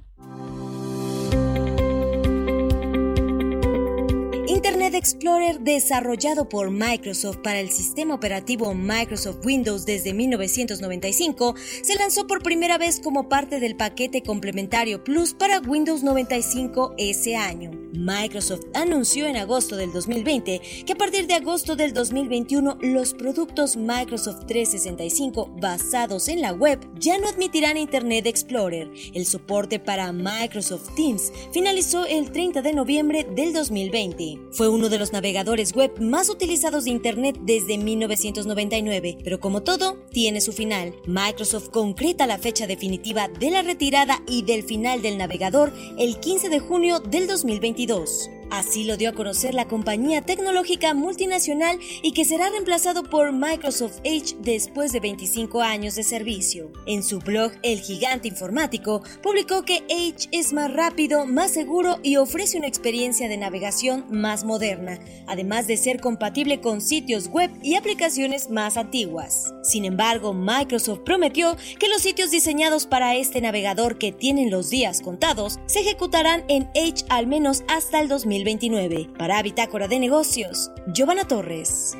Explorer, 5.09 5.61
desarrollado 5.61 6.47
por 6.49 6.69
Microsoft 6.69 7.37
para 7.37 7.59
el 7.59 7.71
sistema 7.71 8.13
operativo 8.13 8.75
Microsoft 8.75 9.43
Windows 9.43 9.83
desde 9.83 10.13
1995, 10.13 11.55
se 11.81 11.95
lanzó 11.95 12.27
por 12.27 12.43
primera 12.43 12.77
vez 12.77 12.99
como 12.99 13.27
parte 13.27 13.59
del 13.59 13.75
paquete 13.75 14.21
complementario 14.21 15.03
Plus 15.03 15.33
para 15.33 15.61
Windows 15.61 16.03
95 16.03 16.93
ese 16.99 17.35
año. 17.35 17.71
Microsoft 17.93 18.65
anunció 18.75 19.25
en 19.25 19.35
agosto 19.35 19.75
del 19.75 19.91
2020 19.91 20.61
que 20.85 20.93
a 20.93 20.95
partir 20.95 21.25
de 21.25 21.33
agosto 21.33 21.75
del 21.75 21.93
2021 21.93 22.77
los 22.81 23.13
productos 23.13 23.75
Microsoft 23.75 24.45
365 24.45 25.55
basados 25.59 26.27
en 26.27 26.41
la 26.41 26.53
web 26.53 26.79
ya 26.99 27.17
no 27.17 27.27
admitirán 27.27 27.77
Internet 27.77 28.27
Explorer. 28.27 28.91
El 29.13 29.25
soporte 29.25 29.79
para 29.79 30.11
Microsoft 30.11 30.93
Teams 30.95 31.31
finalizó 31.51 32.05
el 32.05 32.31
30 32.31 32.61
de 32.61 32.73
noviembre 32.73 33.27
del 33.35 33.53
2020. 33.53 34.39
Fue 34.51 34.69
uno 34.69 34.87
de 34.87 34.98
los 34.99 35.13
navegadores 35.13 35.73
web 35.73 35.99
más 35.99 36.29
utilizados 36.29 36.83
de 36.83 36.91
Internet 36.91 37.39
desde 37.41 37.77
1999, 37.77 39.17
pero 39.23 39.39
como 39.39 39.63
todo, 39.63 39.97
tiene 40.11 40.41
su 40.41 40.53
final. 40.53 40.93
Microsoft 41.05 41.69
concreta 41.69 42.27
la 42.27 42.37
fecha 42.37 42.67
definitiva 42.67 43.27
de 43.27 43.51
la 43.51 43.61
retirada 43.61 44.21
y 44.27 44.43
del 44.43 44.63
final 44.63 45.01
del 45.01 45.17
navegador 45.17 45.73
el 45.97 46.19
15 46.19 46.49
de 46.49 46.59
junio 46.59 46.99
del 46.99 47.27
2022. 47.27 48.29
Así 48.51 48.83
lo 48.83 48.97
dio 48.97 49.09
a 49.09 49.13
conocer 49.13 49.53
la 49.53 49.67
compañía 49.67 50.23
tecnológica 50.23 50.95
multinacional 50.95 51.79
y 52.01 52.13
que 52.13 52.25
será 52.25 52.49
reemplazado 52.49 53.03
por 53.03 53.31
Microsoft 53.31 53.99
Edge 54.03 54.35
después 54.39 54.91
de 54.91 54.99
25 54.99 55.61
años 55.61 55.93
de 55.95 56.03
servicio. 56.03 56.71
En 56.87 57.03
su 57.03 57.19
blog, 57.19 57.51
el 57.61 57.79
gigante 57.79 58.27
informático 58.27 59.03
publicó 59.21 59.63
que 59.63 59.83
Edge 59.87 60.29
es 60.31 60.51
más 60.51 60.73
rápido, 60.73 61.27
más 61.27 61.51
seguro 61.51 61.99
y 62.01 62.15
ofrece 62.15 62.57
una 62.57 62.67
experiencia 62.67 63.29
de 63.29 63.37
navegación 63.37 64.05
más 64.09 64.43
moderna, 64.43 64.99
además 65.27 65.67
de 65.67 65.77
ser 65.77 66.01
compatible 66.01 66.59
con 66.59 66.81
sitios 66.81 67.27
web 67.27 67.51
y 67.61 67.75
aplicaciones 67.75 68.49
más 68.49 68.77
antiguas. 68.77 69.53
Sin 69.61 69.85
embargo, 69.85 70.33
Microsoft 70.33 71.01
prometió 71.05 71.55
que 71.79 71.89
los 71.89 72.01
sitios 72.01 72.31
diseñados 72.31 72.87
para 72.87 73.15
este 73.15 73.41
navegador 73.41 73.99
que 73.99 74.11
tienen 74.11 74.49
los 74.49 74.71
días 74.71 75.01
contados 75.01 75.59
se 75.67 75.81
ejecutarán 75.81 76.45
en 76.47 76.67
Edge 76.73 77.05
al 77.09 77.27
menos 77.27 77.63
hasta 77.67 77.99
el 77.99 78.07
2020. 78.07 78.38
2029. 78.43 79.09
Para 79.17 79.41
Bitácora 79.41 79.87
de 79.87 79.99
Negocios, 79.99 80.71
Giovanna 80.93 81.25
Torres. 81.25 81.97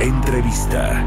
Entrevista. 0.00 1.04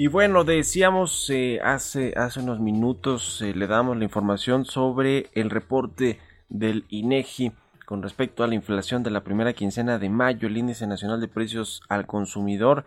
Y 0.00 0.06
bueno, 0.06 0.44
decíamos 0.44 1.28
eh, 1.28 1.60
hace, 1.62 2.14
hace 2.16 2.40
unos 2.40 2.58
minutos, 2.58 3.42
eh, 3.42 3.52
le 3.54 3.66
damos 3.66 3.98
la 3.98 4.04
información 4.04 4.64
sobre 4.64 5.28
el 5.34 5.50
reporte 5.50 6.18
del 6.48 6.86
INEGI 6.88 7.52
con 7.84 8.02
respecto 8.02 8.42
a 8.42 8.46
la 8.46 8.54
inflación 8.54 9.02
de 9.02 9.10
la 9.10 9.24
primera 9.24 9.52
quincena 9.52 9.98
de 9.98 10.08
mayo. 10.08 10.48
El 10.48 10.56
índice 10.56 10.86
nacional 10.86 11.20
de 11.20 11.28
precios 11.28 11.82
al 11.90 12.06
consumidor 12.06 12.86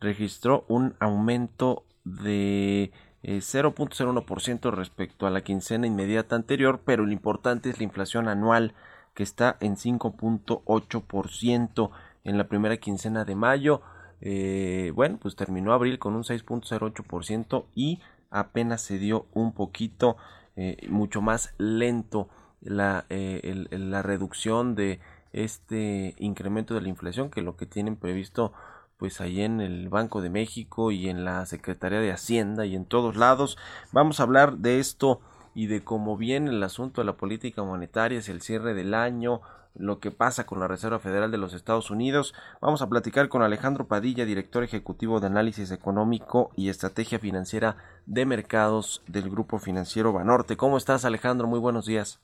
registró 0.00 0.64
un 0.68 0.94
aumento 1.00 1.84
de 2.04 2.92
0.01% 3.22 4.66
eh, 4.66 4.70
respecto 4.70 5.26
a 5.26 5.30
la 5.30 5.42
quincena 5.42 5.86
inmediata 5.86 6.34
anterior, 6.34 6.80
pero 6.82 7.04
lo 7.04 7.12
importante 7.12 7.68
es 7.68 7.76
la 7.76 7.84
inflación 7.84 8.26
anual 8.26 8.72
que 9.12 9.22
está 9.22 9.58
en 9.60 9.76
5.8% 9.76 11.90
en 12.24 12.38
la 12.38 12.48
primera 12.48 12.78
quincena 12.78 13.26
de 13.26 13.34
mayo. 13.34 13.82
Eh, 14.26 14.90
bueno, 14.94 15.18
pues 15.20 15.36
terminó 15.36 15.74
abril 15.74 15.98
con 15.98 16.14
un 16.14 16.22
6.08% 16.22 17.66
y 17.74 18.00
apenas 18.30 18.80
se 18.80 18.98
dio 18.98 19.26
un 19.34 19.52
poquito 19.52 20.16
eh, 20.56 20.78
mucho 20.88 21.20
más 21.20 21.54
lento 21.58 22.28
la, 22.62 23.04
eh, 23.10 23.66
la 23.70 24.00
reducción 24.00 24.74
de 24.74 24.98
este 25.34 26.14
incremento 26.18 26.74
de 26.74 26.80
la 26.80 26.88
inflación 26.88 27.30
que 27.30 27.42
lo 27.42 27.56
que 27.56 27.66
tienen 27.66 27.96
previsto 27.96 28.52
pues 28.96 29.20
ahí 29.20 29.42
en 29.42 29.60
el 29.60 29.90
Banco 29.90 30.22
de 30.22 30.30
México 30.30 30.90
y 30.90 31.10
en 31.10 31.26
la 31.26 31.44
Secretaría 31.44 32.00
de 32.00 32.12
Hacienda 32.12 32.64
y 32.64 32.76
en 32.76 32.86
todos 32.86 33.16
lados. 33.16 33.58
Vamos 33.92 34.20
a 34.20 34.22
hablar 34.22 34.56
de 34.58 34.78
esto 34.78 35.20
y 35.54 35.66
de 35.66 35.84
cómo 35.84 36.16
viene 36.16 36.50
el 36.50 36.62
asunto 36.62 37.02
de 37.02 37.06
la 37.06 37.16
política 37.16 37.62
monetaria 37.62 38.20
es 38.20 38.30
el 38.30 38.40
cierre 38.40 38.72
del 38.72 38.94
año, 38.94 39.42
lo 39.74 39.98
que 39.98 40.10
pasa 40.10 40.46
con 40.46 40.60
la 40.60 40.68
Reserva 40.68 40.98
Federal 40.98 41.30
de 41.30 41.38
los 41.38 41.52
Estados 41.52 41.90
Unidos. 41.90 42.34
Vamos 42.60 42.82
a 42.82 42.88
platicar 42.88 43.28
con 43.28 43.42
Alejandro 43.42 43.86
Padilla, 43.86 44.24
director 44.24 44.62
ejecutivo 44.62 45.20
de 45.20 45.26
análisis 45.26 45.70
económico 45.72 46.50
y 46.56 46.68
estrategia 46.68 47.18
financiera 47.18 47.76
de 48.06 48.26
mercados 48.26 49.02
del 49.08 49.30
grupo 49.30 49.58
financiero 49.58 50.12
Banorte. 50.12 50.56
¿Cómo 50.56 50.76
estás, 50.76 51.04
Alejandro? 51.04 51.46
Muy 51.46 51.58
buenos 51.58 51.86
días. 51.86 52.20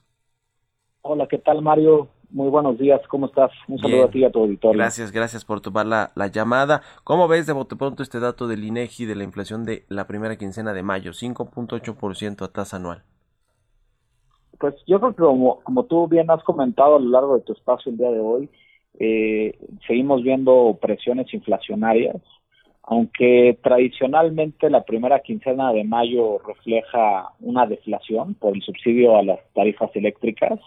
Hola, 1.02 1.26
¿qué 1.26 1.38
tal, 1.38 1.62
Mario? 1.62 2.08
Muy 2.30 2.48
buenos 2.48 2.78
días, 2.78 3.00
¿cómo 3.08 3.26
estás? 3.26 3.50
Un 3.66 3.78
saludo 3.78 4.04
a 4.04 4.10
ti 4.10 4.20
y 4.20 4.24
a 4.24 4.30
tu 4.30 4.40
auditorio. 4.40 4.78
Gracias, 4.78 5.10
gracias 5.10 5.44
por 5.44 5.60
tomar 5.60 5.86
la, 5.86 6.12
la, 6.14 6.28
llamada. 6.28 6.82
¿Cómo 7.02 7.26
ves 7.26 7.46
de 7.46 7.52
bote 7.52 7.74
pronto 7.74 8.04
este 8.04 8.20
dato 8.20 8.46
del 8.46 8.62
INEGI 8.62 9.06
de 9.06 9.16
la 9.16 9.24
inflación 9.24 9.64
de 9.64 9.84
la 9.88 10.06
primera 10.06 10.36
quincena 10.36 10.72
de 10.72 10.84
mayo, 10.84 11.10
5.8% 11.10 12.44
a 12.44 12.48
tasa 12.48 12.76
anual? 12.76 13.02
Pues 14.60 14.74
yo 14.86 15.00
creo 15.00 15.12
que 15.12 15.22
como, 15.22 15.60
como 15.60 15.84
tú 15.86 16.06
bien 16.06 16.30
has 16.30 16.44
comentado 16.44 16.96
a 16.96 17.00
lo 17.00 17.08
largo 17.08 17.34
de 17.36 17.44
tu 17.44 17.54
espacio 17.54 17.90
el 17.90 17.96
día 17.96 18.10
de 18.10 18.20
hoy, 18.20 18.50
eh, 18.98 19.58
seguimos 19.86 20.22
viendo 20.22 20.78
presiones 20.82 21.32
inflacionarias, 21.32 22.16
aunque 22.82 23.58
tradicionalmente 23.62 24.68
la 24.68 24.84
primera 24.84 25.20
quincena 25.20 25.72
de 25.72 25.84
mayo 25.84 26.38
refleja 26.46 27.30
una 27.40 27.64
deflación 27.66 28.34
por 28.34 28.54
el 28.54 28.60
subsidio 28.62 29.16
a 29.16 29.22
las 29.22 29.38
tarifas 29.54 29.90
eléctricas. 29.94 30.60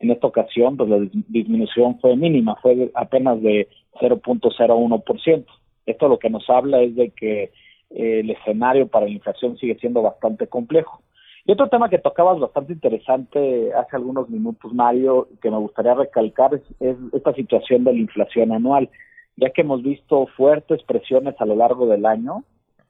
En 0.00 0.10
esta 0.10 0.26
ocasión, 0.26 0.76
pues 0.76 0.90
la 0.90 0.98
disminución 1.28 2.00
fue 2.00 2.16
mínima, 2.16 2.56
fue 2.56 2.90
apenas 2.94 3.40
de 3.42 3.68
0.01%. 4.00 5.46
Esto 5.86 6.08
lo 6.08 6.18
que 6.18 6.30
nos 6.30 6.50
habla 6.50 6.82
es 6.82 6.96
de 6.96 7.10
que 7.10 7.44
eh, 7.90 8.20
el 8.20 8.30
escenario 8.30 8.88
para 8.88 9.06
la 9.06 9.12
inflación 9.12 9.56
sigue 9.56 9.76
siendo 9.78 10.02
bastante 10.02 10.48
complejo. 10.48 11.00
Y 11.46 11.52
otro 11.52 11.68
tema 11.68 11.88
que 11.88 11.98
tocabas 11.98 12.40
bastante 12.40 12.72
interesante 12.72 13.72
hace 13.72 13.94
algunos 13.94 14.28
minutos, 14.28 14.74
Mario, 14.74 15.28
que 15.40 15.48
me 15.48 15.58
gustaría 15.58 15.94
recalcar 15.94 16.54
es, 16.54 16.96
esta 17.12 17.32
situación 17.34 17.84
de 17.84 17.92
la 17.92 18.00
inflación 18.00 18.50
anual, 18.50 18.90
ya 19.36 19.50
que 19.50 19.60
hemos 19.60 19.80
visto 19.82 20.26
fuertes 20.36 20.82
presiones 20.82 21.36
a 21.38 21.46
lo 21.46 21.54
largo 21.54 21.86
del 21.86 22.04
año. 22.04 22.42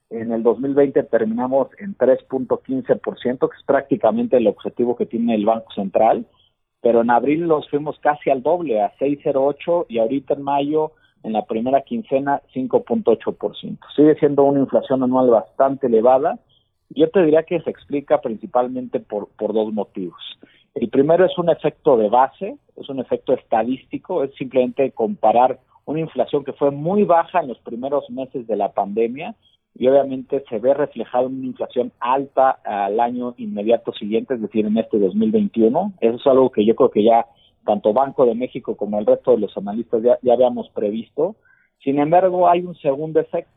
En 0.09 0.31
el 0.31 0.41
2020 0.41 1.03
terminamos 1.03 1.67
en 1.77 1.95
3.15%, 1.95 3.39
que 3.47 3.57
es 3.57 3.63
prácticamente 3.63 4.37
el 4.37 4.47
objetivo 4.47 4.95
que 4.95 5.05
tiene 5.05 5.35
el 5.35 5.45
Banco 5.45 5.71
Central, 5.73 6.25
pero 6.81 7.01
en 7.01 7.11
abril 7.11 7.41
los 7.41 7.69
fuimos 7.69 7.99
casi 7.99 8.31
al 8.31 8.41
doble, 8.41 8.81
a 8.81 8.91
6.08, 8.97 9.85
y 9.87 9.99
ahorita 9.99 10.33
en 10.33 10.41
mayo, 10.41 10.93
en 11.21 11.33
la 11.33 11.45
primera 11.45 11.81
quincena, 11.81 12.41
5.8%. 12.55 13.77
Sigue 13.95 14.15
siendo 14.15 14.45
una 14.45 14.61
inflación 14.61 15.03
anual 15.03 15.29
bastante 15.29 15.85
elevada 15.85 16.39
yo 16.89 17.09
te 17.09 17.23
diría 17.23 17.43
que 17.43 17.61
se 17.61 17.69
explica 17.69 18.21
principalmente 18.21 18.99
por, 18.99 19.29
dos 19.37 19.73
motivos. 19.73 20.21
El 20.73 20.89
primero 20.89 21.25
es 21.25 21.37
un 21.37 21.49
efecto 21.49 21.97
de 21.97 22.09
base, 22.09 22.57
es 22.75 22.89
un 22.89 22.99
efecto 22.99 23.33
estadístico, 23.33 24.23
es 24.23 24.33
simplemente 24.35 24.91
comparar 24.91 25.59
una 25.85 25.99
inflación 25.99 26.43
que 26.43 26.53
fue 26.53 26.71
muy 26.71 27.03
baja 27.03 27.39
en 27.39 27.47
los 27.47 27.59
primeros 27.59 28.09
meses 28.09 28.45
de 28.47 28.55
la 28.55 28.71
pandemia 28.71 29.35
y 29.75 29.87
obviamente 29.87 30.43
se 30.49 30.59
ve 30.59 30.73
reflejada 30.73 31.27
una 31.27 31.45
inflación 31.45 31.91
alta 31.99 32.59
al 32.63 32.99
año 32.99 33.33
inmediato 33.37 33.91
siguiente, 33.93 34.33
es 34.33 34.41
decir, 34.41 34.65
en 34.65 34.77
este 34.77 34.99
2021. 34.99 35.93
Eso 35.99 36.15
es 36.15 36.27
algo 36.27 36.51
que 36.51 36.65
yo 36.65 36.75
creo 36.75 36.91
que 36.91 37.03
ya 37.03 37.25
tanto 37.65 37.93
Banco 37.93 38.25
de 38.25 38.35
México 38.35 38.75
como 38.75 38.99
el 38.99 39.05
resto 39.05 39.31
de 39.31 39.39
los 39.39 39.57
analistas 39.57 40.01
ya 40.21 40.33
habíamos 40.33 40.69
previsto. 40.69 41.35
Sin 41.83 41.99
embargo, 41.99 42.49
hay 42.49 42.61
un 42.61 42.75
segundo 42.75 43.19
efecto 43.19 43.56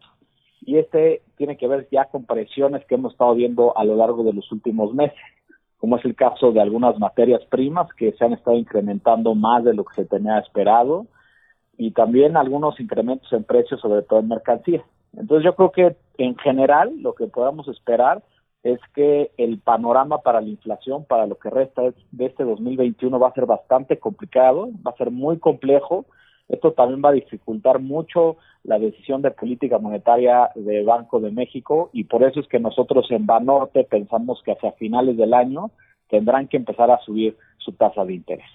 y 0.63 0.79
este 0.79 1.23
tiene 1.37 1.57
que 1.57 1.69
ver 1.69 1.89
ya 1.91 2.07
con 2.07 2.25
presiones 2.25 2.85
que 2.87 2.95
hemos 2.95 3.13
estado 3.13 3.35
viendo 3.35 3.77
a 3.77 3.85
lo 3.85 3.97
largo 3.97 4.25
de 4.25 4.33
los 4.33 4.51
últimos 4.53 4.95
meses, 4.95 5.19
como 5.79 5.97
es 5.97 6.05
el 6.05 6.15
caso 6.15 6.53
de 6.53 6.61
algunas 6.61 6.99
materias 6.99 7.43
primas 7.49 7.93
que 7.95 8.13
se 8.13 8.25
han 8.25 8.35
estado 8.35 8.57
incrementando 8.57 9.35
más 9.35 9.65
de 9.65 9.75
lo 9.75 9.85
que 9.85 9.95
se 9.95 10.05
tenía 10.05 10.39
esperado 10.39 11.07
y 11.79 11.93
también 11.93 12.37
algunos 12.37 12.79
incrementos 12.79 13.33
en 13.33 13.45
precios, 13.45 13.81
sobre 13.81 14.03
todo 14.03 14.21
en 14.21 14.29
mercancías. 14.29 14.85
Entonces 15.17 15.45
yo 15.45 15.55
creo 15.55 15.73
que 15.73 15.97
en 16.19 16.37
general 16.37 16.93
lo 17.01 17.15
que 17.15 17.27
podemos 17.27 17.67
esperar 17.69 18.23
es 18.63 18.79
que 18.95 19.31
el 19.39 19.59
panorama 19.59 20.19
para 20.19 20.43
la 20.43 20.49
inflación, 20.49 21.05
para 21.07 21.27
lo 21.27 21.39
que 21.39 21.49
resta 21.49 21.83
de 21.83 22.27
este 22.27 22.45
2021 22.45 23.19
va 23.19 23.29
a 23.29 23.35
ser 23.35 23.47
bastante 23.47 23.99
complicado, 23.99 24.69
va 24.87 24.91
a 24.91 24.97
ser 24.97 25.11
muy 25.11 25.39
complejo 25.39 26.05
esto 26.51 26.73
también 26.73 27.01
va 27.03 27.11
a 27.11 27.13
dificultar 27.13 27.79
mucho 27.79 28.37
la 28.65 28.79
decisión 28.79 29.23
de 29.23 29.31
política 29.31 29.79
monetaria 29.79 30.51
de 30.57 30.83
Banco 30.83 31.21
de 31.21 31.31
México 31.31 31.91
y 31.93 32.05
por 32.05 32.25
eso 32.25 32.41
es 32.41 32.49
que 32.49 32.59
nosotros 32.59 33.07
en 33.11 33.25
Banorte 33.25 33.85
pensamos 33.85 34.43
que 34.45 34.53
hacia 34.53 34.73
finales 34.73 35.17
del 35.17 35.33
año 35.33 35.71
tendrán 36.09 36.49
que 36.49 36.57
empezar 36.57 36.91
a 36.91 36.99
subir 36.99 37.37
su 37.59 37.73
tasa 37.73 38.05
de 38.05 38.15
interés. 38.15 38.51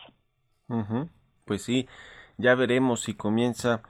Pues 1.45 1.61
sí, 1.61 1.87
ya 2.37 2.53
veremos 2.55 3.01
si 3.03 3.13
comienza 3.13 3.81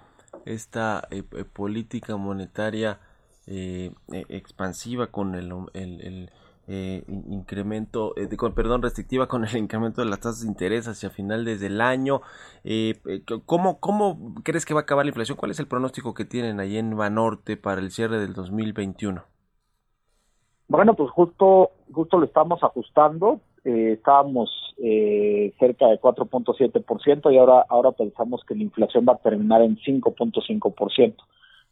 esta 0.45 1.07
eh, 1.09 1.23
eh, 1.31 1.43
política 1.45 2.15
monetaria 2.15 2.99
eh, 3.47 3.91
expansiva 4.29 5.07
con 5.07 5.33
el, 5.35 5.51
el 5.73 6.29
eh, 6.67 7.03
incremento, 7.07 8.15
eh, 8.17 8.27
perdón, 8.55 8.81
restrictiva 8.81 9.27
con 9.27 9.45
el 9.45 9.55
incremento 9.57 10.01
de 10.01 10.09
las 10.09 10.19
tasas 10.19 10.41
de 10.41 10.47
interés 10.47 10.87
hacia 10.87 11.09
finales 11.09 11.59
del 11.59 11.79
año. 11.81 12.21
Eh, 12.63 12.95
eh 13.05 13.21
¿cómo, 13.45 13.79
¿Cómo 13.79 14.35
crees 14.43 14.65
que 14.65 14.73
va 14.73 14.81
a 14.81 14.83
acabar 14.83 15.05
la 15.05 15.09
inflación? 15.09 15.37
¿Cuál 15.37 15.51
es 15.51 15.59
el 15.59 15.67
pronóstico 15.67 16.13
que 16.13 16.25
tienen 16.25 16.59
ahí 16.59 16.77
en 16.77 16.95
Banorte 16.95 17.57
para 17.57 17.81
el 17.81 17.91
cierre 17.91 18.19
del 18.19 18.33
2021? 18.33 19.23
Bueno, 20.67 20.95
pues 20.95 21.11
justo, 21.11 21.71
justo 21.91 22.17
lo 22.17 22.25
estamos 22.25 22.63
ajustando. 22.63 23.41
Eh, 23.63 23.93
estábamos 23.93 24.49
eh, 24.77 25.53
cerca 25.59 25.87
de 25.87 25.99
4.7% 25.99 27.33
y 27.33 27.37
ahora, 27.37 27.65
ahora 27.69 27.91
pensamos 27.91 28.43
que 28.47 28.55
la 28.55 28.63
inflación 28.63 29.05
va 29.07 29.13
a 29.13 29.17
terminar 29.17 29.61
en 29.61 29.77
5.5%. 29.77 31.15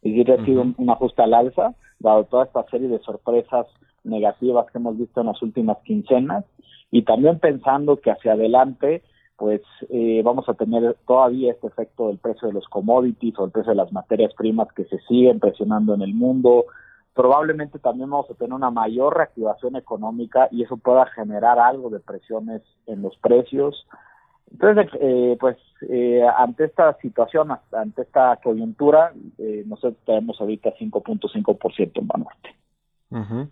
Es 0.03 0.11
decir, 0.11 0.31
ha 0.31 0.45
sido 0.45 0.61
un, 0.61 0.75
un 0.77 0.89
ajuste 0.89 1.23
al 1.23 1.33
alza, 1.33 1.73
dado 1.99 2.25
toda 2.25 2.45
esta 2.45 2.63
serie 2.69 2.89
de 2.89 2.99
sorpresas 2.99 3.65
negativas 4.03 4.69
que 4.71 4.77
hemos 4.77 4.97
visto 4.97 5.21
en 5.21 5.27
las 5.27 5.41
últimas 5.41 5.77
quincenas 5.83 6.45
y 6.91 7.03
también 7.03 7.39
pensando 7.39 7.97
que 7.97 8.11
hacia 8.11 8.33
adelante 8.33 9.01
pues 9.35 9.61
eh, 9.89 10.21
vamos 10.23 10.47
a 10.47 10.53
tener 10.53 10.95
todavía 11.07 11.51
este 11.51 11.67
efecto 11.67 12.07
del 12.07 12.17
precio 12.17 12.47
de 12.47 12.53
los 12.53 12.67
commodities 12.67 13.37
o 13.37 13.45
el 13.45 13.51
precio 13.51 13.71
de 13.71 13.77
las 13.77 13.91
materias 13.91 14.33
primas 14.35 14.71
que 14.73 14.85
se 14.85 14.99
siguen 14.99 15.39
presionando 15.39 15.95
en 15.95 16.01
el 16.01 16.13
mundo. 16.13 16.65
Probablemente 17.13 17.79
también 17.79 18.09
vamos 18.09 18.29
a 18.29 18.35
tener 18.35 18.53
una 18.53 18.71
mayor 18.71 19.17
reactivación 19.17 19.75
económica 19.75 20.47
y 20.51 20.63
eso 20.63 20.77
pueda 20.77 21.07
generar 21.07 21.59
algo 21.59 21.89
de 21.89 21.99
presiones 21.99 22.61
en 22.85 23.01
los 23.01 23.17
precios. 23.17 23.87
Entonces, 24.51 24.87
eh, 25.01 25.35
pues 25.39 25.57
eh, 25.89 26.21
ante 26.37 26.65
esta 26.65 26.95
situación, 27.01 27.49
ante 27.71 28.03
esta 28.03 28.39
coyuntura, 28.41 29.13
nosotros 29.65 29.97
tenemos 30.05 30.39
ahorita 30.39 30.73
5.5% 30.79 31.91
en 31.95 32.07
Banorte. 32.07 32.55
Uh 33.11 33.47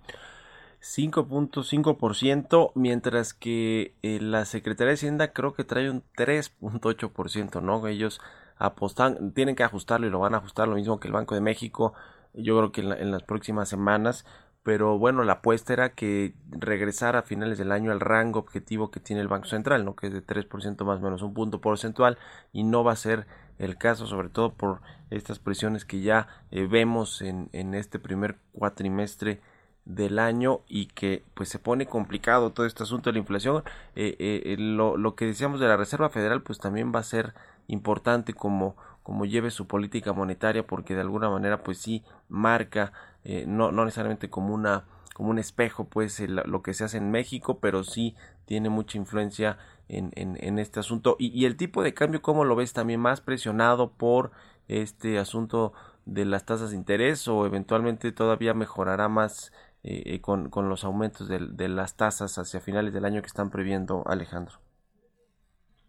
5.5%, 0.82 2.72
mientras 2.74 3.34
que 3.34 3.94
eh, 4.02 4.20
la 4.20 4.46
Secretaría 4.46 4.90
de 4.90 4.96
Hacienda 4.96 5.32
creo 5.32 5.54
que 5.54 5.64
trae 5.64 5.90
un 5.92 6.04
3.8%, 6.18 7.62
¿no? 7.62 7.88
Ellos 7.88 8.20
apostan, 8.58 9.32
tienen 9.34 9.56
que 9.56 9.64
ajustarlo 9.64 10.08
y 10.08 10.10
lo 10.10 10.20
van 10.20 10.34
a 10.34 10.38
ajustar 10.38 10.68
lo 10.68 10.76
mismo 10.76 11.00
que 11.00 11.08
el 11.08 11.14
Banco 11.14 11.36
de 11.36 11.42
México. 11.42 11.94
Yo 12.34 12.58
creo 12.58 12.72
que 12.72 12.82
en, 12.82 13.12
las 13.12 13.24
próximas 13.24 13.70
semanas 13.70 14.26
pero 14.64 15.00
bueno, 15.00 15.24
la 15.24 15.34
apuesta 15.34 15.74
era 15.74 15.94
que 15.94 16.36
regresara 16.52 17.20
a 17.20 17.24
finales 17.24 17.58
del 17.58 17.72
año 17.72 17.92
al 17.92 18.00
rango 18.00 18.38
objetivo 18.38 18.92
que 18.92 19.00
tiene 19.00 19.24
el 19.24 19.28
Banco 19.28 19.48
Central, 19.48 19.84
¿no? 19.84 19.96
que 19.96 20.06
es 20.06 20.14
de 20.14 20.24
3% 20.24 20.86
más 20.86 21.00
o 21.00 21.02
menos 21.02 21.24
un 21.24 21.34
punto 21.34 21.62
porcentual, 21.62 22.20
y 22.54 22.64
no 22.64 22.84
va 22.84 22.92
a 22.92 22.96
ser 22.96 23.26
el 23.58 23.80
caso, 23.80 24.06
sobre 24.06 24.30
todo 24.30 24.54
por 24.54 24.82
estas 25.10 25.40
presiones 25.40 25.84
que 25.84 26.02
ya 26.02 26.28
eh, 26.52 26.68
vemos 26.68 27.24
en 27.24 27.74
este 27.74 27.98
primer 27.98 28.38
cuatrimestre 28.54 29.42
del 29.86 30.20
año 30.20 30.62
y 30.68 30.88
que 30.88 31.24
pues 31.34 31.50
se 31.50 31.60
pone 31.60 31.88
complicado 31.88 32.52
todo 32.52 32.66
este 32.66 32.84
asunto 32.84 33.10
de 33.10 33.14
la 33.14 33.20
inflación 33.20 33.64
eh, 33.96 34.16
eh, 34.20 34.56
lo, 34.60 34.96
lo, 34.96 35.16
que 35.16 35.26
decíamos 35.26 35.60
de 35.60 35.68
la 35.68 35.76
Reserva 35.76 36.10
Federal 36.10 36.44
pues 36.44 36.60
también 36.60 36.92
va 36.94 37.00
a 37.00 37.04
ser 37.04 37.34
importante 37.68 38.34
como 38.34 38.76
como 39.02 39.26
lleve 39.26 39.50
su 39.50 39.66
política 39.66 40.14
monetaria 40.14 40.66
porque 40.66 40.94
de 40.94 41.02
alguna 41.02 41.30
manera 41.30 41.64
pues 41.64 41.80
sí 41.80 42.04
marca 42.30 42.94
eh, 43.24 43.46
no, 43.48 43.72
no 43.72 43.84
necesariamente 43.86 44.30
como 44.30 44.54
una 44.54 44.86
como 45.16 45.32
un 45.32 45.40
espejo 45.40 45.86
pues 45.86 46.20
lo 46.20 46.62
que 46.62 46.74
se 46.74 46.84
hace 46.84 46.98
en 46.98 47.10
México 47.10 47.60
pero 47.60 47.84
sí 47.84 48.16
tiene 48.46 48.70
mucha 48.70 48.98
influencia 48.98 49.58
en, 49.88 50.12
en, 50.16 50.58
este 50.58 50.80
asunto. 50.80 51.18
Y, 51.20 51.38
y, 51.38 51.46
el 51.46 51.58
tipo 51.58 51.84
de 51.84 51.94
cambio 51.94 52.22
como 52.22 52.46
lo 52.46 52.56
ves 52.56 52.72
también 52.72 53.02
más 53.02 53.20
presionado 53.20 53.92
por 53.92 54.32
este 54.70 55.20
asunto 55.20 55.74
de 56.06 56.26
las 56.26 56.46
tasas 56.46 56.72
de 56.72 56.78
interés 56.78 57.28
o 57.28 57.46
eventualmente 57.46 58.12
todavía 58.12 58.54
mejorará 58.54 59.10
más 59.10 59.52
eh, 59.84 60.22
con, 60.22 60.50
con, 60.50 60.70
los 60.70 60.84
aumentos 60.84 61.28
de, 61.28 61.40
de, 61.40 61.68
las 61.68 61.98
tasas 61.98 62.38
hacia 62.38 62.60
finales 62.60 62.94
del 62.94 63.06
año 63.06 63.22
que 63.22 63.28
están 63.28 63.50
previendo, 63.50 64.04
Alejandro? 64.06 64.56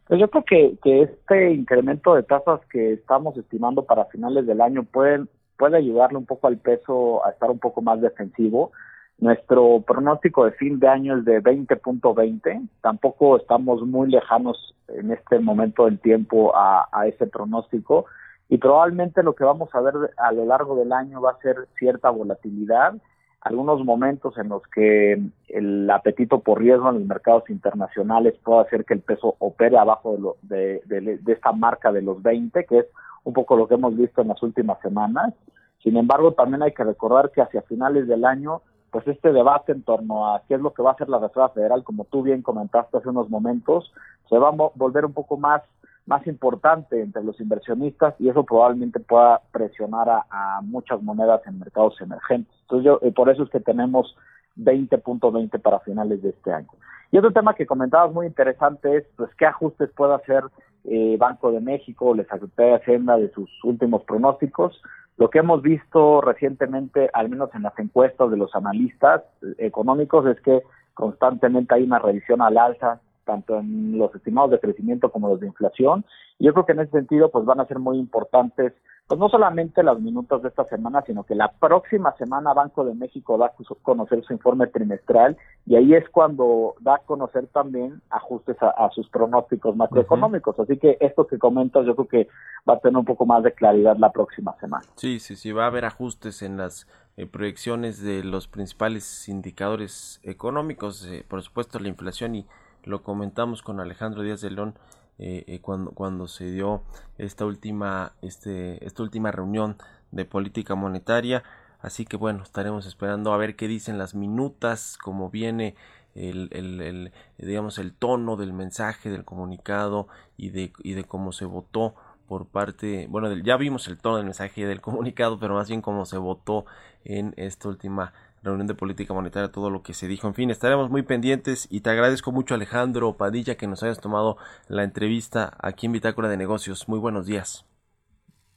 Pues 0.08 0.18
yo 0.18 0.28
creo 0.30 0.44
que, 0.44 0.78
que 0.82 1.02
este 1.02 1.52
incremento 1.52 2.14
de 2.14 2.22
tasas 2.22 2.60
que 2.70 2.94
estamos 2.94 3.36
estimando 3.36 3.84
para 3.84 4.06
finales 4.06 4.46
del 4.46 4.60
año 4.60 4.84
puede, 4.84 5.26
puede 5.58 5.76
ayudarle 5.76 6.18
un 6.18 6.26
poco 6.26 6.46
al 6.46 6.56
peso 6.58 7.24
a 7.24 7.30
estar 7.30 7.50
un 7.50 7.58
poco 7.58 7.82
más 7.82 8.00
defensivo. 8.00 8.72
Nuestro 9.18 9.82
pronóstico 9.86 10.46
de 10.46 10.52
fin 10.52 10.80
de 10.80 10.88
año 10.88 11.18
es 11.18 11.24
de 11.24 11.42
20.20. 11.42 12.68
Tampoco 12.80 13.36
estamos 13.36 13.82
muy 13.82 14.10
lejanos 14.10 14.74
en 14.88 15.12
este 15.12 15.38
momento 15.38 15.84
del 15.84 16.00
tiempo 16.00 16.56
a, 16.56 16.88
a 16.90 17.06
ese 17.06 17.26
pronóstico. 17.26 18.06
Y 18.48 18.58
probablemente 18.58 19.22
lo 19.22 19.34
que 19.34 19.44
vamos 19.44 19.68
a 19.74 19.80
ver 19.80 19.94
a 20.16 20.32
lo 20.32 20.44
largo 20.44 20.76
del 20.76 20.92
año 20.92 21.20
va 21.20 21.32
a 21.32 21.38
ser 21.38 21.68
cierta 21.78 22.10
volatilidad 22.10 22.94
algunos 23.42 23.84
momentos 23.84 24.38
en 24.38 24.48
los 24.48 24.62
que 24.68 25.20
el 25.48 25.90
apetito 25.90 26.40
por 26.40 26.60
riesgo 26.60 26.88
en 26.88 27.00
los 27.00 27.06
mercados 27.06 27.50
internacionales 27.50 28.34
puede 28.44 28.60
hacer 28.62 28.84
que 28.84 28.94
el 28.94 29.00
peso 29.00 29.34
opere 29.40 29.76
abajo 29.76 30.12
de, 30.12 30.18
lo, 30.20 30.36
de, 30.42 30.82
de, 30.86 31.18
de, 31.18 31.32
esta 31.32 31.50
marca 31.50 31.90
de 31.90 32.02
los 32.02 32.22
20, 32.22 32.64
que 32.66 32.78
es 32.78 32.86
un 33.24 33.32
poco 33.32 33.56
lo 33.56 33.66
que 33.66 33.74
hemos 33.74 33.96
visto 33.96 34.22
en 34.22 34.28
las 34.28 34.40
últimas 34.44 34.80
semanas. 34.80 35.34
Sin 35.82 35.96
embargo, 35.96 36.32
también 36.32 36.62
hay 36.62 36.72
que 36.72 36.84
recordar 36.84 37.32
que 37.32 37.42
hacia 37.42 37.62
finales 37.62 38.06
del 38.06 38.24
año, 38.24 38.62
pues 38.92 39.08
este 39.08 39.32
debate 39.32 39.72
en 39.72 39.82
torno 39.82 40.32
a 40.32 40.42
qué 40.46 40.54
es 40.54 40.60
lo 40.60 40.72
que 40.72 40.82
va 40.82 40.90
a 40.90 40.94
hacer 40.94 41.08
la 41.08 41.18
Reserva 41.18 41.48
Federal, 41.48 41.82
como 41.82 42.04
tú 42.04 42.22
bien 42.22 42.42
comentaste 42.42 42.98
hace 42.98 43.08
unos 43.08 43.28
momentos, 43.28 43.92
se 44.28 44.38
va 44.38 44.50
a 44.50 44.70
volver 44.74 45.04
un 45.04 45.14
poco 45.14 45.36
más 45.36 45.62
más 46.06 46.26
importante 46.26 47.00
entre 47.00 47.22
los 47.22 47.40
inversionistas 47.40 48.14
y 48.18 48.28
eso 48.28 48.44
probablemente 48.44 49.00
pueda 49.00 49.40
presionar 49.52 50.08
a, 50.08 50.60
muchas 50.62 51.02
monedas 51.02 51.40
en 51.46 51.58
mercados 51.58 52.00
emergentes. 52.00 52.52
Entonces, 52.62 52.84
yo, 52.84 52.98
eh, 53.02 53.12
por 53.12 53.30
eso 53.30 53.44
es 53.44 53.50
que 53.50 53.60
tenemos 53.60 54.16
20.20 54.56 55.60
para 55.60 55.80
finales 55.80 56.22
de 56.22 56.30
este 56.30 56.52
año. 56.52 56.68
Y 57.10 57.18
otro 57.18 57.32
tema 57.32 57.54
que 57.54 57.66
comentabas 57.66 58.12
muy 58.12 58.26
interesante 58.26 58.96
es, 58.96 59.04
pues, 59.16 59.30
qué 59.36 59.46
ajustes 59.46 59.90
puede 59.90 60.14
hacer 60.14 60.44
eh, 60.84 61.16
Banco 61.18 61.52
de 61.52 61.60
México 61.60 62.06
o 62.06 62.14
la 62.14 62.24
Secretaría 62.24 62.72
de 62.72 62.78
Hacienda 62.78 63.16
de 63.16 63.30
sus 63.32 63.50
últimos 63.62 64.02
pronósticos. 64.04 64.82
Lo 65.18 65.30
que 65.30 65.38
hemos 65.38 65.62
visto 65.62 66.20
recientemente, 66.20 67.10
al 67.12 67.28
menos 67.28 67.54
en 67.54 67.62
las 67.62 67.78
encuestas 67.78 68.30
de 68.30 68.36
los 68.36 68.54
analistas 68.56 69.22
eh, 69.42 69.54
económicos, 69.58 70.26
es 70.26 70.40
que 70.40 70.62
constantemente 70.94 71.74
hay 71.74 71.84
una 71.84 71.98
revisión 71.98 72.42
al 72.42 72.58
alza 72.58 73.00
tanto 73.24 73.58
en 73.58 73.98
los 73.98 74.14
estimados 74.14 74.50
de 74.50 74.60
crecimiento 74.60 75.10
como 75.10 75.28
los 75.28 75.40
de 75.40 75.46
inflación. 75.46 76.04
Y 76.38 76.46
yo 76.46 76.52
creo 76.52 76.66
que 76.66 76.72
en 76.72 76.80
ese 76.80 76.92
sentido, 76.92 77.30
pues 77.30 77.44
van 77.44 77.60
a 77.60 77.66
ser 77.66 77.78
muy 77.78 77.98
importantes, 77.98 78.72
pues 79.06 79.18
no 79.18 79.28
solamente 79.28 79.82
las 79.82 80.00
minutos 80.00 80.42
de 80.42 80.48
esta 80.48 80.64
semana, 80.64 81.02
sino 81.06 81.24
que 81.24 81.34
la 81.34 81.52
próxima 81.52 82.16
semana 82.16 82.54
Banco 82.54 82.84
de 82.84 82.94
México 82.94 83.36
da 83.36 83.46
a 83.46 83.52
conocer 83.82 84.24
su 84.24 84.32
informe 84.32 84.68
trimestral 84.68 85.36
y 85.66 85.76
ahí 85.76 85.94
es 85.94 86.08
cuando 86.08 86.74
da 86.80 86.94
a 86.94 86.98
conocer 86.98 87.46
también 87.48 88.00
ajustes 88.10 88.56
a, 88.60 88.88
sus 88.94 89.08
pronósticos 89.08 89.76
macroeconómicos. 89.76 90.58
Así 90.58 90.78
que 90.78 90.96
esto 91.00 91.26
que 91.26 91.38
comentas, 91.38 91.84
yo 91.84 91.94
creo 91.94 92.08
que 92.08 92.28
va 92.68 92.74
a 92.74 92.78
tener 92.78 92.96
un 92.96 93.04
poco 93.04 93.26
más 93.26 93.42
de 93.42 93.52
claridad 93.52 93.96
la 93.98 94.12
próxima 94.12 94.56
semana. 94.60 94.84
Sí, 94.96 95.18
sí, 95.18 95.36
sí, 95.36 95.52
va 95.52 95.64
a 95.64 95.66
haber 95.66 95.84
ajustes 95.84 96.42
en 96.42 96.56
las 96.56 96.86
eh, 97.16 97.26
proyecciones 97.26 98.02
de 98.02 98.24
los 98.24 98.48
principales 98.48 99.28
indicadores 99.28 100.20
económicos, 100.22 101.06
eh, 101.06 101.24
por 101.28 101.42
supuesto 101.42 101.78
la 101.78 101.88
inflación 101.88 102.34
y 102.34 102.46
lo 102.84 103.02
comentamos 103.02 103.62
con 103.62 103.80
Alejandro 103.80 104.22
Díaz 104.22 104.40
de 104.40 104.50
León 104.50 104.74
eh, 105.18 105.44
eh, 105.46 105.60
cuando, 105.60 105.92
cuando 105.92 106.26
se 106.26 106.50
dio 106.50 106.82
esta 107.18 107.44
última, 107.44 108.12
este, 108.22 108.84
esta 108.84 109.02
última 109.02 109.30
reunión 109.30 109.76
de 110.10 110.24
política 110.24 110.74
monetaria. 110.74 111.42
Así 111.80 112.04
que 112.04 112.16
bueno, 112.16 112.42
estaremos 112.42 112.86
esperando 112.86 113.32
a 113.32 113.36
ver 113.36 113.56
qué 113.56 113.68
dicen 113.68 113.98
las 113.98 114.14
minutas, 114.14 114.96
cómo 115.02 115.30
viene 115.30 115.74
el, 116.14 116.48
el, 116.52 116.80
el, 116.80 117.12
digamos 117.38 117.78
el 117.78 117.92
tono 117.92 118.36
del 118.36 118.52
mensaje 118.52 119.10
del 119.10 119.24
comunicado 119.24 120.08
y 120.36 120.50
de, 120.50 120.72
y 120.82 120.94
de 120.94 121.04
cómo 121.04 121.32
se 121.32 121.44
votó 121.44 121.94
por 122.32 122.46
parte, 122.46 123.08
bueno, 123.10 123.30
ya 123.36 123.58
vimos 123.58 123.88
el 123.88 123.98
tono 123.98 124.16
del 124.16 124.24
mensaje 124.24 124.64
del 124.64 124.80
comunicado, 124.80 125.38
pero 125.38 125.54
más 125.54 125.68
bien 125.68 125.82
cómo 125.82 126.06
se 126.06 126.16
votó 126.16 126.64
en 127.04 127.34
esta 127.36 127.68
última 127.68 128.14
reunión 128.42 128.66
de 128.66 128.74
política 128.74 129.14
monetaria, 129.14 129.52
todo 129.52 129.70
lo 129.70 129.82
que 129.82 129.94
se 129.94 130.08
dijo. 130.08 130.26
En 130.28 130.34
fin, 130.34 130.50
estaremos 130.50 130.90
muy 130.90 131.02
pendientes 131.02 131.66
y 131.70 131.80
te 131.80 131.90
agradezco 131.90 132.32
mucho 132.32 132.54
Alejandro 132.54 133.16
Padilla 133.16 133.56
que 133.56 133.66
nos 133.66 133.82
hayas 133.82 134.00
tomado 134.00 134.36
la 134.68 134.84
entrevista 134.84 135.56
aquí 135.60 135.86
en 135.86 135.92
Bitácora 135.92 136.28
de 136.28 136.36
Negocios. 136.36 136.88
Muy 136.88 136.98
buenos 136.98 137.26
días. 137.26 137.64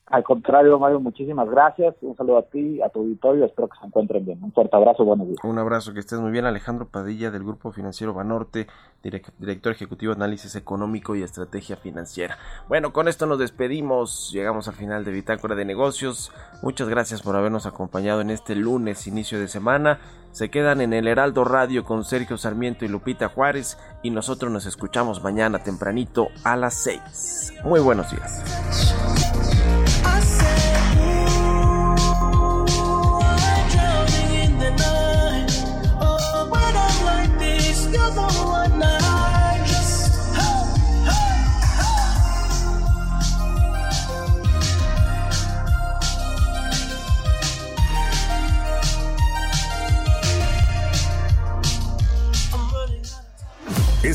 Al 0.07 0.23
contrario, 0.23 0.77
Mario, 0.77 0.99
muchísimas 0.99 1.49
gracias. 1.49 1.95
Un 2.01 2.15
saludo 2.15 2.37
a 2.37 2.43
ti, 2.43 2.79
a 2.81 2.89
tu 2.89 2.99
auditorio. 2.99 3.43
Espero 3.45 3.67
que 3.67 3.79
se 3.79 3.87
encuentren 3.87 4.23
bien. 4.23 4.43
Un 4.43 4.51
fuerte 4.51 4.75
abrazo, 4.75 5.03
buenos 5.03 5.27
días. 5.27 5.39
Un 5.43 5.57
abrazo, 5.57 5.93
que 5.93 5.99
estés 5.99 6.19
muy 6.19 6.31
bien. 6.31 6.45
Alejandro 6.45 6.87
Padilla 6.87 7.31
del 7.31 7.43
Grupo 7.43 7.71
Financiero 7.71 8.13
Banorte, 8.13 8.67
director 9.01 9.71
ejecutivo 9.71 10.13
de 10.13 10.17
Análisis 10.17 10.55
Económico 10.55 11.15
y 11.15 11.23
Estrategia 11.23 11.75
Financiera. 11.75 12.37
Bueno, 12.67 12.93
con 12.93 13.07
esto 13.07 13.25
nos 13.25 13.39
despedimos. 13.39 14.31
Llegamos 14.31 14.67
al 14.67 14.75
final 14.75 15.05
de 15.05 15.11
Bitácora 15.11 15.55
de 15.55 15.65
Negocios. 15.65 16.31
Muchas 16.61 16.87
gracias 16.87 17.23
por 17.23 17.35
habernos 17.35 17.65
acompañado 17.65 18.21
en 18.21 18.29
este 18.29 18.55
lunes, 18.55 19.07
inicio 19.07 19.39
de 19.39 19.47
semana. 19.47 19.99
Se 20.33 20.49
quedan 20.49 20.81
en 20.81 20.93
el 20.93 21.07
Heraldo 21.07 21.45
Radio 21.45 21.83
con 21.83 22.03
Sergio 22.03 22.37
Sarmiento 22.37 22.85
y 22.85 22.89
Lupita 22.89 23.29
Juárez 23.29 23.79
y 24.03 24.11
nosotros 24.11 24.51
nos 24.51 24.67
escuchamos 24.67 25.23
mañana 25.23 25.63
tempranito 25.63 26.27
a 26.43 26.55
las 26.57 26.75
6. 26.75 27.53
Muy 27.63 27.79
buenos 27.79 28.11
días. 28.11 29.04